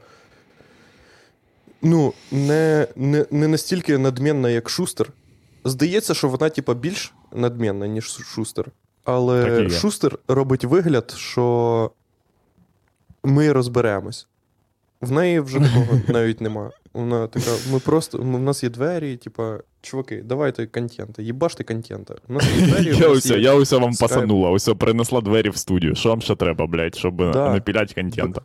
Ну, 1.82 2.14
не, 2.32 2.88
не, 2.96 3.26
не 3.32 3.48
настільки 3.48 3.98
надмінна, 3.98 4.50
як 4.50 4.70
Шустер. 4.70 5.10
Здається, 5.64 6.14
що 6.14 6.30
вона, 6.30 6.50
типа, 6.50 6.74
більш 6.74 7.14
надмінна, 7.32 7.88
ніж 7.88 8.06
Шустер. 8.06 8.66
Але. 9.04 9.70
Шустер 9.70 10.20
робить 10.28 10.64
вигляд, 10.64 11.14
що 11.18 11.92
ми 13.24 13.52
розберемось. 13.52 14.28
В 15.04 15.12
неї 15.12 15.40
вже 15.40 15.60
такого 15.60 16.00
навіть 16.08 16.42
нема. 16.42 16.70
Вона 16.94 17.28
така, 17.28 17.52
ми 17.72 17.80
просто. 17.80 18.18
У 18.18 18.24
нас 18.40 18.64
є 18.64 18.70
двері, 18.70 19.18
типа, 19.18 19.58
чуваки, 19.82 20.22
давайте 20.26 20.66
контента, 20.66 21.22
їбаште 21.22 21.64
контента. 21.64 22.16
У 22.28 22.34
нас 22.34 22.44
є 22.60 22.66
двері. 22.68 22.92
у 22.94 22.96
Я 23.00 23.08
ось, 23.08 23.26
я 23.26 23.54
ось 23.54 23.72
вам 23.72 23.94
пасанула, 23.96 24.50
ось 24.50 24.70
принесла 24.80 25.22
двері 25.22 25.50
в 25.50 25.58
студію. 25.58 25.96
Що 25.96 26.10
вам 26.10 26.22
ще 26.22 26.36
треба, 26.36 26.68
блядь, 26.68 26.96
щоб 26.96 27.32
Да. 27.32 27.54
не 27.54 27.60
пілять 27.62 27.94
контента? 27.94 28.42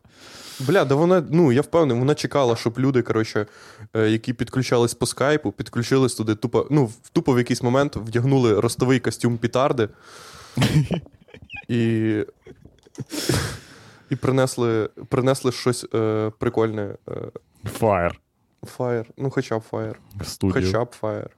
Бля, 0.60 0.84
да 0.84 0.94
вона, 0.94 1.24
ну 1.30 1.52
я 1.52 1.60
впевнений, 1.60 1.98
вона 1.98 2.14
чекала, 2.14 2.56
щоб 2.56 2.78
люди, 2.78 3.02
коротше, 3.02 3.46
е, 3.96 4.08
які 4.10 4.32
підключались 4.32 4.94
по 4.94 5.06
скайпу, 5.06 5.52
підключились 5.52 6.14
туди, 6.14 6.34
тупо, 6.34 6.66
ну, 6.70 6.84
в- 6.84 7.08
тупо 7.12 7.32
в 7.32 7.38
якийсь 7.38 7.62
момент 7.62 7.96
вдягнули 7.96 8.60
ростовий 8.60 8.98
костюм 9.00 9.38
пітарди 9.38 9.88
і. 11.68 12.12
І 14.10 14.16
принесли, 14.16 14.88
принесли 15.08 15.52
щось 15.52 15.86
е, 15.94 16.32
прикольне. 16.38 16.94
Е, 17.08 17.14
Фаєр 17.64 18.20
фаєр. 18.66 19.06
Ну, 19.16 19.30
хоча 19.30 19.58
б 19.58 19.62
фаєр. 19.62 20.00
Хоча 20.52 20.84
б 20.84 20.90
фаєр. 20.90 21.30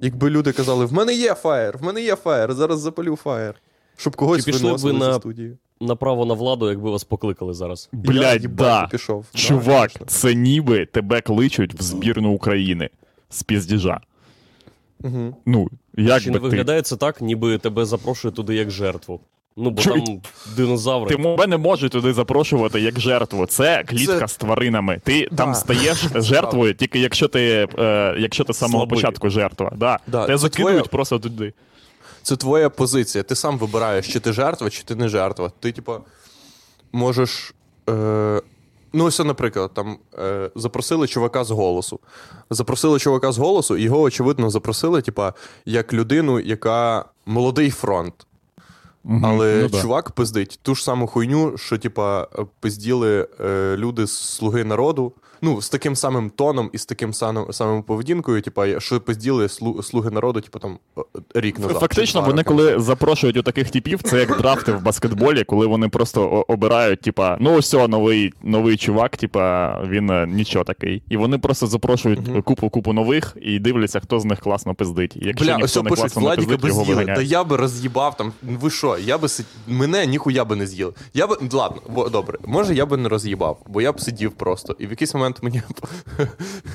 Якби 0.00 0.30
люди 0.30 0.52
казали, 0.52 0.84
в 0.84 0.92
мене 0.92 1.14
є 1.14 1.34
фаєр, 1.34 1.78
в 1.78 1.82
мене 1.82 2.02
є 2.02 2.16
фаєр, 2.16 2.54
зараз 2.54 2.80
запалю 2.80 3.16
фаєр. 3.16 3.54
Щоб 3.96 4.16
когось 4.16 4.44
Чи 4.44 4.52
пішли 4.52 4.72
б 4.72 4.76
ви 4.76 4.92
на- 4.92 5.14
студії. 5.14 5.56
Направо 5.80 6.24
на 6.24 6.34
владу, 6.34 6.70
якби 6.70 6.90
вас 6.90 7.04
покликали 7.04 7.54
зараз. 7.54 7.88
Блядь, 7.92 8.42
да. 8.42 8.86
пішов. 8.86 9.26
Чувак, 9.34 9.92
конечно. 9.92 10.06
це 10.06 10.34
ніби 10.34 10.86
тебе 10.86 11.20
кличуть 11.20 11.74
в 11.74 11.82
збірну 11.82 12.32
України 12.32 12.90
з 13.28 13.42
піздіжа. 13.42 14.00
Мгм. 15.00 15.34
Ну, 15.46 15.68
як 15.96 16.22
Чи 16.22 16.30
би 16.30 16.34
не 16.34 16.38
ти. 16.38 16.48
виглядає 16.48 16.82
це 16.82 16.96
так, 16.96 17.20
ніби 17.20 17.58
тебе 17.58 17.84
запрошують 17.84 18.34
туди 18.34 18.54
як 18.54 18.70
жертву? 18.70 19.20
Ну, 19.56 19.70
бо 19.70 19.82
Чуй. 19.82 20.00
там 20.00 20.20
динозаври. 20.56 21.16
Ти 21.16 21.22
мене 21.22 21.46
не 21.46 21.56
можуть 21.56 21.92
туди 21.92 22.12
запрошувати 22.12 22.80
як 22.80 23.00
жертву. 23.00 23.46
Це 23.46 23.84
клітка 23.88 24.20
Це- 24.20 24.28
з 24.28 24.36
тваринами. 24.36 25.00
Ти 25.04 25.28
Да. 25.30 25.36
там 25.36 25.54
стаєш 25.54 26.04
жертвою, 26.14 26.74
тільки 26.74 26.98
якщо 26.98 27.28
ти, 27.28 27.68
е, 27.78 28.14
якщо 28.18 28.44
ти 28.44 28.52
з 28.52 28.56
самого 28.58 28.78
Слабий. 28.84 28.96
початку 28.96 29.30
жертва. 29.30 29.72
Да. 29.76 29.98
Да, 30.06 30.26
Те 30.26 30.36
закидують 30.36 30.76
твоя- 30.78 30.88
просто 30.90 31.18
туди. 31.18 31.52
Це 32.22 32.36
твоя 32.36 32.70
позиція. 32.70 33.24
Ти 33.24 33.34
сам 33.34 33.58
вибираєш, 33.58 34.08
чи 34.12 34.20
ти 34.20 34.32
жертва, 34.32 34.70
чи 34.70 34.82
ти 34.82 34.94
не 34.94 35.08
жертва. 35.08 35.52
Ти, 35.60 35.72
типу, 35.72 35.92
можеш. 36.92 37.54
Е... 37.90 38.42
Ну, 38.92 39.04
ось, 39.04 39.18
наприклад, 39.18 39.70
там 39.74 39.98
е... 40.18 40.50
запросили 40.54 41.06
чувака 41.08 41.44
з 41.44 41.50
голосу. 41.50 42.00
Запросили 42.50 42.98
чувака 42.98 43.32
з 43.32 43.38
голосу, 43.38 43.76
його, 43.76 44.00
очевидно, 44.00 44.50
запросили, 44.50 45.02
типа, 45.02 45.32
як 45.64 45.92
людину, 45.92 46.40
яка 46.40 47.04
молодий 47.26 47.70
фронт. 47.70 48.14
Мгм, 49.04 49.26
Але 49.26 49.62
ну 49.62 49.68
да. 49.68 49.82
чувак 49.82 50.10
пиздить 50.10 50.58
ту 50.62 50.74
ж 50.74 50.84
саму 50.84 51.06
хуйню, 51.06 51.58
що 51.58 51.78
типа 51.78 52.28
пизділи 52.60 53.28
е, 53.40 53.76
люди 53.76 54.06
з 54.06 54.12
слуги 54.12 54.64
народу. 54.64 55.12
Ну, 55.44 55.62
з 55.62 55.68
таким 55.68 55.96
самим 55.96 56.30
тоном 56.30 56.70
і 56.72 56.78
з 56.78 56.86
таким 56.86 57.14
самим, 57.14 57.52
самим 57.52 57.82
поведінкою, 57.82 58.42
типа, 58.42 58.80
що 58.80 59.00
пизділи 59.00 59.46
слу- 59.46 59.82
слуги 59.82 60.10
народу, 60.10 60.40
типа 60.40 60.58
там 60.58 60.78
рік 61.34 61.58
назад. 61.58 61.76
Фактично, 61.80 62.20
вони 62.22 62.42
коли 62.42 62.80
запрошують 62.80 63.36
у 63.36 63.42
таких 63.42 63.70
типів, 63.70 64.02
це 64.02 64.18
як 64.18 64.38
драфти 64.38 64.72
в 64.72 64.82
баскетболі, 64.82 65.44
коли 65.44 65.66
вони 65.66 65.88
просто 65.88 66.44
обирають, 66.48 67.00
типа, 67.00 67.36
ну 67.40 67.54
ось 67.56 67.72
новий, 67.72 68.32
новий 68.42 68.76
чувак, 68.76 69.16
типа, 69.16 69.74
він 69.88 70.10
е, 70.10 70.26
нічого 70.26 70.64
такий. 70.64 71.02
І 71.08 71.16
вони 71.16 71.38
просто 71.38 71.66
запрошують 71.66 72.28
Мгм. 72.28 72.42
купу 72.42 72.70
купу 72.70 72.92
нових 72.92 73.36
і 73.42 73.58
дивляться, 73.58 74.00
хто 74.00 74.20
з 74.20 74.24
них 74.24 74.40
класно 74.40 74.74
пиздить. 74.74 75.16
Якщо 75.16 75.44
Бля, 75.44 75.56
ніхто 75.56 75.82
не 75.82 75.90
пишуть, 75.90 76.12
класно 76.12 76.22
не 76.22 76.36
пиздить, 76.36 76.64
його 76.64 76.84
з'їли. 76.84 77.04
Та 77.04 77.22
я 77.22 77.44
би 77.44 77.56
роз'їбав 77.56 78.16
там. 78.16 78.32
Ви 78.42 78.70
що, 78.70 78.98
я 78.98 79.18
би 79.18 79.28
сид... 79.28 79.46
мене 79.66 80.06
ніхуя 80.06 80.44
би 80.44 80.56
не 80.56 80.66
з'їли. 80.66 80.92
Я 81.14 81.26
би. 81.26 81.36
Ладно, 81.52 81.82
бо, 81.94 82.08
добре, 82.08 82.38
може 82.46 82.74
я 82.74 82.86
би 82.86 82.96
не 82.96 83.08
роз'їбав, 83.08 83.58
бо 83.66 83.80
я 83.80 83.92
б 83.92 84.00
сидів 84.00 84.32
просто. 84.32 84.76
І 84.78 84.86
в 84.86 84.90
якийсь 84.90 85.14
момент 85.14 85.33
мені 85.42 85.62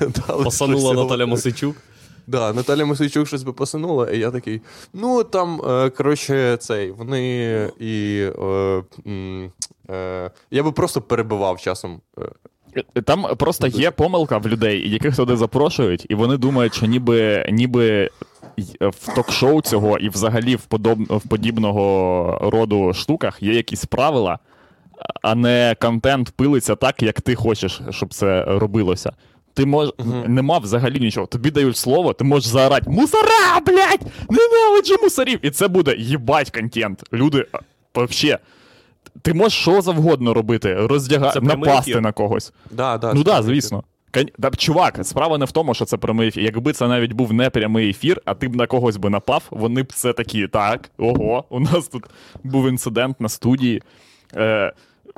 дали 0.00 0.44
Посанула 0.44 0.94
Наталя. 0.94 1.26
Мосичук. 1.26 1.76
Да, 2.26 2.52
Наталя 2.52 2.84
Мосичук 2.84 3.26
щось 3.28 3.42
би 3.42 3.52
посунула, 3.52 4.10
і 4.10 4.18
я 4.18 4.30
такий. 4.30 4.60
Ну 4.92 5.24
там, 5.24 5.60
е, 5.68 5.90
коротше, 5.90 6.56
цей, 6.60 6.90
вони 6.90 7.70
і. 7.80 8.20
Е, 8.42 8.82
е, 9.90 10.30
я 10.50 10.62
би 10.62 10.72
просто 10.72 11.00
перебивав 11.00 11.60
часом. 11.60 12.00
Там 13.04 13.26
просто 13.36 13.66
є 13.66 13.90
помилка 13.90 14.38
в 14.38 14.48
людей, 14.48 14.90
яких 14.90 15.16
туди 15.16 15.36
запрошують, 15.36 16.06
і 16.08 16.14
вони 16.14 16.36
думають, 16.36 16.74
що 16.74 16.86
ніби, 16.86 17.46
ніби 17.50 18.10
в 18.80 19.14
ток-шоу 19.14 19.62
цього 19.62 19.98
і 19.98 20.08
взагалі 20.08 20.56
в, 20.56 20.60
подоб... 20.60 20.98
в 21.02 21.28
подібного 21.28 22.38
роду 22.42 22.92
штуках 22.94 23.42
є 23.42 23.54
якісь 23.54 23.84
правила, 23.84 24.38
а 25.22 25.34
не 25.34 25.76
контент 25.80 26.30
пилиться 26.30 26.76
так, 26.76 27.02
як 27.02 27.20
ти 27.20 27.34
хочеш, 27.34 27.80
щоб 27.90 28.14
це 28.14 28.44
робилося. 28.44 29.12
Ти 29.54 29.66
мож... 29.66 29.88
нема 30.26 30.58
взагалі 30.58 31.00
нічого. 31.00 31.26
Тобі 31.26 31.50
дають 31.50 31.76
слово, 31.76 32.12
ти 32.12 32.24
можеш 32.24 32.48
заорати 32.48 32.90
Мусора, 32.90 33.60
блядь! 33.66 34.06
Ненавиджу 34.30 34.96
мусорів! 35.02 35.38
І 35.42 35.50
це 35.50 35.68
буде 35.68 35.96
їбать 35.96 36.50
контент. 36.50 37.04
Люди 37.12 37.46
вообще. 37.94 38.38
Ти 39.22 39.34
можеш 39.34 39.58
що 39.60 39.80
завгодно 39.82 40.34
робити, 40.34 40.74
роздягати, 40.74 41.40
напасти 41.40 41.90
ефір. 41.90 42.02
на 42.02 42.12
когось. 42.12 42.52
Да, 42.70 42.98
да, 42.98 43.14
Ну 43.14 43.24
таке. 43.24 43.42
звісно. 43.42 43.84
Кон- 44.14 44.28
Та, 44.42 44.50
чувак, 44.50 44.98
справа 45.02 45.38
не 45.38 45.44
в 45.44 45.52
тому, 45.52 45.74
що 45.74 45.84
це 45.84 45.96
прямий 45.96 46.28
ефір. 46.28 46.42
Якби 46.42 46.72
це 46.72 46.88
навіть 46.88 47.12
був 47.12 47.32
не 47.32 47.50
прямий 47.50 47.90
ефір, 47.90 48.20
а 48.24 48.34
ти 48.34 48.48
б 48.48 48.56
на 48.56 48.66
когось 48.66 48.96
би 48.96 49.10
напав, 49.10 49.42
вони 49.50 49.82
б 49.82 49.92
це 49.92 50.12
такі, 50.12 50.48
так, 50.48 50.90
ого, 50.98 51.44
у 51.50 51.60
нас 51.60 51.88
тут 51.88 52.04
був 52.44 52.68
інцидент 52.68 53.20
на 53.20 53.28
студії. 53.28 53.82
Е, 54.36 54.72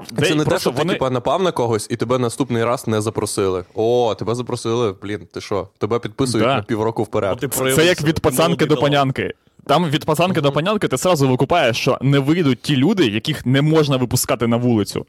Це 0.08 0.28
де 0.28 0.34
не 0.34 0.44
те, 0.44 0.58
що 0.58 0.70
ти 0.70 0.78
вони... 0.78 0.92
типа, 0.92 1.10
напав 1.10 1.42
на 1.42 1.52
когось 1.52 1.86
і 1.90 1.96
тебе 1.96 2.18
наступний 2.18 2.64
раз 2.64 2.86
не 2.88 3.00
запросили. 3.00 3.64
О, 3.74 4.14
тебе 4.18 4.34
запросили, 4.34 4.94
блін, 5.02 5.20
ти 5.32 5.40
що? 5.40 5.68
Тебе 5.78 5.98
підписують 5.98 6.46
Да. 6.46 6.56
на 6.56 6.62
півроку 6.62 7.02
вперед. 7.02 7.38
Ти 7.38 7.48
Це 7.48 7.86
як 7.86 8.02
від 8.02 8.20
пацанки 8.20 8.66
до 8.66 8.76
панянки. 8.76 9.32
Там 9.66 9.90
від 9.90 10.04
пацанки 10.04 10.40
до 10.40 10.52
панянки 10.52 10.88
ти 10.88 10.98
сразу 10.98 11.28
викупаєш, 11.28 11.76
що 11.76 11.98
не 12.02 12.18
вийдуть 12.18 12.62
ті 12.62 12.76
люди, 12.76 13.06
яких 13.06 13.46
не 13.46 13.62
можна 13.62 13.96
випускати 13.96 14.46
на 14.46 14.56
вулицю. 14.56 15.06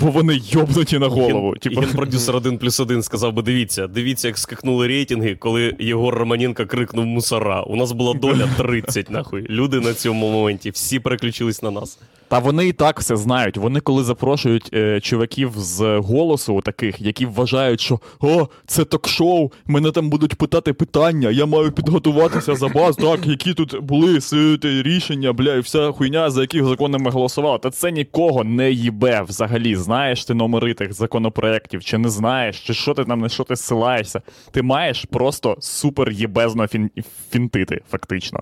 Бо 0.00 0.06
вони 0.10 0.40
йобнуті 0.44 0.98
на 0.98 1.08
голову. 1.08 1.54
Типу, 1.60 1.80
Генпродюсер 1.80 2.36
1 2.36 2.58
плюс 2.58 2.80
1 2.80 3.02
сказав 3.02 3.32
би: 3.32 3.42
дивіться, 3.42 3.86
дивіться, 3.86 4.28
як 4.28 4.38
скакнули 4.38 4.86
рейтинги, 4.86 5.34
коли 5.34 5.74
Єгор 5.78 6.14
Романенко 6.14 6.66
крикнув 6.66 7.06
мусора. 7.06 7.62
У 7.62 7.76
нас 7.76 7.92
була 7.92 8.14
доля 8.14 8.48
30, 8.56 9.10
нахуй. 9.10 9.46
Люди 9.50 9.80
на 9.80 9.94
цьому 9.94 10.30
моменті 10.30 10.70
всі 10.70 10.98
переключились 10.98 11.62
на 11.62 11.70
нас. 11.70 11.98
Та 12.28 12.38
вони 12.38 12.68
і 12.68 12.72
так 12.72 13.00
все 13.00 13.16
знають. 13.16 13.56
Вони 13.56 13.80
коли 13.80 14.04
запрошують 14.04 14.70
е, 14.74 15.00
чуваків 15.00 15.52
з 15.56 15.98
голосу, 15.98 16.60
таких, 16.60 17.00
які 17.00 17.26
вважають, 17.26 17.80
що 17.80 18.00
о, 18.20 18.46
це 18.66 18.84
ток-шоу, 18.84 19.50
мене 19.66 19.90
там 19.90 20.10
будуть 20.10 20.34
питати 20.34 20.72
питання, 20.72 21.30
я 21.30 21.46
маю 21.46 21.72
підготуватися 21.72 22.54
за 22.54 22.68
баз, 22.68 22.96
так, 22.96 23.26
які 23.26 23.54
тут 23.54 23.80
були 23.80 24.18
рішення, 24.62 25.32
бля, 25.32 25.54
і 25.54 25.60
вся 25.60 25.92
хуйня, 25.92 26.30
за 26.30 26.40
яких 26.40 26.64
закони 26.64 26.98
ми 26.98 27.10
голосували. 27.10 27.58
Та 27.58 27.70
це 27.70 27.92
нікого 27.92 28.44
не 28.44 28.70
їбе 28.70 29.22
взагалі. 29.28 29.73
Знаєш 29.76 30.24
ти 30.24 30.34
номери 30.34 30.74
тих 30.74 30.92
законопроєктів, 30.92 31.84
чи 31.84 31.98
не 31.98 32.08
знаєш, 32.08 32.60
чи 32.60 32.74
що 32.74 32.94
ти 32.94 33.04
там 33.04 33.20
на 33.20 33.28
що 33.28 33.44
ти 33.44 33.56
ссилаєшся. 33.56 34.22
Ти 34.50 34.62
маєш 34.62 35.04
просто 35.04 35.56
супер 35.60 36.10
єбезно 36.10 36.66
фін... 36.66 36.90
фінтити, 37.30 37.80
фактично. 37.90 38.40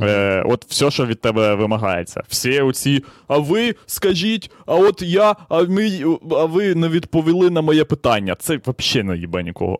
Е, 0.00 0.42
от 0.46 0.64
все, 0.64 0.90
що 0.90 1.06
від 1.06 1.20
тебе 1.20 1.54
вимагається. 1.54 2.22
Всі 2.28 2.60
оці, 2.60 3.04
а 3.28 3.38
ви 3.38 3.74
скажіть, 3.86 4.50
а 4.66 4.74
от 4.74 5.02
я, 5.02 5.36
а 5.48 5.62
ми, 5.62 6.04
а 6.30 6.44
ви 6.44 6.74
не 6.74 6.88
відповіли 6.88 7.50
на 7.50 7.60
моє 7.60 7.84
питання. 7.84 8.36
Це 8.38 8.60
взагалі 8.66 9.08
не 9.08 9.16
їбе 9.16 9.42
нікого. 9.42 9.78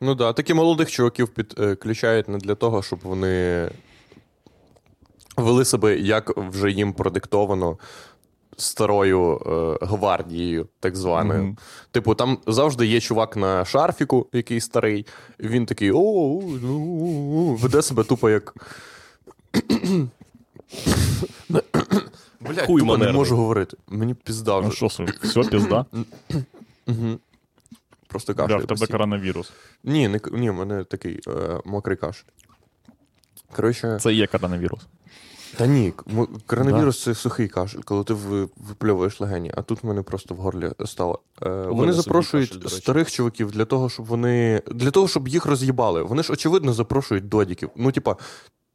Ну 0.00 0.14
да, 0.14 0.32
такі 0.32 0.54
молодих 0.54 0.90
чуваків 0.90 1.28
підключають 1.28 2.28
не 2.28 2.38
для 2.38 2.54
того, 2.54 2.82
щоб 2.82 2.98
вони 3.02 3.68
вели 5.36 5.64
себе, 5.64 5.98
як 5.98 6.36
вже 6.36 6.70
їм 6.70 6.92
продиктовано 6.92 7.78
старою 8.56 9.36
е, 9.36 9.86
гвардією, 9.86 10.68
так 10.80 10.96
званою. 10.96 11.42
Мгм. 11.42 11.58
Типу, 11.90 12.14
там 12.14 12.38
завжди 12.46 12.86
є 12.86 13.00
чувак 13.00 13.36
на 13.36 13.64
шарфіку, 13.64 14.26
який 14.32 14.60
старий, 14.60 15.06
і 15.40 15.48
він 15.48 15.66
такий 15.66 15.90
о, 15.90 16.40
ну, 16.62 16.98
о, 17.00 17.52
о», 17.52 17.54
веде 17.54 17.82
себе 17.82 18.04
тупо 18.04 18.30
як. 18.30 18.54
Блять, 22.40 22.66
тупо 22.66 22.96
не 22.96 23.12
можу 23.12 23.36
говорити. 23.36 23.76
Мені 23.88 24.14
пізда 24.14 24.60
Ну 24.60 24.70
що, 24.70 24.90
собі, 24.90 25.12
все, 25.22 25.42
пізда. 25.42 25.86
Угу. 26.86 27.18
Просто 28.06 28.34
Бля, 28.34 28.42
кашляю. 28.42 28.64
в 28.64 28.66
тебе 28.66 28.86
коронавірус. 28.86 29.52
Ні, 29.84 30.08
не, 30.08 30.20
ні, 30.32 30.50
в 30.50 30.54
мене 30.54 30.84
такий 30.84 31.20
е, 31.28 31.60
мокрий 31.64 31.96
кашель. 31.96 32.24
Коротше, 33.52 33.98
Це 34.00 34.12
є 34.12 34.26
коронавірус. 34.26 34.80
Та 35.56 35.66
ні, 35.66 35.92
коронавірус 36.46 37.02
це 37.02 37.14
сухий 37.14 37.48
кашель, 37.48 37.80
коли 37.84 38.04
ти 38.04 38.14
випльовуєш 38.56 39.20
легені, 39.20 39.52
а 39.56 39.62
тут 39.62 39.82
в 39.82 39.86
мене 39.86 40.02
просто 40.02 40.34
в 40.34 40.38
горлі 40.38 40.70
стало. 40.84 41.18
Е, 41.42 41.48
вони 41.48 41.92
запрошують 41.92 42.50
кашель, 42.50 42.68
старих 42.68 43.10
чуваків 43.10 43.50
для 43.50 43.64
того, 43.64 43.90
щоб 43.90 44.06
вони. 44.06 44.62
Для 44.66 44.90
того, 44.90 45.08
щоб 45.08 45.28
їх 45.28 45.46
роз'їбали. 45.46 46.02
Вони 46.02 46.22
ж, 46.22 46.32
очевидно, 46.32 46.72
запрошують 46.72 47.28
додіків. 47.28 47.70
Ну, 47.76 47.92
типа, 47.92 48.16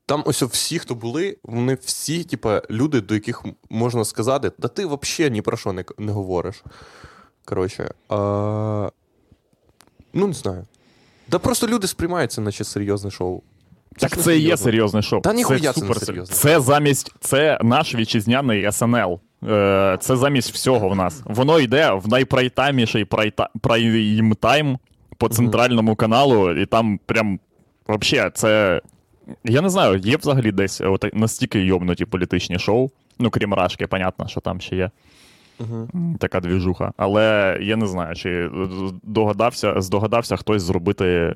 там 0.05 0.23
ось 0.25 0.41
всі, 0.41 0.79
хто 0.79 0.95
були, 0.95 1.37
вони 1.43 1.77
всі, 1.81 2.23
типа, 2.23 2.61
люди, 2.69 3.01
до 3.01 3.13
яких 3.13 3.45
можна 3.69 4.05
сказати, 4.05 4.49
та 4.49 4.67
ти 4.67 4.85
взагалі 4.85 5.33
ні 5.33 5.41
про 5.41 5.57
що 5.57 5.73
не, 5.73 5.85
не 5.97 6.11
говориш. 6.11 6.63
Коротше. 7.45 7.93
А... 8.09 8.89
Ну, 10.13 10.27
не 10.27 10.33
знаю. 10.33 10.65
Да 11.27 11.39
просто 11.39 11.67
люди 11.67 11.87
сприймаються, 11.87 12.41
наче 12.41 12.63
серйозне 12.63 13.11
шоу. 13.11 13.41
Так 13.99 14.17
це 14.17 14.37
і 14.37 14.41
є 14.41 14.41
серйозно. 14.41 14.63
серйозне 14.65 15.01
шоу. 15.01 15.21
Та 15.21 15.33
ніхуя 15.33 15.59
це 15.59 15.67
не 15.67 15.73
супер 15.73 15.97
серйозно. 15.97 16.35
Це 16.35 16.59
замість, 16.59 17.13
це 17.19 17.59
наш 17.63 17.95
вітчизняний 17.95 18.71
СНЛ. 18.71 19.19
Е, 19.49 19.97
Це 20.01 20.15
замість 20.15 20.51
всього 20.53 20.89
в 20.89 20.95
нас. 20.95 21.21
Воно 21.25 21.59
йде 21.59 21.91
в 21.91 22.07
найпрайтайміший 22.07 23.05
прайта- 23.05 23.47
прайм-тайм 23.61 24.77
по 25.17 25.29
центральному 25.29 25.95
каналу, 25.95 26.51
і 26.51 26.65
там 26.65 26.99
прям 27.05 27.39
вообще 27.87 28.31
це. 28.33 28.81
Я 29.43 29.61
не 29.61 29.69
знаю, 29.69 29.97
є 29.97 30.17
взагалі 30.17 30.51
десь 30.51 30.81
от 30.81 31.05
настільки 31.13 31.59
йобнуті 31.59 32.05
політичні 32.05 32.59
шоу. 32.59 32.89
Ну, 33.19 33.29
крім 33.29 33.53
Рашки, 33.53 33.87
понятно, 33.87 34.27
що 34.27 34.41
там 34.41 34.61
ще 34.61 34.75
є. 34.75 34.91
М, 35.61 36.17
Така 36.19 36.39
двіжуха. 36.39 36.91
Але 36.97 37.57
я 37.61 37.75
не 37.75 37.87
знаю, 37.87 38.15
чи 38.15 38.49
догадався, 39.03 39.81
здогадався 39.81 40.35
хтось 40.35 40.63
зробити 40.63 41.35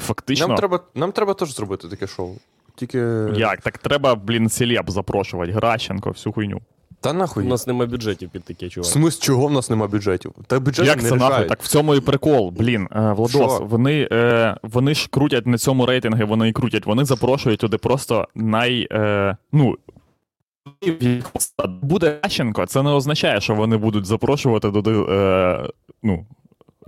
фактично. 0.00 0.48
Нам 0.48 0.56
треба, 0.56 0.80
нам 0.94 1.12
треба 1.12 1.34
теж 1.34 1.54
зробити 1.54 1.88
таке 1.88 2.06
шоу. 2.06 2.34
Тільки. 2.74 2.98
Як? 3.34 3.60
Так 3.60 3.78
треба, 3.78 4.14
блін, 4.14 4.48
селеб 4.48 4.90
запрошувати, 4.90 5.52
Гращенко, 5.52 6.10
всю 6.10 6.32
хуйню. 6.32 6.60
Та 7.00 7.10
У 7.10 7.12
нахуй. 7.12 7.44
нас 7.44 7.66
нема 7.66 7.86
бюджетів 7.86 8.30
під 8.30 8.44
таке, 8.44 8.68
чувак. 8.68 8.90
смислі, 8.90 9.22
чого 9.22 9.46
в 9.46 9.52
нас 9.52 9.70
нема 9.70 9.86
бюджетів? 9.86 10.32
Та 10.46 10.60
бюджети 10.60 10.88
Як 10.88 11.02
не 11.02 11.08
це 11.08 11.16
нахуй? 11.16 11.46
Так 11.46 11.62
в 11.62 11.68
цьому 11.68 11.94
і 11.94 12.00
прикол. 12.00 12.50
Блін, 12.50 12.88
е, 12.92 13.12
Владос, 13.12 13.30
Що? 13.56 13.64
вони, 13.64 14.08
е, 14.12 14.56
вони 14.62 14.94
ж 14.94 15.08
крутять 15.10 15.46
на 15.46 15.58
цьому 15.58 15.86
рейтинги, 15.86 16.24
вони 16.24 16.48
і 16.48 16.52
крутять. 16.52 16.86
Вони 16.86 17.04
запрошують 17.04 17.60
туди 17.60 17.78
просто 17.78 18.28
най. 18.34 18.88
Е, 18.92 19.36
ну, 19.52 19.76
буде 21.82 22.18
Гращенко, 22.22 22.66
це 22.66 22.82
не 22.82 22.90
означає, 22.90 23.40
що 23.40 23.54
вони 23.54 23.76
будуть 23.76 24.06
запрошувати 24.06 24.70
туди. 24.72 24.90
Е, 24.90 25.68
ну, 26.02 26.26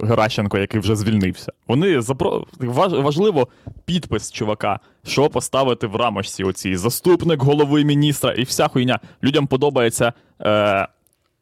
Геращенко, 0.03 0.59
який 0.59 0.80
вже 0.80 0.96
звільнився. 0.96 1.53
Вони 1.68 2.00
запро... 2.00 2.46
важливо 2.90 3.48
підпис 3.84 4.32
чувака, 4.32 4.80
що 5.05 5.30
поставити 5.30 5.86
в 5.86 5.96
рамочці 5.96 6.44
оцій 6.44 6.76
заступник 6.76 7.42
голови 7.42 7.84
міністра 7.84 8.32
і 8.32 8.42
вся 8.42 8.68
хуйня. 8.68 9.00
Людям 9.22 9.46
подобається 9.46 10.12
е... 10.40 10.88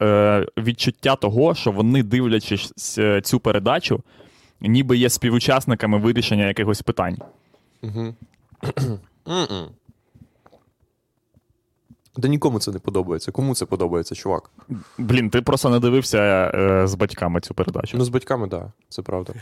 Е... 0.02 0.46
відчуття 0.58 1.16
того, 1.16 1.54
що 1.54 1.70
вони, 1.70 2.02
дивлячись 2.02 2.98
е, 2.98 3.20
цю 3.20 3.40
передачу, 3.40 4.02
ніби 4.60 4.96
є 4.96 5.10
співучасниками 5.10 5.98
вирішення 5.98 6.46
якихось 6.46 6.82
питань. 6.82 7.18
Мгм. 7.82 8.14
Да 12.16 12.28
нікому 12.28 12.60
це 12.60 12.70
не 12.70 12.78
подобається. 12.78 13.32
Кому 13.32 13.54
це 13.54 13.66
подобається, 13.66 14.14
чувак? 14.14 14.50
Блін, 14.98 15.30
ти 15.30 15.42
просто 15.42 15.70
не 15.70 15.80
дивився 15.80 16.18
е, 16.54 16.86
з 16.86 16.94
батьками 16.94 17.40
цю 17.40 17.54
передачу. 17.54 17.98
Ну, 17.98 18.04
з 18.04 18.08
батьками, 18.08 18.48
так, 18.48 18.60
да, 18.60 18.72
це 18.88 19.02
правда. 19.02 19.32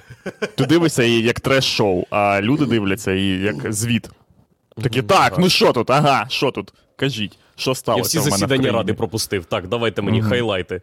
Ти 0.55 0.67
дивишся 0.67 1.03
її 1.03 1.23
як 1.23 1.41
треш-шоу, 1.41 2.05
а 2.11 2.41
люди 2.41 2.67
дивляться 2.67 3.13
її 3.13 3.43
як 3.43 3.73
звіт. 3.73 4.11
Такі, 4.83 5.03
так, 5.03 5.39
ну 5.39 5.49
що 5.49 5.73
тут? 5.73 5.91
Ага, 5.91 6.27
що 6.29 6.51
тут? 6.51 6.73
Кажіть, 6.97 7.39
що 7.57 7.75
сталося? 7.75 8.01
Я 8.01 8.07
всі 8.07 8.19
в 8.19 8.21
мене 8.21 8.29
в 8.29 8.31
засідання 8.39 8.59
країні?» 8.63 8.79
ради 8.79 8.95
пропустив. 8.95 9.45
Так, 9.45 9.69
давайте 9.69 10.03
мені 10.03 10.21
Мгм. 10.21 10.29
хайлайти. 10.31 10.83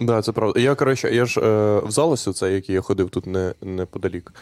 Да, 0.00 0.22
це 0.22 0.32
правда. 0.32 0.60
Я, 0.60 0.74
коротше, 0.74 1.14
я 1.14 1.26
ж 1.26 1.40
е, 1.40 1.80
в 1.84 1.90
залосі, 1.90 2.32
це 2.32 2.52
який 2.52 2.74
я 2.74 2.80
ходив 2.80 3.10
тут 3.10 3.26
не, 3.26 3.54
неподалік. 3.62 4.34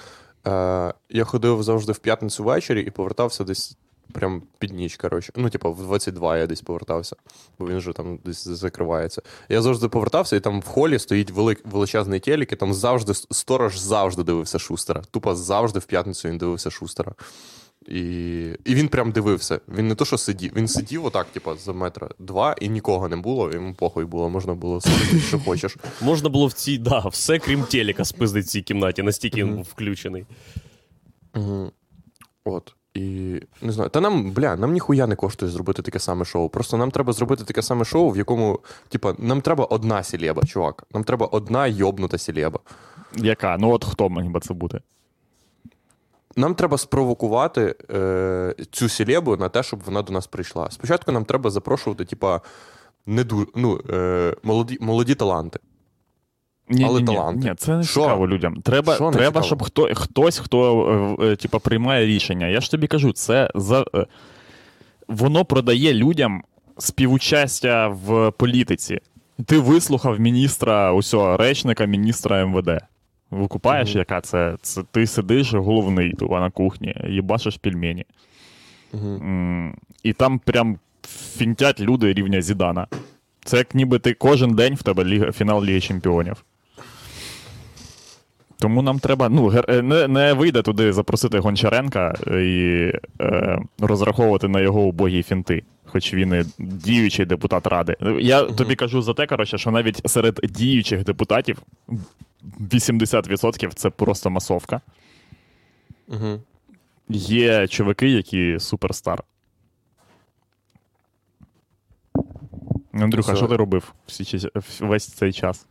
Е, 0.47 0.95
я 1.11 1.25
ходив 1.25 1.63
завжди 1.63 1.93
в 1.93 1.99
п'ятницю 1.99 2.45
ввечері 2.45 2.81
і 2.81 2.91
повертався 2.91 3.45
десь 3.45 3.77
прям 4.11 4.43
під 4.59 4.73
ніч. 4.73 4.97
Коротше. 4.97 5.33
Ну, 5.37 5.51
типу, 5.51 5.73
в 5.73 5.83
22 5.83 6.39
я 6.39 6.47
десь 6.47 6.61
повертався, 6.61 7.17
бо 7.59 7.67
він 7.67 7.79
вже 7.79 7.93
там 7.93 8.19
десь 8.25 8.49
закривається. 8.49 9.23
Я 9.49 9.63
завжди 9.63 9.89
повертався, 9.89 10.37
і 10.37 10.41
там 10.41 10.61
в 10.61 10.67
холі 10.67 10.99
стоїть 10.99 11.31
велик, 11.31 11.61
величезний 11.65 12.21
телек, 12.21 12.53
і 12.53 12.57
там 12.57 12.75
завжди 12.75 13.15
сторож 13.15 13.79
завжди 13.79 14.23
дивився 14.23 14.59
Шустера. 14.59 15.03
Тупо 15.11 15.35
завжди 15.35 15.79
в 15.79 15.85
п'ятницю 15.85 16.29
він 16.29 16.39
дивився 16.39 16.71
Шустера. 16.71 17.15
І, 17.89 18.01
і 18.65 18.75
він 18.75 18.89
прям 18.89 19.13
дивився. 19.13 19.61
Він 19.69 19.89
не 19.89 19.95
то, 19.95 20.05
що 20.05 20.19
сидів. 20.19 20.53
Він 20.57 20.69
сидів 20.69 21.05
отак, 21.05 21.27
типу, 21.27 21.57
за 21.57 21.73
метра 21.73 22.09
два, 22.19 22.57
і 22.61 22.69
нікого 22.69 23.09
не 23.09 23.17
було, 23.17 23.53
йому 23.53 23.75
похуй 23.75 24.05
було, 24.05 24.31
можна 24.31 24.55
було 24.55 24.81
сидіти, 24.81 25.21
що 25.21 25.39
хочеш. 25.39 25.77
Можна 26.01 26.29
було 26.29 26.47
в 26.47 26.53
цій, 26.53 26.79
да, 26.79 26.99
все 26.99 27.39
крім 27.39 27.65
телека 27.65 28.05
спиздить 28.05 28.45
в 28.45 28.49
цій 28.49 28.63
кімнаті, 28.63 29.03
настільки 29.03 29.45
він 29.45 29.55
був 29.55 29.65
включений. 29.65 30.27
От. 32.45 32.75
І 33.01 33.43
не 33.63 33.73
знаю. 33.73 33.91
Та 33.91 34.01
нам, 34.01 34.31
бля, 34.31 34.57
нам 34.57 34.73
ніхуя 34.73 35.07
не 35.07 35.17
коштує 35.17 35.53
зробити 35.53 35.83
таке 35.83 35.99
саме 35.99 36.25
шоу. 36.25 36.49
Просто 36.49 36.77
нам 36.77 36.91
треба 36.91 37.13
зробити 37.13 37.45
таке 37.45 37.63
саме 37.63 37.85
шоу, 37.85 38.11
в 38.11 38.17
якому, 38.17 38.61
типа, 38.89 39.15
нам 39.19 39.41
треба 39.41 39.65
одна 39.65 40.03
сілеба, 40.03 40.43
чувак. 40.43 40.85
Нам 40.95 41.05
треба 41.05 41.27
одна 41.27 41.67
йобнута 41.67 42.19
сілеба. 42.19 42.61
Яка? 43.17 43.57
Ну 43.61 43.71
от 43.71 43.85
хто 43.85 44.09
мені 44.09 44.41
це 44.41 44.55
бути? 44.55 44.81
Нам 46.37 46.55
треба 46.55 46.79
спровокувати 46.79 47.75
е, 47.91 48.55
цю 48.71 48.89
сілебу 48.89 49.37
на 49.37 49.49
те, 49.49 49.63
щоб 49.63 49.81
вона 49.87 50.03
до 50.03 50.13
нас 50.13 50.27
прийшла. 50.27 50.71
Спочатку 50.71 51.13
нам 51.13 51.25
треба 51.25 51.51
запрошувати, 51.51 52.05
типа, 52.05 52.41
не 53.07 53.25
ну, 53.55 53.81
е, 53.91 54.37
молоді, 54.43 54.79
молоді 54.81 55.15
таланти. 55.15 55.59
Ні, 56.71 56.85
Але 56.85 57.01
ні, 57.01 57.07
таланти. 57.07 57.49
ні, 57.49 57.55
це 57.57 57.77
не 57.77 57.83
Що? 57.83 58.01
цікаво 58.01 58.29
людям. 58.29 58.57
Треба, 58.63 58.95
Що 58.95 59.11
треба 59.11 59.27
цікаво? 59.27 59.47
щоб 59.47 59.63
хто, 59.63 59.89
хтось, 59.95 60.39
хто 60.39 61.17
е, 61.21 61.27
е, 61.27 61.37
типа, 61.37 61.59
приймає 61.59 62.07
рішення. 62.07 62.47
Я 62.47 62.61
ж 62.61 62.71
тобі 62.71 62.87
кажу, 62.87 63.13
це 63.13 63.51
за, 63.55 63.85
е, 63.95 64.07
воно 65.09 65.45
продає 65.45 65.95
людям 65.95 66.43
співучастя 66.79 67.89
в 67.89 68.31
політиці. 68.31 68.99
Ти 69.47 69.59
вислухав 69.59 70.21
міністра, 70.21 70.93
усього, 70.93 71.37
речника 71.37 71.85
міністра 71.85 72.47
МВД. 72.47 72.79
Викупаєш, 73.31 73.89
Мгм. 73.91 73.99
яка 73.99 74.21
це? 74.21 74.57
це? 74.63 74.83
Ти 74.91 75.07
сидиш 75.07 75.55
головний 75.55 76.13
тупо, 76.13 76.41
на 76.41 76.51
кухні, 76.51 76.95
їбашиш 77.09 77.57
пельмені. 77.57 78.05
Угу. 78.93 79.07
М, 79.09 79.75
І 80.03 80.13
там 80.13 80.39
прям 80.39 80.79
фінтять 81.37 81.81
люди 81.81 82.13
рівня 82.13 82.43
Зідана. 82.43 82.87
Це 83.45 83.57
як 83.57 83.75
ніби 83.75 83.99
ти 83.99 84.15
кожен 84.15 84.55
день 84.55 84.75
в 84.75 84.83
тебе 84.83 85.05
ліга, 85.05 85.33
фінал 85.33 85.65
Ліги 85.65 85.81
Чемпіонів. 85.81 86.45
Тому 88.61 88.83
нам 88.83 88.99
треба. 88.99 89.29
Ну, 89.29 89.53
е, 89.69 89.83
не, 89.83 90.09
не 90.09 90.33
вийде 90.33 90.63
туди 90.63 90.93
запросити 90.93 91.39
Гончаренка 91.39 92.15
і 92.27 92.93
е, 93.21 93.59
розраховувати 93.79 94.49
на 94.49 94.61
його 94.61 94.81
убогі 94.81 95.23
фінти, 95.23 95.63
хоч 95.85 96.15
він 96.15 96.35
і 96.35 96.45
діючий 96.59 97.27
депутат 97.27 97.67
ради. 97.67 97.97
Я 98.21 98.43
тобі 98.43 98.77
кажу 98.77 99.03
за 99.03 99.15
те, 99.15 99.27
коротше, 99.27 99.59
що 99.59 99.71
навіть 99.71 100.11
серед 100.11 100.41
діючих 100.43 101.05
депутатів 101.05 101.63
80% 102.61 103.69
це 103.75 103.91
просто 103.91 104.31
масовка. 104.31 104.81
Угу. 106.09 106.41
Є 107.09 107.69
чуваки, 107.69 108.09
які 108.09 108.59
суперстар. 108.59 109.23
Андрюха, 112.93 113.37
що 113.37 113.47
ти 113.47 113.57
робив 113.57 113.95
всі, 114.07 114.49
весь 114.81 115.07
цей 115.07 115.33
час? 115.33 115.67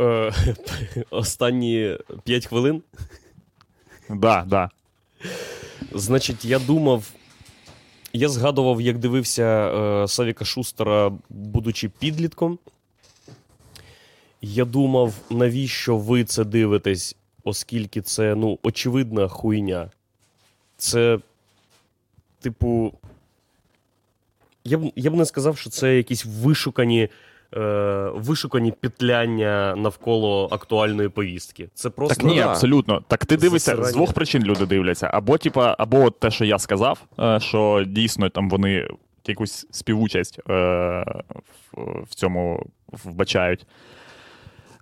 Е, 0.00 0.32
останні 1.10 1.98
5 2.24 2.46
хвилин. 2.46 2.82
Да, 4.08 4.44
да. 4.46 4.70
Значить, 5.92 6.44
я 6.44 6.58
думав. 6.58 7.10
Я 8.12 8.28
згадував, 8.28 8.80
як 8.80 8.98
дивився 8.98 9.42
е, 9.42 10.08
Савіка 10.08 10.44
Шустера, 10.44 11.12
будучи 11.28 11.88
підлітком. 11.88 12.58
Я 14.42 14.64
думав, 14.64 15.14
навіщо 15.30 15.96
ви 15.96 16.24
це 16.24 16.44
дивитесь, 16.44 17.16
оскільки 17.44 18.02
це, 18.02 18.34
ну, 18.34 18.58
очевидна 18.62 19.28
хуйня. 19.28 19.90
Це, 20.76 21.18
типу. 22.40 22.92
Я 24.64 24.78
б, 24.78 24.92
я 24.96 25.10
б 25.10 25.14
не 25.14 25.24
сказав, 25.24 25.58
що 25.58 25.70
це 25.70 25.96
якісь 25.96 26.26
вишукані, 26.26 27.08
е, 27.56 28.10
вишукані 28.14 28.72
петляння 28.72 29.74
навколо 29.76 30.48
актуальної 30.50 31.08
повістки. 31.08 31.68
Це 31.74 31.90
просто. 31.90 32.14
Так 32.14 32.24
ні, 32.24 32.36
да. 32.36 32.48
абсолютно. 32.48 33.02
Так 33.08 33.26
ти 33.26 33.36
дивишся, 33.36 33.84
з 33.84 33.92
двох 33.92 34.12
причин 34.12 34.42
люди 34.42 34.66
дивляться. 34.66 35.10
Або, 35.12 35.38
типа, 35.38 35.76
або 35.78 36.04
от 36.04 36.20
те, 36.20 36.30
що 36.30 36.44
я 36.44 36.58
сказав, 36.58 36.98
е, 37.20 37.40
що 37.40 37.84
дійсно 37.86 38.28
там 38.28 38.50
вони 38.50 38.88
якусь 39.26 39.66
співучасть 39.70 40.38
е, 40.38 40.52
в, 41.72 42.02
в 42.10 42.14
цьому 42.14 42.66
вбачають. 43.04 43.66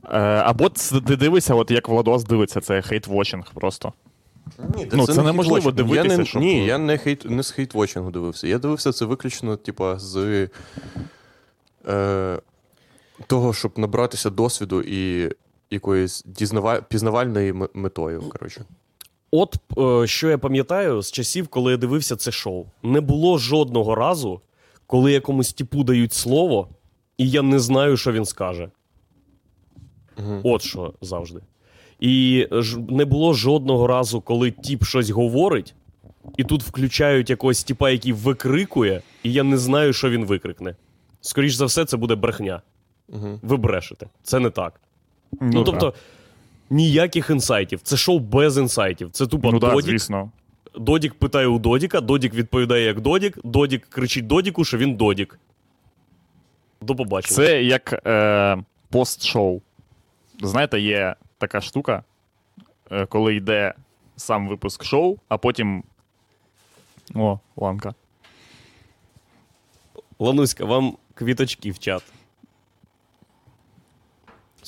Е, 0.05 0.19
або 0.21 0.69
ти 1.07 1.16
дивишся, 1.16 1.55
от 1.55 1.71
як 1.71 1.89
Владос 1.89 2.25
дивиться, 2.25 2.61
це 2.61 2.75
хейт-вотчинг 2.75 3.55
просто. 3.55 3.93
Ні, 4.77 4.89
Ну, 4.93 5.07
це 5.07 5.23
неможливо 5.23 5.71
хейт-вотчинг. 5.71 5.73
дивитися, 5.75 6.12
Я 6.12 6.19
не, 6.19 6.25
щоб- 6.25 6.43
Ні, 6.43 6.66
я 6.66 6.79
не, 6.79 6.99
хейт, 6.99 7.31
не 7.31 7.43
з 7.43 7.59
хейт-вотчингу 7.59 8.11
дивився. 8.11 8.49
Я 8.49 8.59
дивився 8.59 8.93
це 8.93 9.05
виключно, 9.05 9.57
типа, 9.57 9.99
з 9.99 10.49
е, 11.89 12.39
того, 13.27 13.55
щоб 13.55 13.79
набратися 13.79 14.31
досвіду 14.31 14.83
і 14.83 15.33
якоїсь 15.71 16.23
дізнава... 16.27 16.81
пізнавальної 16.81 17.55
метою. 17.75 18.23
Коротше. 18.29 18.64
От 19.31 19.57
е, 19.79 20.07
що 20.07 20.31
я 20.31 20.39
пам'ятаю 20.39 21.03
з 21.03 21.12
часів, 21.12 21.49
коли 21.49 21.73
я 21.73 21.79
дивився 21.79 22.16
це 22.16 22.31
шоу. 22.31 22.66
Не 22.83 23.01
було 23.01 23.39
жодного 23.39 23.95
разу, 23.95 24.41
коли 24.87 25.12
якомусь 25.12 25.53
типу 25.53 25.85
дають 25.85 26.12
слово, 26.12 26.69
і 27.19 27.31
я 27.31 27.43
не 27.43 27.59
знаю, 27.59 27.97
що 27.97 28.12
він 28.12 28.25
скаже. 28.25 28.71
Угу. 30.19 30.41
От 30.45 30.62
що 30.62 30.95
завжди. 31.01 31.41
І 32.01 32.47
не 32.89 33.05
було 33.05 33.35
жодного 33.35 33.87
разу, 33.87 34.21
коли 34.21 34.51
тіп 34.51 34.85
щось 34.85 35.11
говорить, 35.11 35.75
і 36.37 36.45
тут 36.45 36.62
включають 36.62 37.31
якогось 37.31 37.64
тіпа, 37.64 37.91
який 37.91 38.12
викрикує, 38.12 39.03
і 39.23 39.33
я 39.33 39.43
не 39.43 39.59
знаю, 39.59 39.93
що 39.93 40.11
він 40.11 40.25
викрикне. 40.25 40.77
Скоріш 41.21 41.55
за 41.55 41.64
все, 41.64 41.85
це 41.85 41.97
буде 41.97 42.14
брехня. 42.14 42.62
Угу. 43.09 43.41
Ви 43.43 43.57
брешете. 43.57 44.07
Це 44.23 44.39
не 44.39 44.51
так. 44.51 44.81
Ну, 45.33 45.51
Ну, 45.53 45.65
тобто, 45.65 45.95
ніяких 46.71 47.31
інсайтів. 47.31 47.81
Це 47.83 47.97
шоу 47.97 48.19
без 48.19 48.59
інсайтів. 48.59 49.11
Це 49.11 49.27
тупо 49.27 49.53
ну, 49.53 49.59
да, 49.59 49.71
Додік. 49.71 49.91
звісно. 49.91 50.31
Додік 50.75 51.15
питає 51.15 51.47
у 51.47 51.59
Додіка, 51.59 52.01
Додік 52.01 52.35
відповідає 52.35 52.85
як 52.85 53.01
Додік, 53.01 53.39
Додік 53.45 53.87
кричить 53.87 54.27
Додіку, 54.27 54.65
що 54.65 54.79
він 54.79 54.95
Додік. 54.97 55.39
До 56.81 56.97
побачення. 56.97 57.37
Це 57.37 57.63
як 57.63 58.07
е, 58.07 58.57
пост-шоу. 58.91 59.61
Знаєте, 60.43 60.81
є 60.81 61.15
така 61.39 61.61
штука, 61.61 62.05
е, 62.91 63.07
коли 63.07 63.35
йде 63.35 63.75
сам 64.17 64.49
випуск 64.49 64.85
шоу, 64.85 65.17
а 65.29 65.39
потім. 65.39 65.85
О, 67.15 67.39
ланка. 67.57 67.95
Лануська, 70.19 70.65
вам 70.65 70.97
квіточки 71.15 71.71
в 71.71 71.79
чат. 71.79 72.03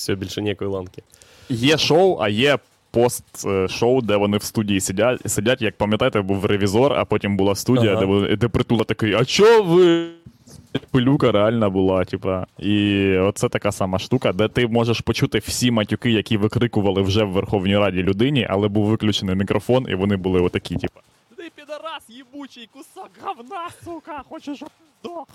Все, 0.00 0.14
більше 0.14 0.42
ніякої 0.42 0.70
ланки. 0.70 1.02
Є 1.48 1.78
шоу, 1.78 2.18
а 2.20 2.28
є 2.28 2.58
пост-шоу, 2.90 4.00
де 4.02 4.16
вони 4.16 4.36
в 4.36 4.42
студії 4.42 4.80
сидять. 4.80 5.30
сидять. 5.30 5.62
Як 5.62 5.76
пам'ятаєте, 5.76 6.20
був 6.20 6.44
ревізор, 6.44 6.92
а 6.92 7.04
потім 7.04 7.36
була 7.36 7.54
студія, 7.54 7.90
Ага. 7.92 8.00
де, 8.00 8.06
вони- 8.06 8.36
де 8.36 8.48
притула 8.48 8.84
такий, 8.84 9.14
а 9.14 9.24
чо 9.24 9.62
ви? 9.62 10.08
Пилюка 10.90 11.32
реальна 11.32 11.70
була, 11.70 12.04
типа. 12.04 12.46
І 12.58 13.06
оце 13.16 13.48
така 13.48 13.72
сама 13.72 13.98
штука, 13.98 14.32
де 14.32 14.48
ти 14.48 14.66
можеш 14.66 15.00
почути 15.00 15.38
всі 15.38 15.70
матюки, 15.70 16.10
які 16.10 16.36
викрикували 16.36 17.02
вже 17.02 17.24
в 17.24 17.30
Верховній 17.30 17.78
Раді 17.78 18.02
людині, 18.02 18.46
але 18.50 18.68
був 18.68 18.84
виключений 18.86 19.36
мікрофон, 19.36 19.86
і 19.88 19.94
вони 19.94 20.16
були 20.16 20.40
отакі, 20.40 20.76
типа. 20.76 21.00
Ти 21.36 21.50
підарас, 21.56 22.02
їбучий 22.08 22.68
кусок 22.72 23.10
говна, 23.22 23.68
сука, 23.84 24.22
хочеш 24.28 24.56
щоб 24.56 24.68
ти 24.68 24.84
здох. 25.08 25.26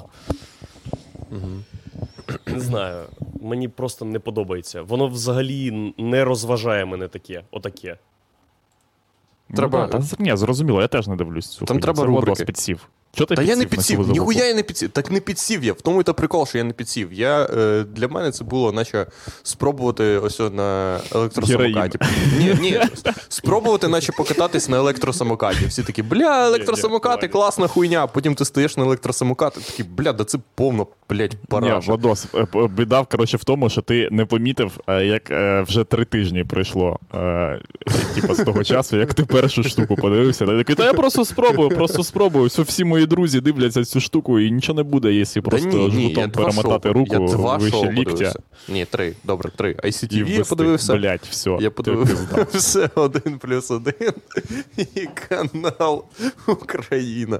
Не 2.47 2.59
знаю. 2.59 3.05
Мені 3.41 3.67
просто 3.67 4.05
не 4.05 4.19
подобається. 4.19 4.81
Воно 4.81 5.07
взагалі 5.07 5.93
не 5.97 6.23
розважає 6.25 6.85
мене 6.85 7.07
таке. 7.07 7.43
Отаке. 7.51 7.97
Треба- 9.55 9.81
Ну, 9.93 9.99
да, 9.99 9.99
та, 10.07 10.23
ні, 10.23 10.37
зрозуміло, 10.37 10.81
я 10.81 10.87
теж 10.87 11.07
не 11.07 11.15
дивлюсь 11.15 11.47
цю 11.47 11.59
Там 11.65 11.67
хуйню. 11.67 11.81
треба 11.81 11.99
Це 11.99 12.05
рубрики. 12.05 12.29
розпід 12.29 12.57
сів. 12.57 12.89
Що 13.15 13.25
ти 13.25 13.35
Та 13.35 13.41
я 13.41 13.55
не 13.55 13.65
підсів, 13.65 14.09
ніхуя 14.09 14.45
я 14.45 14.53
не 14.53 14.63
підсів. 14.63 14.89
Так 14.89 15.11
не 15.11 15.19
підсів 15.19 15.63
я. 15.63 15.73
В 15.73 15.81
тому 15.81 16.01
і 16.01 16.03
то 16.03 16.13
прикол, 16.13 16.47
що 16.47 16.57
я 16.57 16.63
не 16.63 16.73
підсів. 16.73 17.13
Я, 17.13 17.43
е, 17.43 17.85
для 17.91 18.07
мене 18.07 18.31
це 18.31 18.43
було, 18.43 18.71
наче 18.71 19.05
спробувати 19.43 20.03
ось 20.03 20.39
на 20.39 20.99
електросамокаті. 21.11 21.99
Ні, 22.37 22.57
ні, 22.61 22.81
спробувати, 23.29 23.87
наче 23.87 24.11
покататись 24.11 24.69
на 24.69 24.77
електросамокаті. 24.77 25.65
Всі 25.65 25.83
такі, 25.83 26.03
бля, 26.03 26.47
електросамокати, 26.47 27.27
класна 27.27 27.67
хуйня. 27.67 28.07
Потім 28.07 28.35
ти 28.35 28.45
стоїш 28.45 28.77
на 28.77 28.83
електросамокаті, 28.83 29.59
такий, 29.59 29.85
бля, 29.97 30.13
да 30.13 30.23
це 30.23 30.37
повно, 30.55 30.87
блядь, 31.09 31.33
Ні, 31.33 31.39
параша. 31.47 31.87
Владос, 31.87 32.25
е, 32.35 32.47
біда 32.67 33.05
коротше, 33.11 33.37
в 33.37 33.43
тому, 33.43 33.69
що 33.69 33.81
ти 33.81 34.09
не 34.11 34.25
помітив, 34.25 34.71
е, 34.87 35.05
як 35.05 35.31
е, 35.31 35.61
вже 35.67 35.83
три 35.83 36.05
тижні 36.05 36.43
пройшло 36.43 36.99
типу, 38.15 38.35
з 38.35 38.43
того 38.43 38.63
часу, 38.63 38.97
як 38.97 39.13
ти 39.13 39.25
першу 39.25 39.63
штуку 39.63 39.95
подивився. 39.95 40.45
Та 40.77 40.85
я 40.85 40.93
просто 40.93 41.25
спробую, 41.25 41.69
просто 41.69 42.03
спробую. 42.03 42.45
Всі 42.45 42.83
мої 42.83 43.04
друзі 43.07 43.41
дивляться 43.41 43.85
цю 43.85 43.99
штуку, 43.99 44.39
і 44.39 44.51
нічого 44.51 44.75
не 44.77 44.83
буде, 44.83 45.13
якщо 45.13 45.41
Та 45.41 45.49
просто 45.49 45.69
ні, 45.69 45.75
ні, 45.87 45.89
жгутом 45.89 46.29
два 46.29 46.43
перемотати 46.43 46.89
шоу, 46.89 46.93
руку 46.93 47.13
я 47.13 47.19
два 47.19 47.57
вище 47.57 47.77
ліктя. 47.91 48.03
подивився. 48.11 48.39
Ні, 48.69 48.85
три, 48.85 49.13
добре, 49.23 49.51
три. 49.55 49.73
ICTV 49.73 50.29
я 50.29 50.43
подивився. 50.43 50.95
Блять, 50.95 51.27
все. 51.27 51.57
Я 51.61 51.71
подивився 51.71 52.47
все 52.53 52.89
один 52.95 53.37
плюс 53.39 53.71
один 53.71 54.13
і 54.77 55.07
канал 55.27 56.05
Україна. 56.47 57.39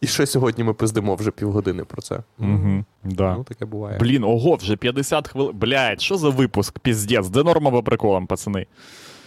І 0.00 0.06
ще 0.06 0.26
сьогодні 0.26 0.64
ми 0.64 0.74
пиздимо 0.74 1.14
вже 1.14 1.30
півгодини 1.30 1.84
про 1.84 2.02
це. 2.02 2.20
Мгм, 2.38 2.84
да. 3.04 3.34
Ну, 3.38 3.44
таке 3.44 3.64
буває. 3.64 3.98
Блін, 3.98 4.24
ого, 4.24 4.54
вже 4.54 4.76
50 4.76 5.28
хвилин. 5.28 5.52
Блять, 5.58 6.00
що 6.00 6.16
за 6.16 6.28
випуск? 6.28 6.78
Піздець, 6.78 7.28
де 7.28 7.42
норма 7.42 7.70
по 7.70 7.82
приколам, 7.82 8.26
пацани? 8.26 8.66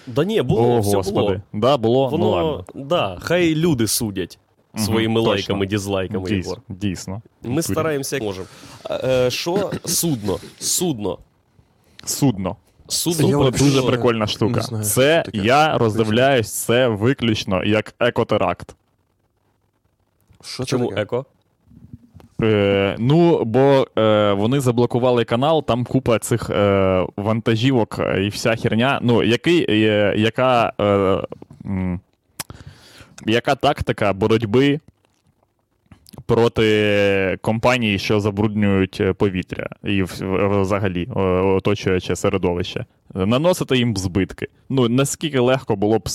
Да 0.07 0.24
ні, 0.26 0.41
було, 0.41 0.76
О, 0.76 0.80
все 0.80 0.97
господи. 0.97 1.28
було. 1.28 1.41
Да, 1.53 1.78
було? 1.78 2.18
ну 2.20 2.30
ладно. 2.30 2.65
да, 2.76 3.18
хай 3.22 3.55
люди 3.55 3.88
судять 3.88 4.39
Своїми 4.78 5.15
точно. 5.15 5.30
лайками, 5.30 5.65
дізлайками, 5.65 6.30
Дійсно, 6.30 6.38
Єгор. 6.51 6.59
дійсно. 6.69 7.21
Ми 7.43 7.61
стараємося 7.61 8.15
як 8.15 8.23
можемо. 8.23 8.47
Е, 8.91 9.30
Що? 9.32 9.71
Судно. 9.86 10.38
Судно. 10.59 11.17
Судно. 12.05 12.55
Судно 12.88 13.51
дуже 13.51 13.82
прикольна 13.82 14.28
штука. 14.28 14.61
знаю, 14.61 14.84
це 14.84 15.23
я 15.34 15.78
роздивляюсь 15.78 16.51
це 16.53 16.88
виключно 16.88 17.63
як 17.63 17.95
екотеракт. 17.99 18.75
Що 20.43 20.63
Чому 20.65 20.89
таке? 20.89 21.01
еко? 21.01 21.25
Е, 22.43 22.95
ну, 22.99 23.43
бо 23.45 23.88
е, 23.97 24.34
вони 24.34 24.59
заблокували 24.59 25.25
канал, 25.25 25.63
там 25.65 25.86
купа 25.86 26.19
цих 26.19 26.49
е, 26.49 27.05
вантажівок 27.17 27.99
е, 27.99 28.23
і 28.25 28.30
вся 28.30 28.55
херня. 28.55 28.99
Ну, 29.03 29.23
який, 29.23 29.65
е, 29.69 30.13
яка, 30.17 30.73
е, 30.82 30.84
м, 31.65 31.99
яка 33.28 33.55
тактика 33.55 34.13
боротьби 34.13 34.80
проти 36.25 37.38
компаній, 37.41 37.99
що 37.99 38.19
забруднюють 38.19 38.97
е, 39.01 39.13
повітря 39.13 39.69
і 39.84 40.03
взагалі 40.03 41.07
е, 41.15 41.19
оточуюче 41.19 42.15
середовище? 42.15 42.86
Наносити 43.13 43.78
їм 43.78 43.97
збитки. 43.97 44.47
Ну, 44.69 44.89
наскільки 44.89 45.39
легко 45.39 45.75
було 45.75 45.99
б 45.99 46.09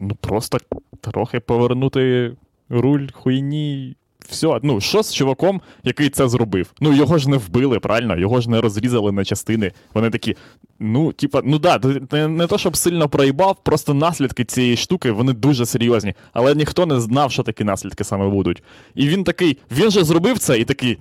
ну, 0.00 0.14
просто 0.14 0.58
трохи 1.00 1.40
повернути 1.40 2.32
руль 2.68 3.06
хуйні. 3.12 3.96
Все, 4.30 4.60
ну 4.62 4.80
що 4.80 5.02
з 5.02 5.14
чуваком, 5.14 5.60
який 5.84 6.10
це 6.10 6.28
зробив? 6.28 6.66
Ну 6.80 6.92
його 6.92 7.18
ж 7.18 7.30
не 7.30 7.36
вбили, 7.36 7.78
правильно? 7.80 8.18
Його 8.18 8.40
ж 8.40 8.50
не 8.50 8.60
розрізали 8.60 9.12
на 9.12 9.24
частини. 9.24 9.72
Вони 9.94 10.10
такі, 10.10 10.36
ну, 10.78 11.12
типа, 11.12 11.40
ну 11.44 11.58
да, 11.58 11.78
ти 11.78 12.28
не 12.28 12.46
то, 12.46 12.58
щоб 12.58 12.76
сильно 12.76 13.08
проїбав, 13.08 13.56
просто 13.62 13.94
наслідки 13.94 14.44
цієї 14.44 14.76
штуки 14.76 15.10
вони 15.10 15.32
дуже 15.32 15.66
серйозні. 15.66 16.14
Але 16.32 16.54
ніхто 16.54 16.86
не 16.86 17.00
знав, 17.00 17.32
що 17.32 17.42
такі 17.42 17.64
наслідки 17.64 18.04
саме 18.04 18.28
будуть. 18.28 18.62
І 18.94 19.08
він 19.08 19.24
такий, 19.24 19.58
він 19.70 19.90
же 19.90 20.04
зробив 20.04 20.38
це 20.38 20.58
і 20.58 20.64
такий. 20.64 20.98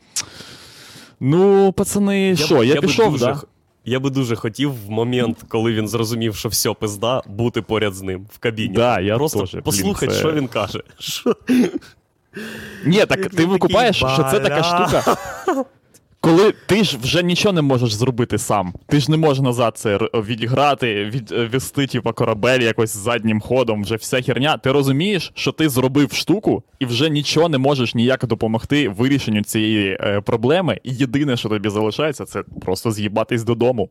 Ну, 1.19 1.71
пацани, 1.71 2.35
що, 2.35 2.63
я, 2.63 2.75
би 2.75 2.81
пішов, 2.81 3.11
дуже, 3.11 3.25
да? 3.25 3.41
Я 3.85 3.99
би 3.99 4.09
дуже 4.09 4.35
хотів 4.35 4.73
в 4.85 4.89
момент, 4.89 5.37
коли 5.47 5.73
він 5.73 5.87
зрозумів, 5.87 6.35
що 6.35 6.49
все 6.49 6.73
пизда, 6.73 7.21
бути 7.27 7.61
поряд 7.61 7.93
з 7.93 8.01
ним 8.01 8.27
в 8.33 8.37
кабіні. 8.37 8.75
Да, 8.75 8.99
я 8.99 9.17
Просто 9.17 9.47
послухати, 9.63 10.11
це- 10.11 10.19
що 10.19 10.31
він 10.31 10.47
каже. 10.47 10.83
Що? 10.99 11.35
Ні, 12.85 13.05
так 13.05 13.25
ти 13.29 13.45
викупаєш, 13.45 13.95
що 13.95 14.27
це 14.31 14.39
така 14.39 14.63
штука. 14.63 15.17
Коли 16.25 16.53
ти 16.65 16.83
ж 16.83 16.97
вже 17.01 17.23
нічого 17.23 17.53
не 17.53 17.61
можеш 17.61 17.93
зробити 17.93 18.37
сам. 18.37 18.73
Ти 18.87 18.99
ж 18.99 19.11
не 19.11 19.17
можеш 19.17 19.43
назад 19.43 19.77
це 19.77 19.97
відіграти, 20.13 21.05
відвести, 21.05 21.87
типу, 21.87 22.13
корабель 22.13 22.59
якось 22.59 22.97
заднім 22.97 23.41
ходом, 23.41 23.83
вже 23.83 23.95
вся 23.95 24.21
херня. 24.21 24.57
Ти 24.57 24.71
розумієш, 24.71 25.31
що 25.35 25.51
ти 25.51 25.69
зробив 25.69 26.13
штуку 26.13 26.63
і 26.79 26.85
вже 26.85 27.09
нічого 27.09 27.49
не 27.49 27.57
можеш 27.57 27.95
ніяк 27.95 28.25
допомогти 28.25 28.89
вирішенню 28.89 29.43
цієї 29.43 29.97
е, 29.99 30.21
проблеми. 30.21 30.79
І 30.83 30.93
єдине, 30.93 31.37
що 31.37 31.49
тобі 31.49 31.69
залишається, 31.69 32.25
це 32.25 32.43
просто 32.61 32.91
з'їбатись 32.91 33.43
додому. 33.43 33.89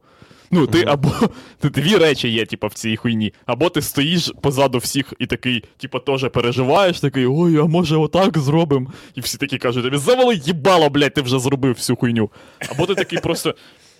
Ну, 0.54 0.66
ти 0.66 0.84
або 0.86 1.12
ти 1.60 1.70
дві 1.70 1.96
речі 1.96 2.28
є, 2.28 2.46
типу, 2.46 2.66
в 2.66 2.74
цій 2.74 2.96
хуйні. 2.96 3.32
Або 3.46 3.68
ти 3.70 3.82
стоїш 3.82 4.32
позаду 4.40 4.78
всіх 4.78 5.12
і 5.18 5.26
такий, 5.26 5.64
типу, 5.76 5.98
теж 5.98 6.30
переживаєш, 6.30 7.00
такий, 7.00 7.26
ой, 7.26 7.58
а 7.58 7.64
може 7.64 7.96
отак 7.96 8.38
зробимо. 8.38 8.92
І 9.14 9.20
всі 9.20 9.38
такі 9.38 9.58
кажуть, 9.58 9.84
тобі 9.84 9.96
завали 9.96 10.34
їбало, 10.34 10.90
блядь, 10.90 11.14
ти 11.14 11.22
вже 11.22 11.38
зробив 11.38 11.74
всю 11.74 11.96
хуйню. 11.96 12.30
Або 12.70 12.86
ти 12.86 12.94
такий 12.94 13.18
просто. 13.18 13.54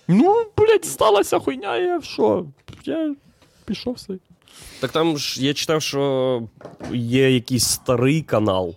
Ну, 0.07 0.45
блядь, 0.57 0.85
сталася 0.85 1.39
хуйня, 1.39 1.77
я 1.77 2.01
що? 2.01 2.45
Я 2.85 3.15
пішов 3.65 3.99
собі. 3.99 4.19
Так 4.79 4.91
там 4.91 5.17
ж 5.17 5.45
я 5.45 5.53
читав, 5.53 5.81
що 5.81 6.41
є 6.93 7.31
якийсь 7.31 7.63
старий 7.67 8.21
канал, 8.21 8.75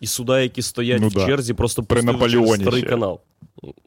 і 0.00 0.06
суда, 0.06 0.40
які 0.40 0.62
стоять 0.62 1.00
Ну 1.00 1.08
в 1.08 1.12
да. 1.12 1.26
черзі, 1.26 1.54
просто 1.54 1.82
При 1.82 2.02
Наполеоні 2.02 2.62
старий 2.62 2.80
ще. 2.80 2.88
канал. 2.90 3.20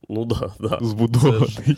Ну 0.10 0.26
да, 0.26 0.54
да. 0.60 0.80
Збудований. 0.82 1.78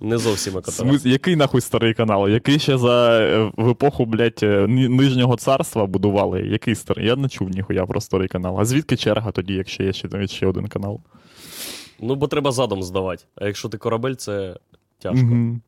Не 0.00 0.18
зовсім 0.18 0.58
екотера. 0.58 0.88
Смис... 0.88 1.06
Який 1.06 1.36
нахуй 1.36 1.60
старий 1.60 1.94
канал? 1.94 2.28
Який 2.28 2.58
ще 2.58 2.78
за 2.78 3.20
е, 3.20 3.52
в 3.56 3.68
епоху, 3.68 4.04
блядь, 4.06 4.40
е, 4.42 4.66
Нижнього 4.68 5.36
царства 5.36 5.86
будували? 5.86 6.40
Який 6.40 6.74
старий? 6.74 7.06
Я 7.06 7.16
не 7.16 7.28
чув 7.28 7.48
ніхуя 7.48 7.86
про 7.86 8.00
старий 8.00 8.28
канал. 8.28 8.60
А 8.60 8.64
звідки 8.64 8.96
черга 8.96 9.32
тоді, 9.32 9.54
якщо 9.54 9.82
є 9.82 9.92
ще, 9.92 10.08
навіть 10.08 10.30
ще 10.30 10.46
один 10.46 10.68
канал? 10.68 11.00
Ну, 12.00 12.14
бо 12.14 12.28
треба 12.28 12.52
задом 12.52 12.82
здавати. 12.82 13.24
А 13.34 13.46
якщо 13.46 13.68
ти 13.68 13.78
корабель, 13.78 14.14
це 14.14 14.56
тяжко. 14.98 15.26
Мгм. 15.26 15.62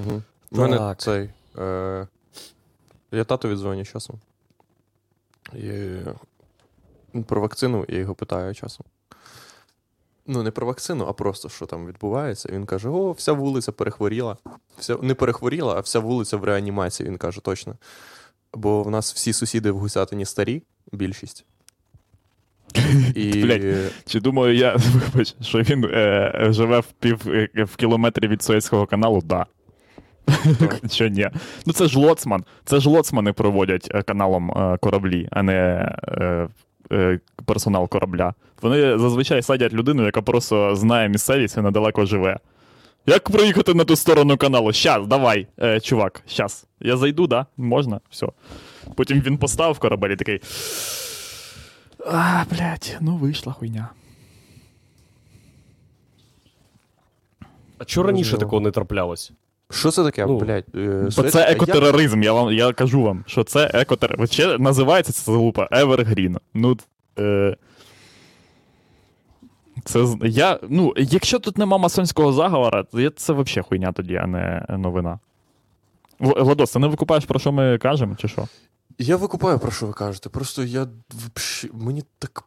Угу. 0.00 0.22
У 0.50 0.58
мене 0.58 0.94
цей. 0.98 1.30
Е... 1.58 2.06
Я 3.12 3.24
тату 3.24 3.48
відзвоню 3.48 3.84
часом. 3.84 4.20
І... 5.54 5.70
ну, 7.12 7.22
Про 7.24 7.40
вакцину 7.40 7.84
я 7.88 7.98
його 7.98 8.14
питаю 8.14 8.54
часом. 8.54 8.86
Ну, 10.30 10.42
не 10.42 10.50
про 10.50 10.66
вакцину, 10.66 11.06
а 11.08 11.12
просто 11.12 11.48
що 11.48 11.66
там 11.66 11.86
відбувається. 11.86 12.48
Він 12.52 12.66
каже: 12.66 12.88
О, 12.88 13.12
вся 13.12 13.32
вулиця 13.32 13.72
перехворіла. 13.72 14.36
Вся... 14.78 14.96
Не 15.02 15.14
перехворіла, 15.14 15.74
а 15.76 15.80
вся 15.80 15.98
вулиця 15.98 16.36
в 16.36 16.44
реанімації, 16.44 17.08
він 17.08 17.18
каже 17.18 17.40
точно. 17.40 17.76
Бо 18.54 18.82
в 18.82 18.90
нас 18.90 19.14
всі 19.14 19.32
сусіди 19.32 19.70
в 19.70 19.78
Гусятині 19.78 20.24
старі, 20.24 20.62
більшість. 20.92 21.44
І... 23.14 23.32
Блядь. 23.42 23.92
Чи 24.06 24.20
думаю 24.20 24.56
я, 24.56 24.76
вибач, 24.76 25.34
що 25.40 25.58
він 25.58 25.84
е, 25.84 26.46
живе 26.50 26.80
в 26.80 26.86
пів 26.86 27.20
е, 27.26 27.64
в 27.64 27.76
кілометрі 27.76 28.28
від 28.28 28.42
Суецького 28.42 28.86
каналу? 28.86 29.22
Да. 29.24 29.46
Що 30.90 31.08
ні? 31.08 31.30
Ну 31.66 31.72
це 31.72 31.86
ж 31.86 31.98
лоцман. 31.98 32.44
Це 32.64 32.80
ж 32.80 32.88
лоцмани 32.88 33.32
проводять 33.32 33.88
е, 33.94 34.02
каналом 34.02 34.50
е, 34.50 34.78
кораблі, 34.80 35.28
а 35.30 35.42
не 35.42 35.54
е, 36.08 36.48
персонал 37.44 37.88
корабля. 37.88 38.34
Вони 38.62 38.98
зазвичай 38.98 39.42
садять 39.42 39.72
людину, 39.72 40.04
яка 40.04 40.22
просто 40.22 40.76
знає 40.76 41.08
місцевість 41.08 41.56
і 41.56 41.60
недалеко 41.60 42.06
живе. 42.06 42.38
Як 43.06 43.30
проїхати 43.30 43.74
на 43.74 43.84
ту 43.84 43.96
сторону 43.96 44.36
каналу? 44.36 44.72
Щас, 44.72 45.06
давай, 45.06 45.46
е, 45.62 45.80
чувак, 45.80 46.22
щас. 46.26 46.66
Я 46.80 46.96
зайду, 46.96 47.26
да? 47.26 47.46
Можна? 47.56 48.00
Все. 48.10 48.26
Потім 48.94 49.20
він 49.20 49.38
поставив 49.38 49.78
корабель 49.78 50.10
і 50.10 50.16
такий. 50.16 50.40
А, 52.06 52.44
блядь, 52.50 52.96
ну 53.00 53.16
вийшла 53.16 53.52
хуйня. 53.52 53.88
А 57.78 57.84
чого 57.84 58.06
раніше 58.06 58.38
такого 58.38 58.60
не 58.60 58.70
траплялось? 58.70 59.32
Що 59.70 59.90
це 59.90 60.04
таке, 60.04 60.26
Ну, 60.26 60.38
блядь? 60.38 60.64
Е, 60.74 61.08
Бо 61.16 61.22
це 61.22 61.42
екотероризм, 61.52 62.22
я 62.22 62.32
вам 62.32 62.52
я 62.52 62.72
кажу 62.72 63.02
вам, 63.02 63.24
що 63.26 63.44
це 63.44 63.70
екотероризм. 63.74 64.32
Ще 64.32 64.58
називається 64.58 65.12
ця 65.12 65.22
залупа 65.32 65.68
Evergreen. 65.72 66.36
Ну, 66.54 66.76
е, 67.18 67.56
це 69.84 70.06
я, 70.22 70.58
ну, 70.68 70.94
якщо 70.96 71.38
тут 71.38 71.58
нема 71.58 71.78
масонського 71.78 72.32
заговора, 72.32 72.82
то 72.82 73.10
це 73.10 73.32
взагалі 73.32 73.66
хуйня 73.68 73.92
тоді, 73.92 74.16
а 74.16 74.26
не 74.26 74.66
новина. 74.68 75.18
Владос, 76.18 76.72
ти 76.72 76.78
не 76.78 76.86
викупаєш, 76.86 77.24
про 77.24 77.38
що 77.38 77.52
ми 77.52 77.78
кажемо, 77.78 78.16
чи 78.16 78.28
що? 78.28 78.48
Я 78.98 79.16
викупаю, 79.16 79.58
про 79.58 79.70
що 79.70 79.86
ви 79.86 79.92
кажете. 79.92 80.28
Просто 80.28 80.64
я 80.64 80.86
мені 81.72 82.02
так 82.18 82.44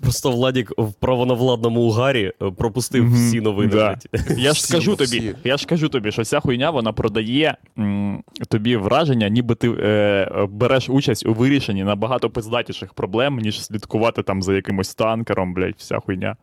Просто 0.00 0.30
Владік 0.30 0.72
в 0.78 0.92
правонавладному 0.92 1.80
угарі 1.80 2.32
е, 2.42 2.50
пропустив 2.50 3.04
Мгм, 3.04 3.14
всі 3.14 3.40
новини. 3.40 3.72
да. 3.72 3.98
Я 4.36 4.52
ж 4.52 4.62
скажу 4.66 4.96
тобі, 4.96 5.34
я 5.44 5.56
ж 5.56 5.66
кажу 5.66 5.88
тобі, 5.88 6.12
що 6.12 6.24
ця 6.24 6.40
хуйня 6.40 6.70
вона 6.70 6.92
продає 6.92 7.56
м, 7.78 8.22
тобі 8.48 8.76
враження, 8.76 9.28
ніби 9.28 9.54
ти 9.54 9.70
е, 9.70 10.46
береш 10.50 10.88
участь 10.88 11.26
у 11.26 11.34
вирішенні 11.34 11.84
набагато 11.84 12.30
пиздатіших 12.30 12.94
проблем, 12.94 13.38
ніж 13.38 13.64
слідкувати 13.64 14.22
там 14.22 14.42
за 14.42 14.54
якимось 14.54 14.94
танкером, 14.94 15.54
блядь, 15.54 15.74
вся 15.78 16.00
хуйня. 16.00 16.36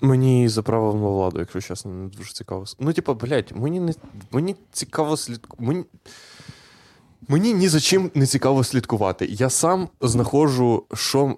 Мені 0.00 0.48
за 0.48 0.62
право 0.62 0.94
на 0.94 1.00
владу, 1.08 1.38
якщо 1.38 1.60
чесно, 1.60 1.90
не 1.92 2.08
дуже 2.08 2.32
цікаво. 2.32 2.64
Ну, 2.80 2.92
типа, 2.92 3.14
блядь, 3.14 3.52
мені 3.56 3.80
не 3.80 3.92
мені 4.32 4.56
цікаво 4.72 5.16
слідкувати. 5.16 5.64
Мені... 5.66 5.84
мені 7.28 7.54
ні 7.54 7.68
за 7.68 7.80
чим 7.80 8.10
не 8.14 8.26
цікаво 8.26 8.64
слідкувати. 8.64 9.26
Я 9.26 9.50
сам 9.50 9.88
знаходжу, 10.00 10.84
що. 10.94 11.36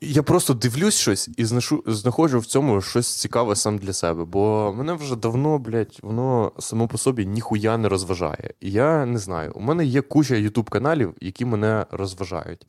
Я 0.00 0.22
просто 0.22 0.54
дивлюсь 0.54 0.94
щось 0.94 1.30
і 1.36 1.44
знашу, 1.44 1.84
знаходжу 1.86 2.38
в 2.38 2.46
цьому 2.46 2.80
щось 2.80 3.14
цікаве 3.14 3.56
сам 3.56 3.78
для 3.78 3.92
себе. 3.92 4.24
Бо 4.24 4.74
мене 4.76 4.92
вже 4.92 5.16
давно, 5.16 5.58
блядь, 5.58 5.98
воно 6.02 6.52
само 6.58 6.88
по 6.88 6.98
собі 6.98 7.26
ніхуя 7.26 7.78
не 7.78 7.88
розважає. 7.88 8.54
І 8.60 8.70
я 8.70 9.06
не 9.06 9.18
знаю. 9.18 9.52
У 9.54 9.60
мене 9.60 9.84
є 9.84 10.02
куча 10.02 10.34
ютуб 10.34 10.70
каналів, 10.70 11.14
які 11.20 11.44
мене 11.44 11.86
розважають. 11.90 12.66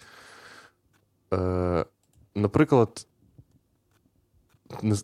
Е, 1.33 1.85
наприклад, 2.35 3.07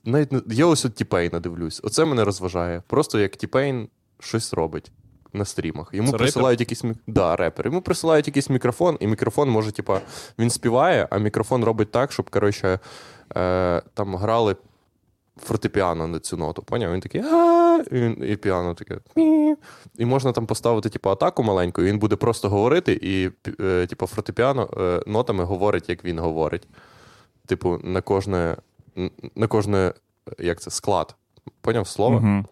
навіть 0.06 0.34
я 0.48 0.66
ось 0.66 0.86
от 0.86 0.96
Тіпейна 0.96 1.40
дивлюсь. 1.40 1.82
Оце 1.84 2.06
мене 2.06 2.24
розважає. 2.24 2.84
Просто 2.88 3.20
як 3.20 3.36
Тіпейн 3.36 3.90
щось 4.20 4.54
робить 4.54 4.92
на 5.34 5.46
стрімах. 5.46 5.90
Йому 5.94 6.08
Це 6.08 6.12
репер? 6.12 6.26
присилають 6.26 6.60
якийсь 6.60 6.84
мік... 6.84 6.98
да, 7.08 7.36
репер. 7.36 7.66
Йому 7.66 7.82
присилають 7.82 8.28
якийсь 8.28 8.50
мікрофон, 8.50 8.98
і 9.00 9.08
мікрофон 9.08 9.50
може, 9.50 9.72
типа, 9.72 10.02
він 10.40 10.50
співає, 10.50 11.08
а 11.10 11.18
мікрофон 11.18 11.64
робить 11.64 11.92
так, 11.92 12.12
щоб, 12.12 12.30
коротше, 12.30 12.80
е, 13.36 13.82
там 13.94 14.16
грали 14.16 14.56
фортепіано 15.38 16.08
на 16.08 16.20
цю 16.20 16.38
ноту. 16.38 16.64
Поняв? 16.64 16.94
Він 16.94 17.02
такий 17.02 17.22
і, 17.92 18.32
і 18.32 18.36
піано 18.36 18.74
таке. 18.74 18.98
І 19.98 20.06
можна 20.06 20.32
там 20.32 20.46
поставити, 20.46 20.90
типу, 20.90 21.10
атаку 21.10 21.44
маленьку, 21.44 21.82
і 21.82 21.86
він 21.86 22.00
буде 22.00 22.16
просто 22.16 22.50
говорити, 22.50 23.00
і, 23.02 23.32
е, 23.62 23.88
типу, 23.88 24.08
фортепіано 24.08 24.70
е, 24.78 25.02
нотами 25.08 25.44
говорить, 25.44 25.90
як 25.90 26.06
він 26.06 26.20
говорить. 26.20 26.68
Типу, 27.46 27.80
на 27.84 28.02
кожне, 28.02 28.58
на 29.36 29.48
кожне, 29.48 29.94
як 30.40 30.62
це, 30.62 30.72
склад. 30.72 31.16
Поняв 31.62 31.88
слово? 31.88 32.16
Угу. 32.16 32.46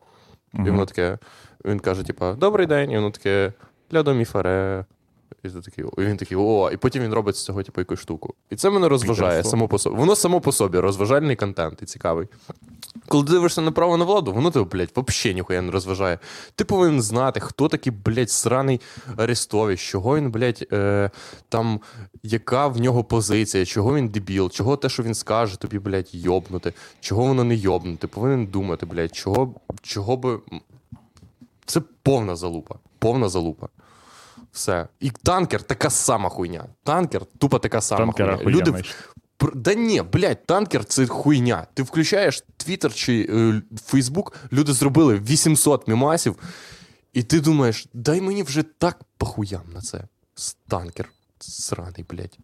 І 0.68 0.70
воно 0.70 0.86
таке, 0.86 1.18
він 1.66 1.80
каже, 1.80 2.04
типу, 2.04 2.34
добрий 2.34 2.68
день, 2.68 2.92
і 2.92 2.96
воно 2.96 3.12
таке, 3.12 3.54
ля 3.94 4.04
до. 4.04 4.14
І, 5.44 5.50
такий, 5.50 5.86
і 5.98 6.02
він 6.02 6.18
такий, 6.18 6.38
о, 6.38 6.72
і 6.74 6.78
потім 6.78 7.04
він 7.04 7.14
робить 7.14 7.36
з 7.36 7.44
цього, 7.44 7.64
типу, 7.64 7.82
якусь 7.82 8.00
штуку. 8.00 8.34
І 8.50 8.56
це 8.56 8.70
мене 8.70 8.88
розважає 8.88 9.44
само 9.44 9.68
по 9.68 9.80
собі. 9.80 9.96
Воно 9.96 10.16
само 10.16 10.42
по 10.42 10.52
собі 10.52 10.80
розважальний 10.80 11.36
контент 11.36 11.82
і 11.82 11.86
цікавий. 11.86 12.28
Коли 13.08 13.24
ти 13.24 13.32
дивишся 13.32 13.62
на 13.62 13.72
право 13.72 13.98
на 13.98 14.06
владу, 14.06 14.34
воно 14.34 14.52
тебе, 14.52 14.66
блядь, 14.66 14.92
взагалі 14.96 15.36
ніхуя 15.36 15.62
не 15.62 15.72
розважає. 15.72 16.20
Ти 16.56 16.66
повинен 16.66 17.02
знати, 17.02 17.40
хто 17.40 17.68
такий, 17.68 17.94
блядь, 18.06 18.32
сраний 18.32 18.82
Арестович, 19.18 19.82
чого 19.82 20.18
він, 20.18 20.32
блядь, 20.32 20.68
е, 20.72 21.12
там, 21.50 21.80
яка 22.24 22.68
в 22.68 22.80
нього 22.80 23.04
позиція, 23.04 23.66
чого 23.66 23.96
він 23.96 24.08
дебіл, 24.08 24.50
чого 24.50 24.78
те, 24.78 24.90
що 24.90 25.04
він 25.04 25.14
скаже, 25.14 25.60
тобі, 25.60 25.80
блядь, 25.80 26.10
йобнути, 26.12 26.74
чого 27.00 27.24
воно 27.24 27.44
не 27.44 27.56
йобнути. 27.56 27.98
Ти 27.98 28.08
повинен 28.08 28.46
думати, 28.46 28.86
блядь, 28.86 29.16
чого, 29.16 29.54
чого 29.82 30.18
би. 30.18 30.40
Це 31.70 31.82
повна 32.04 32.36
залупа. 32.36 32.76
Повна 33.00 33.30
залупа. 33.30 33.68
Все. 34.52 34.88
І 35.00 35.10
танкер 35.10 35.64
така 35.64 35.90
сама 35.90 36.30
хуйня. 36.30 36.66
Танкер 36.84 37.26
тупо 37.26 37.60
така 37.60 37.82
сама 37.82 38.06
Танкера 38.06 38.38
хуйня. 38.38 38.60
Люди, 38.60 38.84
Да 39.54 39.74
ні, 39.74 40.02
блядь, 40.02 40.46
танкер 40.46 40.86
це 40.86 41.08
хуйня. 41.08 41.68
Ти 41.74 41.84
включаєш 41.84 42.44
Твіттер 42.58 42.94
чи 42.94 43.30
Фейсбук, 43.86 44.36
люди 44.52 44.74
зробили 44.74 45.20
800 45.20 45.88
мімасів, 45.88 46.36
і 47.14 47.24
ти 47.24 47.40
думаєш, 47.42 47.88
дай 47.94 48.22
мені 48.22 48.44
вже 48.44 48.64
так 48.64 49.00
похуям 49.18 49.64
на 49.74 49.82
це. 49.82 50.04
Танкер. 50.68 51.10
Сраний, 51.40 52.06
блядь. 52.10 52.38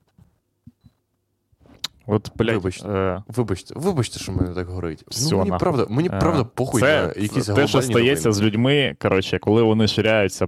От, 2.08 2.32
блядь, 2.36 2.56
Вибачте. 2.56 2.88
е, 2.90 3.24
Вибачте, 3.28 3.74
вибачте, 3.78 4.20
що 4.20 4.32
мене 4.32 4.56
так 4.56 4.68
горить. 4.68 5.04
Всьо, 5.08 5.30
ну, 5.32 5.38
мені 5.38 5.50
нахуй. 5.50 5.60
правда, 5.60 5.86
мені 5.90 6.10
Е, 6.14 6.20
правда 6.20 6.44
похуй 6.44 6.82
це, 6.82 7.02
на 7.18 7.22
якісь 7.24 7.46
те, 7.46 7.68
що 7.68 7.82
стається 7.82 8.30
новини. 8.30 8.34
з 8.34 8.42
людьми, 8.42 8.96
коротше, 9.02 9.40
коли 9.40 9.62
вони 9.62 9.88
ширяються 9.88 10.48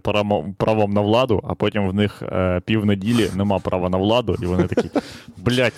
правом 0.57 0.93
на 0.93 1.01
владу, 1.01 1.41
а 1.47 1.55
потім 1.55 1.89
в 1.89 1.93
них 1.93 2.21
е, 2.21 2.61
півнеділі 2.65 3.29
нема 3.35 3.59
права 3.59 3.89
на 3.89 3.97
владу, 3.97 4.37
і 4.41 4.45
вони 4.45 4.63
такі, 4.63 4.89
блядь, 5.37 5.73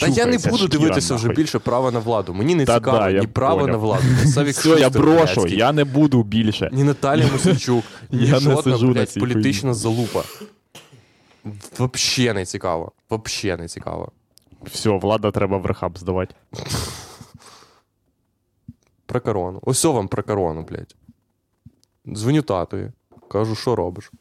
Та 0.00 0.06
я 0.06 0.26
не 0.26 0.38
буду 0.38 0.56
шкіра, 0.56 0.68
дивитися 0.68 1.14
вже 1.14 1.28
більше 1.28 1.58
права 1.58 1.90
на 1.90 1.98
владу. 1.98 2.34
Мені 2.34 2.54
не 2.54 2.64
Та 2.64 2.74
цікаво 2.74 2.98
да, 2.98 3.12
ні 3.12 3.26
право 3.26 3.66
на 3.66 3.76
владу, 3.76 4.02
Все, 4.50 4.76
я 4.80 4.90
брошу, 4.90 5.46
я 5.46 5.72
не 5.72 5.84
буду 5.84 6.22
більше. 6.22 6.70
ні 6.72 6.84
Наталія 6.84 7.28
Мосичук, 7.32 7.84
ні 8.12 8.26
Я 8.26 8.38
жодна, 8.38 8.62
сиджу 8.62 8.88
блядь, 8.92 9.14
політична 9.20 9.74
залупа. 9.74 10.22
Вообще 11.78 12.32
не 12.34 12.44
цікаво. 12.44 12.92
Вообще 13.10 13.56
не 13.56 13.68
цікаво. 13.68 14.12
Все, 14.62 14.98
влада 14.98 15.30
треба 15.30 15.58
в 15.58 15.66
рехаб 15.66 15.98
здавати. 15.98 16.34
Про 19.06 19.20
корону. 19.20 19.58
Ось 19.62 19.84
вам 19.84 20.08
про 20.08 20.22
корону, 20.22 20.62
блядь. 20.62 20.96
Дзвоню 22.06 22.42
татові. 22.42 22.92
Кажу, 23.28 23.54
що 23.54 23.76
робиш? 23.76 24.12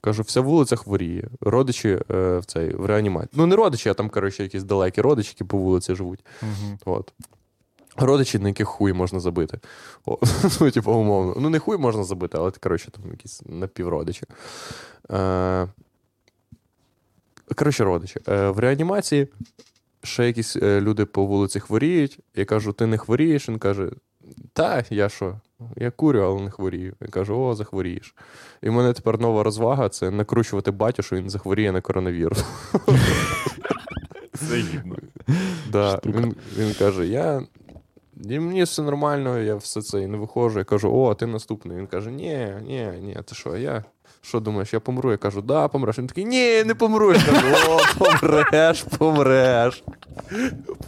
Кажу, 0.00 0.22
вся 0.22 0.40
вулиця 0.40 0.76
хворіє. 0.76 1.28
Родичі 1.40 1.88
е, 2.10 2.38
в 2.38 2.44
цей, 2.44 2.74
в 2.74 2.86
реанімації. 2.86 3.32
Ну, 3.32 3.46
не 3.46 3.56
родичі, 3.56 3.88
а 3.88 3.94
там, 3.94 4.10
коротше, 4.10 4.42
якісь 4.42 4.62
далекі 4.62 5.00
родичі, 5.00 5.30
які 5.30 5.44
по 5.44 5.58
вулиці 5.58 5.94
живуть. 5.94 6.24
От. 6.84 7.12
Родичі, 7.96 8.38
на 8.38 8.48
яких 8.48 8.68
хуй 8.68 8.92
можна 8.92 9.20
забити. 9.20 9.58
О, 10.06 10.18
ну, 10.60 10.70
типу, 10.70 10.92
умовно. 10.92 11.34
Ну, 11.40 11.50
не 11.50 11.58
хуй 11.58 11.78
можна 11.78 12.04
забити, 12.04 12.38
але, 12.38 12.50
коротше, 12.50 12.90
там 12.90 13.10
якісь 13.10 13.42
напівродичі. 13.46 14.24
Е, 15.10 15.68
коротше, 17.54 17.84
родичі. 17.84 18.20
Е, 18.28 18.50
в 18.50 18.58
реанімації 18.58 19.28
ще 20.02 20.26
якісь 20.26 20.56
е, 20.56 20.80
люди 20.80 21.04
по 21.04 21.26
вулиці 21.26 21.60
хворіють. 21.60 22.18
Я 22.34 22.44
кажу, 22.44 22.72
ти 22.72 22.86
не 22.86 22.98
хворієш? 22.98 23.48
Він 23.48 23.58
каже: 23.58 23.90
Та, 24.52 24.84
я 24.90 25.08
що? 25.08 25.40
Я 25.76 25.90
курю, 25.90 26.20
але 26.20 26.40
не 26.40 26.50
хворію. 26.50 26.94
Я 27.00 27.08
кажу, 27.08 27.38
о, 27.40 27.54
захворієш. 27.54 28.14
І 28.62 28.68
в 28.68 28.72
мене 28.72 28.92
тепер 28.92 29.20
нова 29.20 29.42
розвага 29.42 29.88
це 29.88 30.10
накручувати 30.10 30.70
батю, 30.70 31.02
що 31.02 31.16
він 31.16 31.30
захворіє 31.30 31.72
на 31.72 31.80
коронавірус. 31.80 32.44
Це 34.34 34.56
гідно. 34.56 34.96
Да, 35.72 36.00
він, 36.04 36.34
він 36.56 36.74
каже: 36.74 37.06
я. 37.06 37.42
І 38.24 38.38
мені 38.38 38.62
все 38.62 38.82
нормально, 38.82 39.38
я 39.38 39.54
все 39.54 39.82
це 39.82 40.02
і 40.02 40.06
не 40.06 40.18
виходжу. 40.18 40.58
Я 40.58 40.64
кажу, 40.64 40.92
о, 40.92 41.14
ти 41.14 41.26
наступний. 41.26 41.78
Він 41.78 41.86
каже: 41.86 42.10
ні, 42.10 42.54
ні, 42.62 42.92
ні, 43.02 43.16
ти 43.24 43.34
що, 43.34 43.56
я. 43.56 43.84
Що 44.22 44.40
думаєш, 44.40 44.72
я 44.72 44.80
помру? 44.80 45.10
Я 45.10 45.16
кажу, 45.16 45.42
да, 45.42 45.68
помреш. 45.68 45.98
Він 45.98 46.06
такий, 46.06 46.24
ні, 46.24 46.64
не 46.64 46.74
помру. 46.74 47.12
Я 47.12 47.18
кажу, 47.20 47.46
о, 47.68 47.78
помреш, 47.98 48.82
помреш. 48.98 49.82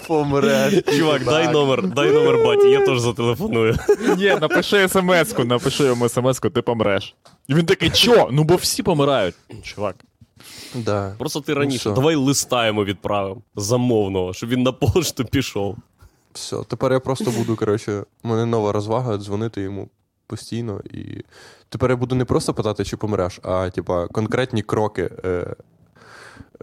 Помреш. 0.06 0.82
Чувак, 0.98 1.24
дай 1.24 1.52
номер, 1.52 1.86
дай 1.88 2.10
номер 2.10 2.44
баті, 2.44 2.68
я 2.68 2.86
теж 2.86 3.00
зателефоную. 3.00 3.76
Ні, 4.18 4.36
напиши 4.40 4.88
смс-ку, 4.88 5.44
напиши 5.44 5.84
йому 5.84 6.08
смс-ку, 6.08 6.50
ти 6.50 6.62
помреш. 6.62 7.14
І 7.48 7.54
він 7.54 7.66
такий, 7.66 7.90
чо? 7.90 8.28
Ну 8.32 8.44
бо 8.44 8.56
всі 8.56 8.82
помирають. 8.82 9.34
Чувак. 9.62 9.96
Да. 10.74 11.14
Просто 11.18 11.40
ти 11.40 11.52
Ну 11.54 11.60
раніше. 11.60 11.78
що? 11.78 11.90
Давай 11.90 12.14
листа 12.14 12.66
йому 12.66 12.84
відправимо 12.84 13.42
замовного, 13.56 14.32
щоб 14.34 14.48
він 14.48 14.62
на 14.62 14.72
пошту 14.72 15.24
пішов. 15.24 15.76
Все, 16.32 16.56
тепер 16.68 16.92
я 16.92 17.00
просто 17.00 17.30
буду, 17.30 17.56
коротше, 17.56 18.04
у 18.24 18.28
мене 18.28 18.46
нова 18.46 18.72
розвага, 18.72 19.18
дзвонити 19.18 19.60
йому 19.62 19.88
постійно. 20.30 20.80
І 20.90 21.24
тепер 21.68 21.90
я 21.90 21.96
буду 21.96 22.14
не 22.14 22.24
просто 22.24 22.54
питати, 22.54 22.84
чи 22.84 22.96
помреш, 22.96 23.40
а 23.42 23.70
типа 23.70 24.06
конкретні 24.06 24.62
кроки. 24.62 25.10
Е, 25.24 25.54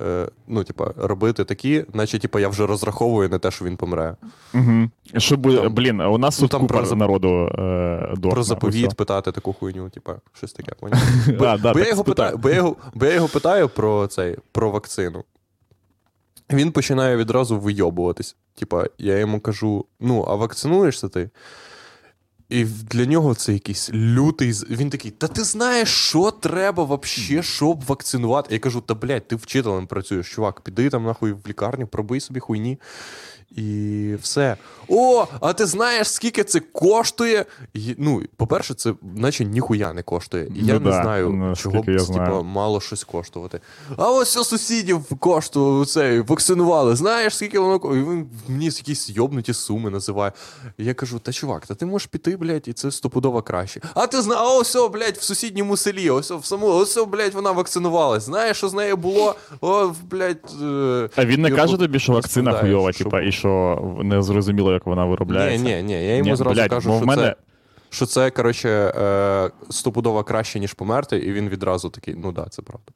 е, 0.01 0.27
ну, 0.47 0.63
типа, 0.63 0.93
робити 0.97 1.43
такі, 1.45 1.85
наче 1.93 2.19
типа, 2.19 2.39
я 2.39 2.49
вже 2.49 2.65
розраховую 2.67 3.29
на 3.29 3.39
те, 3.39 3.51
що 3.51 3.65
він 3.65 3.77
помре. 3.77 4.15
Угу. 4.53 4.89
Що 5.17 5.37
буде, 5.37 5.57
Там- 5.57 5.73
блін, 5.73 6.01
у 6.01 6.17
нас 6.17 6.39
ну, 6.39 6.43
тут 6.43 6.51
там 6.51 6.61
купа 6.61 6.81
про- 6.83 6.95
народу 6.95 7.29
е, 7.29 8.13
дохне. 8.17 8.31
Про 8.31 8.43
заповіт 8.43 8.93
питати 8.95 9.31
таку 9.31 9.53
хуйню, 9.53 9.89
типа, 9.89 10.15
щось 10.33 10.53
таке, 10.53 10.71
бо 12.93 13.05
я 13.05 13.13
його 13.13 13.27
питаю 13.27 13.69
про 13.69 14.07
цей, 14.07 14.37
про 14.51 14.71
вакцину. 14.71 15.23
Він 16.51 16.71
починає 16.71 17.17
відразу 17.17 17.59
вийобуватись. 17.59 18.35
Типа, 18.55 18.85
я 18.97 19.17
йому 19.17 19.39
кажу: 19.39 19.85
ну, 19.99 20.25
а 20.27 20.35
вакцинуєшся 20.35 21.09
ти? 21.09 21.29
І 22.49 22.63
для 22.65 23.05
нього 23.05 23.35
це 23.35 23.53
якийсь 23.53 23.89
лютий. 23.93 24.51
Він 24.69 24.89
такий: 24.89 25.11
Та 25.11 25.27
ти 25.27 25.43
знаєш, 25.43 25.89
що 25.89 26.31
треба 26.31 26.83
вообще, 26.83 27.43
щоб 27.43 27.85
вакцинувати? 27.85 28.53
Я 28.53 28.59
кажу: 28.59 28.81
та 28.81 28.93
блядь, 28.93 29.27
ти 29.27 29.35
вчителем 29.35 29.87
працюєш, 29.87 30.31
чувак, 30.31 30.61
піди 30.61 30.89
там 30.89 31.03
нахуй 31.03 31.31
в 31.31 31.47
лікарню, 31.47 31.87
пробий 31.87 32.19
собі 32.19 32.39
хуйні. 32.39 32.77
І 33.55 34.15
все. 34.21 34.57
О, 34.89 35.25
а 35.41 35.53
ти 35.53 35.65
знаєш, 35.65 36.09
скільки 36.11 36.43
це 36.43 36.59
коштує? 36.59 37.45
І, 37.73 37.95
ну, 37.97 38.21
по-перше, 38.37 38.73
це 38.73 38.93
наче 39.15 39.45
ніхуя 39.45 39.93
не 39.93 40.03
коштує. 40.03 40.43
І 40.55 40.65
я 40.65 40.73
Ну 40.73 40.79
не 40.79 40.89
да, 40.91 41.01
знаю, 41.01 41.29
ну, 41.29 41.55
чого 41.55 41.81
б 41.81 41.89
я 41.89 41.99
знаю. 41.99 42.43
мало 42.43 42.81
щось 42.81 43.03
коштувати. 43.03 43.59
А 43.97 44.11
ось 44.11 44.37
у 44.37 44.43
сусідів 44.43 45.05
коштувало 45.19 45.85
цей, 45.85 46.21
вакцинували. 46.21 46.95
Знаєш, 46.95 47.35
скільки 47.35 47.59
воно 47.59 47.95
І 47.95 47.99
він 47.99 48.29
мені 48.47 48.65
якісь 48.65 49.09
йобнуті 49.09 49.53
суми 49.53 49.89
називає. 49.89 50.31
І 50.77 50.85
я 50.85 50.93
кажу: 50.93 51.19
та 51.19 51.31
чувак, 51.31 51.65
та 51.65 51.75
ти 51.75 51.85
можеш 51.85 52.05
піти, 52.05 52.37
блядь, 52.37 52.67
і 52.67 52.73
це 52.73 52.91
стопудово 52.91 53.41
краще. 53.41 53.81
А 53.93 54.07
ти 54.07 54.21
знаєш, 54.21 54.43
ось, 54.61 54.75
о, 54.75 54.89
блядь, 54.89 55.17
в 55.17 55.23
сусідньому 55.23 55.77
селі, 55.77 56.09
ось 56.09 56.31
в 56.31 56.45
самому, 56.45 56.73
ось, 56.73 56.97
о, 56.97 57.05
блядь, 57.05 57.33
вона 57.33 57.51
вакцинувалась. 57.51 58.23
Знаєш, 58.23 58.57
що 58.57 58.69
з 58.69 58.73
нею 58.73 58.97
було? 58.97 59.35
О, 59.61 59.91
блядь. 60.11 60.53
е, 60.63 61.09
А 61.15 61.25
він 61.25 61.41
не 61.41 61.51
каже 61.51 61.77
тобі, 61.77 61.99
що 61.99 62.13
вакцина 62.13 62.53
хуйова, 62.53 62.91
типа, 62.91 63.21
і 63.21 63.31
що 63.37 63.81
не 64.03 64.21
зрозуміло, 64.21 64.73
як 64.73 64.85
вона 64.85 65.05
виробляється. 65.05 65.65
ні, 65.65 65.75
ні, 65.75 65.83
ні, 65.83 65.93
я 65.93 66.15
йому 66.15 66.29
Ні, 66.29 66.35
зразу 66.35 66.55
блядь, 66.55 66.69
кажу, 66.69 66.97
що 66.97 67.05
мене- 67.05 67.21
це. 67.21 67.35
Що 67.97 68.05
це, 68.05 68.29
коротше, 68.29 68.69
е, 68.69 69.49
стопудово 69.69 70.23
краще, 70.23 70.59
ніж 70.59 70.73
померти, 70.73 71.17
і 71.17 71.33
він 71.33 71.49
відразу 71.49 71.89
такий, 71.89 72.15
ну 72.17 72.31
да, 72.31 72.45
це 72.49 72.61
правда. 72.61 72.91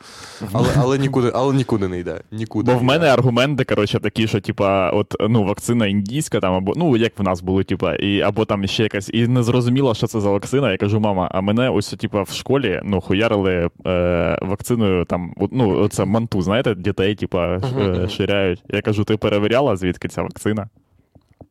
Але, 0.51 0.67
але, 0.77 0.97
нікуди, 0.97 1.31
але 1.35 1.53
нікуди 1.53 1.87
не 1.87 1.99
йде. 1.99 2.21
Нікуди 2.31 2.71
Бо 2.71 2.79
в 2.79 2.83
мене 2.83 3.05
йде. 3.05 3.13
аргументи, 3.13 3.63
коротше, 3.63 3.99
такі, 3.99 4.27
що 4.27 4.41
типа, 4.41 4.89
от 4.89 5.15
ну, 5.29 5.43
вакцина 5.43 5.87
індійська, 5.87 6.39
там, 6.39 6.53
або 6.53 6.73
ну 6.75 6.97
як 6.97 7.19
в 7.19 7.23
нас 7.23 7.41
були, 7.41 7.63
типа, 7.63 7.95
і 7.95 8.21
або 8.21 8.45
там 8.45 8.67
ще 8.67 8.83
якась, 8.83 9.09
і 9.13 9.27
не 9.27 9.43
зрозуміло, 9.43 9.93
що 9.93 10.07
це 10.07 10.21
за 10.21 10.29
вакцина. 10.29 10.71
Я 10.71 10.77
кажу, 10.77 10.99
мама, 10.99 11.29
а 11.31 11.41
мене 11.41 11.69
ось 11.69 11.89
типа 11.89 12.23
в 12.23 12.29
школі 12.29 12.81
ну, 12.83 13.01
хуярили 13.01 13.69
е, 13.85 14.39
вакциною, 14.41 15.05
там, 15.05 15.33
ну, 15.51 15.87
це 15.87 16.05
манту, 16.05 16.41
знаєте, 16.41 16.75
дітей, 16.75 17.15
типа, 17.15 17.47
е, 17.57 18.09
ширяють. 18.09 18.63
Я 18.69 18.81
кажу, 18.81 19.03
ти 19.03 19.17
перевіряла, 19.17 19.75
звідки 19.75 20.07
ця 20.07 20.21
вакцина? 20.21 20.69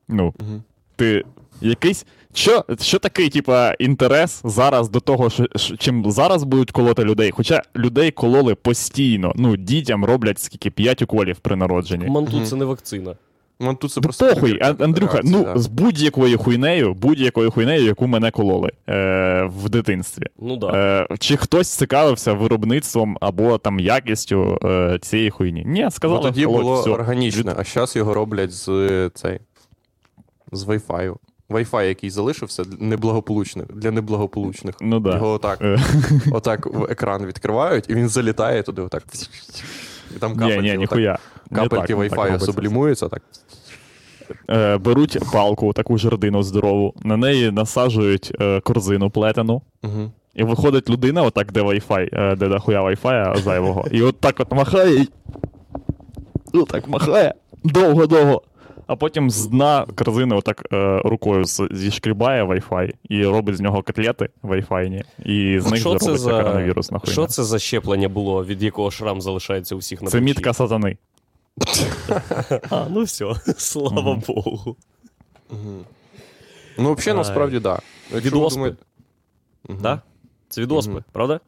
Ну, 0.09 0.34
ти 0.96 1.24
якийсь. 1.61 2.07
Що, 2.35 2.64
що 2.81 2.99
такий, 2.99 3.28
типа, 3.28 3.72
інтерес 3.72 4.41
зараз 4.45 4.89
до 4.91 5.01
того, 5.01 5.31
що, 5.31 5.47
що- 5.57 5.76
чим 5.76 6.11
зараз 6.11 6.45
будуть 6.45 6.70
колоти 6.70 7.05
людей? 7.05 7.31
Хоча 7.31 7.62
людей 7.76 8.11
кололи 8.11 8.55
постійно. 8.55 9.33
Ну, 9.37 9.57
дітям 9.57 10.05
роблять 10.05 10.39
скільки 10.39 10.70
5 10.70 11.03
уколів 11.03 11.37
при 11.37 11.57
народженні. 11.57 12.07
Манту 12.07 12.41
це 12.47 12.57
не 12.57 12.64
вакцина. 12.64 13.14
Ну, 13.62 13.74
тут 13.74 13.93
це 13.93 14.01
Ну, 14.01 14.03
просто 14.03 14.26
похуй, 14.35 14.61
Андрюха, 14.81 15.20
ну 15.24 15.45
да. 15.45 15.59
з 15.59 15.66
будь-якою 15.66 16.39
хуйнею, 16.39 16.95
будь-якою 16.95 17.51
хуйнею, 17.51 17.85
яку 17.85 18.07
мене 18.07 18.31
кололи 18.31 18.70
е, 18.89 19.43
в 19.57 19.68
дитинстві. 19.68 20.26
Ну 20.39 20.57
да. 20.57 20.66
Е, 21.11 21.16
чи 21.18 21.37
хтось 21.37 21.68
цікавився 21.68 22.33
виробництвом 22.33 23.18
або 23.20 23.59
там 23.59 23.81
якістю 23.81 24.59
е, 24.64 24.99
цієї 25.03 25.31
хуйні? 25.31 25.62
Ні, 25.66 25.85
Бо 25.85 25.91
сказали, 25.91 26.22
тоді 26.22 26.45
колоть, 26.45 26.62
було 26.62 26.81
все. 26.81 26.91
органічне, 26.91 27.55
а 27.57 27.64
зараз 27.64 27.97
його 27.97 28.14
роблять 28.14 28.53
з 28.53 29.11
цей, 29.14 29.39
з 30.53 30.64
Wi-Fi. 30.66 31.14
Wi-Fi, 31.51 31.82
який 31.82 32.11
залишився 32.11 32.64
для 32.64 32.86
неблагополучних, 32.86 33.66
для 33.66 33.90
неблагополучних. 33.90 34.74
Ну 34.80 35.01
да. 35.01 35.14
Його 35.14 35.30
отак, 35.32 35.59
Е, 35.62 35.78
отак 36.32 36.66
в 36.66 36.84
екран 36.90 37.26
відкривають, 37.26 37.84
і 37.90 37.94
він 37.94 38.09
залітає 38.09 38.62
туди, 38.62 38.82
отак. 38.82 39.03
І 40.16 40.18
там 40.18 40.32
Ні, 40.32 40.38
капельки, 40.38 40.62
ні, 40.62 40.68
отак, 40.70 40.80
ніхуя. 40.80 41.18
Капельки 41.55 41.94
так, 41.94 41.98
Wi-Fi 41.98 42.40
сублімуються, 42.40 43.09
так. 43.09 43.22
Е, 44.51 44.76
беруть 44.78 45.18
палку, 45.32 45.72
таку 45.72 45.98
жердину 45.98 46.42
здорову, 46.42 46.94
на 47.03 47.16
неї 47.16 47.51
насаджують 47.51 48.32
е, 48.40 48.61
корзину 48.61 49.11
плетену. 49.11 49.62
Угу. 49.82 50.11
І 50.34 50.42
виходить 50.44 50.90
людина, 50.90 51.22
отак, 51.22 51.53
де 51.53 51.62
Wi-Fi, 51.62 52.36
де 52.36 52.48
дохуя 52.48 52.82
Wi-Fi 52.82 53.36
зайвого, 53.42 53.84
і 53.90 54.03
от 54.03 54.20
так 54.20 54.40
от 54.40 54.53
махає. 54.53 54.94
і- 55.03 55.09
Отак 56.59 56.88
махає. 56.88 57.34
Довго-довго. 57.64 58.42
А 58.91 58.97
потім 58.97 59.30
з 59.30 59.47
дна 59.47 59.86
корзини 59.95 60.36
отак 60.36 60.66
е, 60.72 60.99
рукою 61.05 61.45
зішкрібає 61.70 62.45
Wi-Fi 62.45 62.93
і 63.09 63.26
робить 63.26 63.57
з 63.57 63.61
нього 63.61 63.82
котлети 63.82 64.28
Wi-Fi, 64.43 65.03
і 65.24 65.61
з 65.61 65.66
них 65.70 65.80
Що 65.80 65.95
це 65.99 66.16
за 66.16 66.30
коронавірусна 66.30 66.99
хуйня. 66.99 67.12
що 67.12 67.26
це 67.26 67.45
за 67.45 67.59
щеплення 67.59 68.09
було, 68.09 68.45
від 68.45 68.62
якого 68.62 68.91
шрам 68.91 69.20
залишається 69.20 69.74
у 69.74 69.78
всіх 69.78 70.03
на 70.03 70.09
Це 70.09 70.18
плечі? 70.18 70.24
мітка 70.24 70.55
сатани. 70.55 70.97
А, 72.70 72.86
ну 72.91 73.03
все, 73.03 73.34
слава 73.57 74.22
Богу. 74.26 74.76
Ну, 76.78 76.95
взагалі, 76.95 77.18
насправді, 77.18 77.61
так. 77.61 77.82
Да. 78.12 78.18
Від 78.20 78.34
оспи. 78.34 78.76
Да? 79.68 80.01
Це 80.49 80.61
від 80.61 80.72
оспи, 80.72 81.05
правда? 81.12 81.41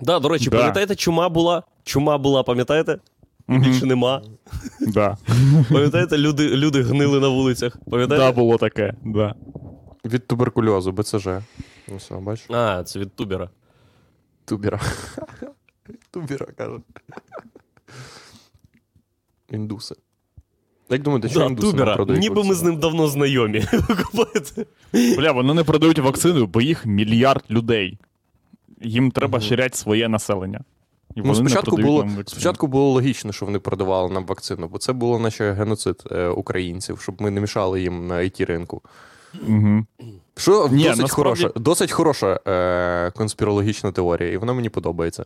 Да, 0.00 0.18
до 0.18 0.28
речі, 0.28 0.50
Да. 0.50 0.56
пам'ятаєте, 0.58 0.94
чума 0.96 1.28
була? 1.28 1.62
Чума 1.84 2.18
була, 2.18 2.42
пам'ятаєте? 2.42 2.98
Більше 3.58 3.86
нема. 3.86 4.22
Да. 4.80 5.16
Пам'ятаєте, 5.72 6.18
люди, 6.18 6.48
люди 6.48 6.82
гнили 6.82 7.20
на 7.20 7.28
вулицях. 7.28 7.76
да, 7.86 8.32
було 8.32 8.58
таке. 8.58 8.94
Да. 9.04 9.34
Від 10.04 10.26
туберкульозу, 10.26 10.92
БЦЖ. 10.92 11.26
Ну 11.88 11.96
все, 11.96 12.14
бачиш? 12.14 12.46
А, 12.50 12.84
це 12.84 12.98
від 12.98 13.14
тубера. 13.14 13.50
Тубера. 14.44 14.80
Тубера, 16.10 16.46
каже. 16.46 16.78
Індуси. 19.50 19.94
Як 20.90 21.02
думаєте, 21.02 21.28
що 21.28 21.38
Да, 21.38 21.46
індуси 21.46 21.70
тубера. 21.70 21.94
продають 21.96 22.22
Ніби 22.22 22.44
ми 22.44 22.54
з 22.54 22.62
ним 22.62 22.76
давно 22.78 23.08
знайомі. 23.08 23.64
Бля, 25.16 25.32
вони 25.32 25.54
не 25.54 25.64
продають 25.64 25.98
вакцину, 25.98 26.46
бо 26.46 26.60
їх 26.60 26.86
мільярд 26.86 27.44
людей. 27.50 27.98
Їм 28.82 29.10
треба 29.10 29.40
ширять 29.40 29.74
своє 29.74 30.08
населення. 30.08 30.60
І 31.14 31.22
Ну, 31.24 31.34
спочатку 31.34 31.76
було, 31.76 32.08
спочатку 32.26 32.66
було 32.66 32.90
логічно, 32.90 33.32
що 33.32 33.46
вони 33.46 33.58
продавали 33.58 34.10
нам 34.10 34.26
вакцину, 34.26 34.68
бо 34.68 34.78
це 34.78 34.92
було 34.92 35.18
наче 35.18 35.52
геноцид 35.52 36.02
е, 36.12 36.28
українців, 36.28 37.00
щоб 37.00 37.22
ми 37.22 37.30
не 37.30 37.40
мішали 37.40 37.82
їм 37.82 38.06
на 38.06 38.14
it 38.14 38.46
ринку. 38.46 38.82
Угу. 39.48 39.86
Що 40.36 40.68
Ні, 40.72 40.84
досить, 40.84 41.02
насправді- 41.02 41.14
хороша, 41.14 41.48
досить 41.56 41.92
хороша 41.92 42.40
е, 42.46 43.10
конспірологічна 43.10 43.92
теорія, 43.92 44.32
і 44.32 44.36
вона 44.36 44.52
мені 44.52 44.68
подобається. 44.68 45.24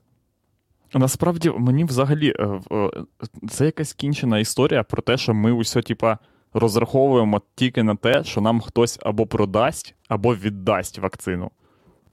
Насправді, 0.95 1.53
мені 1.59 1.85
взагалі 1.85 2.35
е, 2.39 2.61
е, 2.73 2.91
це 3.51 3.65
якась 3.65 3.93
кінчена 3.93 4.39
історія 4.39 4.83
про 4.83 5.03
те, 5.03 5.17
що 5.17 5.35
ми 5.35 5.53
усе, 5.53 5.83
типа, 5.83 6.19
розраховуємо 6.55 7.43
тільки 7.55 7.83
на 7.83 7.97
те, 7.97 8.25
що 8.25 8.41
нам 8.41 8.61
хтось 8.61 8.99
або 9.03 9.27
продасть, 9.27 9.95
або 10.09 10.35
віддасть 10.35 10.99
вакцину. 10.99 11.51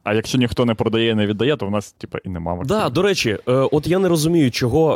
А 0.04 0.14
якщо 0.14 0.38
ніхто 0.38 0.66
не 0.66 0.74
продає 0.74 1.10
і 1.12 1.16
не 1.16 1.28
віддає, 1.28 1.58
то 1.58 1.66
в 1.66 1.72
нас, 1.72 1.92
типа, 1.92 2.18
і 2.26 2.30
нема 2.30 2.54
вакцини. 2.54 2.80
Да, 2.80 2.90
до 2.90 3.02
речі, 3.02 3.30
е, 3.48 3.52
от 3.54 3.88
я 3.88 4.00
не 4.00 4.08
розумію, 4.10 4.52
чого 4.52 4.94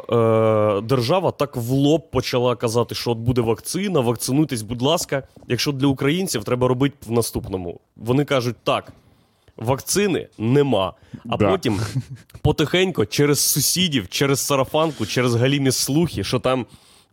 е, 0.80 0.82
держава 0.82 1.32
так 1.32 1.56
в 1.56 1.70
лоб 1.72 2.12
почала 2.12 2.56
казати, 2.56 2.96
що 2.96 3.12
от 3.12 3.18
буде 3.18 3.42
вакцина, 3.42 4.00
вакцинуйтесь, 4.00 4.62
будь 4.62 4.82
ласка. 4.82 5.24
Якщо 5.48 5.72
для 5.72 5.88
українців 5.88 6.44
треба 6.44 6.68
робити 6.68 6.96
в 7.08 7.12
наступному. 7.12 7.80
Вони 7.96 8.26
кажуть, 8.26 8.56
так, 8.64 8.92
вакцини 9.58 10.28
нема. 10.38 10.94
А 11.30 11.38
Да. 11.38 11.50
потім 11.52 11.80
потихеньку 12.42 13.06
через 13.06 13.40
сусідів, 13.40 14.08
через 14.10 14.40
сарафанку, 14.40 15.06
через 15.06 15.36
галімі 15.36 15.72
слухи, 15.72 16.24
що 16.24 16.40
там 16.40 16.66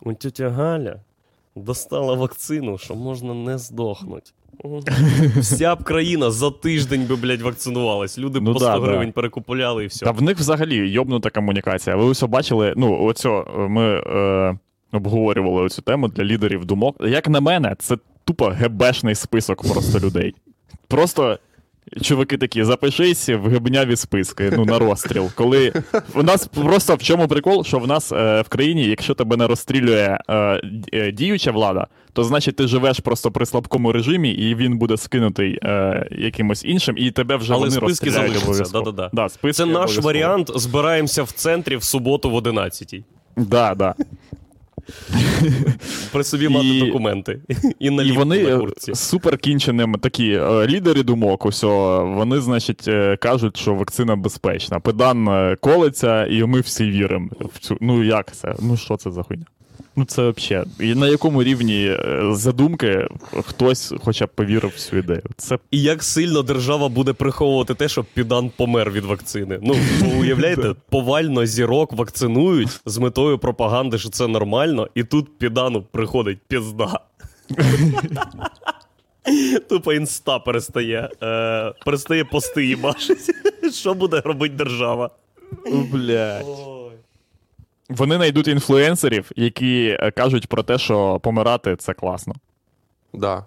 «О, 0.04 0.12
тетя 0.12 0.50
Галя 0.50 0.96
достала 1.56 2.14
вакцину, 2.14 2.78
що 2.78 2.94
можна 2.94 3.34
не 3.34 3.58
здохнути. 3.58 4.30
Вся 5.40 5.76
б 5.76 5.84
країна 5.84 6.30
за 6.30 6.50
тиждень 6.50 7.06
би, 7.06 7.16
блядь, 7.16 7.42
вакцинувалась. 7.42 8.18
Люди 8.18 8.38
б 8.40 8.42
Ну 8.42 8.52
по 8.52 8.58
да, 8.58 8.72
100 8.72 8.80
да. 8.80 8.86
гривень 8.86 9.12
перекупуляли 9.12 9.84
і 9.84 9.86
все. 9.86 10.04
Та 10.04 10.10
в 10.10 10.22
них 10.22 10.38
взагалі 10.38 10.90
йобнута 10.90 11.30
комунікація. 11.30 11.96
Ви 11.96 12.10
все 12.10 12.26
бачили, 12.26 12.74
ну, 12.76 13.04
оцьо 13.04 13.46
е, 13.58 13.68
ми 13.68 13.84
е, 13.84 14.58
обговорювали 14.92 15.68
цю 15.68 15.82
тему 15.82 16.08
для 16.08 16.24
лідерів 16.24 16.64
думок. 16.64 16.96
Як 17.00 17.28
на 17.28 17.40
мене, 17.40 17.76
це 17.78 17.96
тупо 18.24 18.46
гебешний 18.48 19.14
список 19.14 19.72
просто 19.72 20.06
людей. 20.06 20.34
Просто. 20.88 21.38
Чуваки 22.02 22.38
такі, 22.38 22.64
запишись 22.64 23.28
в 23.28 23.48
гебняві 23.48 23.96
списки, 23.96 24.52
ну 24.56 24.64
на 24.64 24.78
розстріл. 24.78 25.30
Коли 25.34 25.72
в 26.14 26.24
нас 26.24 26.46
просто 26.46 26.94
в 26.94 27.02
чому 27.02 27.28
прикол, 27.28 27.64
що 27.64 27.78
в 27.78 27.86
нас 27.86 28.12
е, 28.12 28.40
в 28.42 28.48
країні, 28.48 28.84
якщо 28.84 29.14
тебе 29.14 29.36
не 29.36 29.46
розстрілює 29.46 30.18
е, 30.28 30.62
е, 30.92 31.12
діюча 31.12 31.50
влада, 31.50 31.86
то 32.12 32.24
значить 32.24 32.56
ти 32.56 32.66
живеш 32.66 33.00
просто 33.00 33.30
при 33.30 33.46
слабкому 33.46 33.92
режимі, 33.92 34.30
і 34.30 34.54
він 34.54 34.78
буде 34.78 34.96
скинутий 34.96 35.58
е, 35.62 36.08
якимось 36.10 36.64
іншим, 36.64 36.94
і 36.98 37.10
тебе 37.10 37.36
вже 37.36 37.52
Але 37.52 37.68
вони 37.68 37.70
списки 37.70 38.10
залишаться, 38.10 38.72
да-да-да. 38.72 39.10
Да, 39.12 39.28
списки 39.28 39.52
Це 39.64 39.66
наш 39.66 39.98
варіант. 39.98 40.50
Збираємося 40.54 41.22
в 41.22 41.30
центрі 41.30 41.76
в 41.76 41.82
суботу 41.82 42.30
в 42.30 42.34
11 42.34 42.94
Да, 43.36 43.74
да. 43.74 43.94
При 46.12 46.24
собі 46.24 46.48
мати 46.48 46.66
І- 46.66 46.80
документи. 46.86 47.40
І 47.78 47.86
І 47.86 48.12
вони 48.12 48.42
на 48.42 48.48
е, 48.50 48.58
куртці. 48.58 48.94
супер 48.94 49.38
кінченим 49.38 49.94
такі 49.94 50.30
е, 50.32 50.66
лідери 50.66 51.02
думок, 51.02 51.46
усьо, 51.46 52.04
вони, 52.16 52.40
значить, 52.40 52.88
е, 52.88 53.16
кажуть, 53.16 53.56
що 53.56 53.74
вакцина 53.74 54.16
безпечна. 54.16 54.80
Педан 54.80 55.28
е, 55.28 55.56
колиться, 55.60 56.26
і 56.26 56.44
ми 56.44 56.60
всі 56.60 56.84
віримо. 56.90 57.28
Ну 57.80 58.04
як 58.04 58.36
це? 58.36 58.54
Ну 58.62 58.76
що 58.76 58.96
це 58.96 59.10
за 59.10 59.22
хуйня? 59.22 59.44
Ну 59.96 60.04
це 60.04 60.30
взагалі. 60.30 60.66
І 60.80 60.94
на 60.94 61.08
якому 61.08 61.42
рівні 61.42 61.86
е, 61.86 62.22
задумки 62.32 63.08
хтось 63.42 63.92
хоча 64.04 64.26
б 64.26 64.28
повірив 64.28 64.72
в 64.76 64.78
цю 64.78 64.96
ідею. 64.96 65.22
Це 65.36 65.58
І 65.70 65.82
як 65.82 66.02
сильно 66.02 66.42
держава 66.42 66.88
буде 66.88 67.12
приховувати 67.12 67.74
те, 67.74 67.88
щоб 67.88 68.04
підан 68.14 68.50
помер 68.56 68.90
від 68.90 69.04
вакцини. 69.04 69.58
Ну, 69.62 69.74
ви 70.00 70.16
уявляєте, 70.20 70.74
повально 70.90 71.46
зірок 71.46 71.92
вакцинують 71.92 72.80
з 72.86 72.98
метою 72.98 73.38
пропаганди, 73.38 73.98
що 73.98 74.08
це 74.08 74.26
нормально, 74.26 74.88
і 74.94 75.04
тут 75.04 75.38
підану 75.38 75.82
приходить 75.82 76.38
пізда. 76.48 77.00
Тупо 79.68 79.92
інста 79.92 80.38
перестає. 80.38 81.10
Е, 81.22 81.72
перестає 81.84 82.24
пости 82.24 82.66
їбашить. 82.66 83.30
Що 83.72 83.94
буде 83.94 84.20
робити 84.20 84.54
держава? 84.54 85.10
блядь. 85.92 86.46
Вони 87.88 88.16
знайдуть 88.16 88.48
інфлюенсерів, 88.48 89.30
які 89.36 89.96
е, 90.00 90.10
кажуть 90.10 90.46
про 90.46 90.62
те, 90.62 90.78
що 90.78 91.20
помирати 91.20 91.76
це 91.76 91.94
класно. 91.94 92.34
Да. 93.14 93.46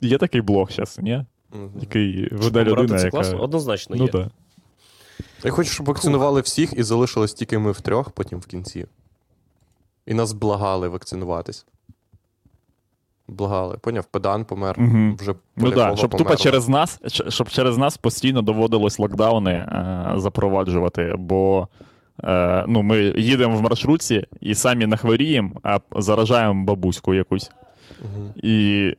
Є 0.00 0.18
такий 0.18 0.40
блог 0.40 0.70
зараз, 0.72 0.98
ні? 1.02 1.24
Мгм. 1.52 1.70
Який 1.80 2.28
веде 2.32 2.64
людина, 2.64 2.98
це 2.98 3.04
яка. 3.04 3.10
класно? 3.10 3.40
Однозначно 3.42 3.96
Ну 3.96 4.04
є. 4.04 4.10
так. 4.10 4.26
Я 5.44 5.50
хочу, 5.50 5.70
щоб 5.70 5.86
вакцинували 5.86 6.40
всіх 6.40 6.72
і 6.76 6.82
залишилось 6.82 7.34
тільки 7.34 7.58
ми 7.58 7.72
втрьох 7.72 8.10
потім 8.10 8.38
в 8.38 8.46
кінці. 8.46 8.86
І 10.06 10.14
нас 10.14 10.32
благали 10.32 10.88
вакцинуватись. 10.88 11.66
Благали. 13.28 13.76
Поняв, 13.76 14.04
педан 14.04 14.44
помер. 14.44 14.80
Мгм. 14.80 15.16
Вже 15.20 15.34
Ну 15.56 15.70
так, 15.70 15.98
щоб 15.98 16.16
тупо 16.16 16.36
через 16.36 16.68
нас, 16.68 17.00
щоб 17.28 17.48
через 17.48 17.78
нас 17.78 17.96
постійно 17.96 18.42
доводилось 18.42 18.98
локдауни 18.98 19.50
е, 19.52 20.12
запроваджувати, 20.16 21.14
бо 21.18 21.68
е, 22.24 22.64
ну, 22.68 22.82
ми 22.82 22.98
їдемо 23.16 23.56
в 23.56 23.62
маршрутці 23.62 24.26
і 24.40 24.54
самі 24.54 24.86
нахворіємо, 24.86 25.50
а 25.62 25.78
заражаємо 25.96 26.64
бабуську 26.64 27.14
якусь. 27.14 27.50
І 28.36 28.96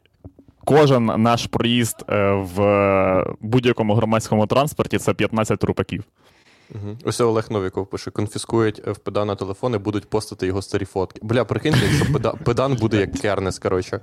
кожен 0.65 1.05
наш 1.05 1.47
проїзд 1.47 2.05
е, 2.09 2.31
в 2.31 3.35
будь-якому 3.41 3.93
громадському 3.93 4.47
транспорті 4.47 4.97
це 4.97 5.13
15 5.13 5.59
трупаків. 5.59 6.03
Мгм. 6.69 6.97
Ось 7.05 7.21
Олег 7.21 7.47
Новіков 7.49 7.87
пише: 7.87 8.11
конфіскують 8.11 8.81
е, 8.87 8.91
в 8.91 8.97
педана 8.97 9.35
телефон 9.35 9.75
і 9.75 9.77
будуть 9.77 10.09
постати 10.09 10.47
його 10.47 10.61
старі 10.61 10.85
фотки. 10.85 11.19
Бля, 11.23 11.45
прикиньте, 11.45 11.79
якщо 11.85 12.33
педан 12.43 12.75
буде 12.75 12.97
як 12.97 13.11
кернес, 13.11 13.59
коротше. 13.59 13.99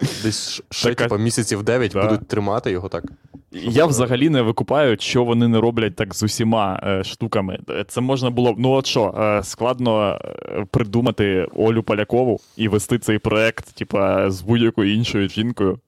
Десь 0.00 0.62
ще, 0.70 0.88
Така- 0.88 1.04
типа, 1.04 1.16
місяців 1.16 1.62
9 1.62 1.92
Да. 1.92 2.02
будуть 2.02 2.28
тримати 2.28 2.70
його 2.70 2.88
так. 2.88 3.04
Я 3.52 3.86
взагалі 3.86 4.28
не 4.28 4.42
викупаю, 4.42 4.96
що 5.00 5.24
вони 5.24 5.48
не 5.48 5.60
роблять 5.60 5.96
так 5.96 6.14
з 6.14 6.22
усіма 6.22 6.80
е, 6.82 7.04
штуками. 7.04 7.58
Це 7.88 8.00
можна 8.00 8.30
було. 8.30 8.52
б- 8.52 8.58
Ну 8.58 8.70
от 8.70 8.86
що, 8.86 9.14
е, 9.18 9.42
складно 9.44 10.18
е, 10.24 10.66
придумати 10.70 11.48
Олю 11.54 11.82
Полякову 11.82 12.40
і 12.56 12.68
вести 12.68 12.98
цей 12.98 13.18
проект, 13.18 13.74
типа, 13.74 14.30
з 14.30 14.42
будь-якою 14.42 14.94
іншою 14.94 15.28
жінкою. 15.28 15.78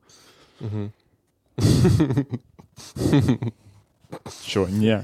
Угу. 0.61 0.91
Що, 4.47 4.67
ні. 4.71 4.99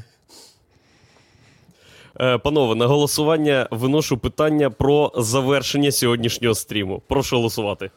Е, 2.21 2.39
Панове, 2.39 2.75
на 2.75 2.87
голосування 2.87 3.69
виношу 3.71 4.19
питання 4.19 4.71
про 4.71 5.13
завершення 5.17 5.93
сьогоднішнього 5.93 6.55
стріму. 6.55 7.03
Прошу 7.09 7.37
голосувати. 7.37 7.91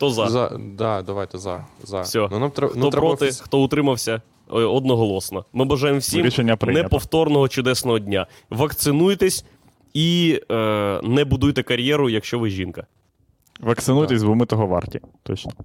Хто 0.00 0.10
за? 0.10 0.28
За, 0.28 0.58
да, 0.78 1.02
давайте 1.02 1.38
за. 1.38 1.66
за. 1.84 2.00
Все. 2.00 2.28
Ну, 2.30 2.38
нам, 2.38 2.50
треба, 2.50 2.70
Хто 2.72 2.80
нам 2.80 2.90
треба 2.90 3.06
проти, 3.06 3.24
офіс- 3.24 3.40
хто 3.42 3.62
утримався, 3.62 4.22
Е, 4.52 4.54
одноголосно. 4.54 5.44
Ми 5.52 5.64
бажаємо 5.64 5.98
всім 5.98 6.22
Рішення 6.26 6.56
прийнято. 6.56 6.82
неповторного 6.82 7.48
чудесного 7.48 7.98
дня. 7.98 8.26
Вакцинуйтесь 8.50 9.44
і 9.94 10.40
е, 10.50 11.00
не 11.02 11.24
будуйте 11.24 11.62
кар'єру, 11.62 12.10
якщо 12.10 12.38
ви 12.38 12.50
жінка. 12.50 12.86
Вакцинуйтесь, 13.60 14.22
бо 14.22 14.34
ми 14.34 14.46
того 14.46 14.66
варті. 14.66 15.00
Точно. 15.22 15.52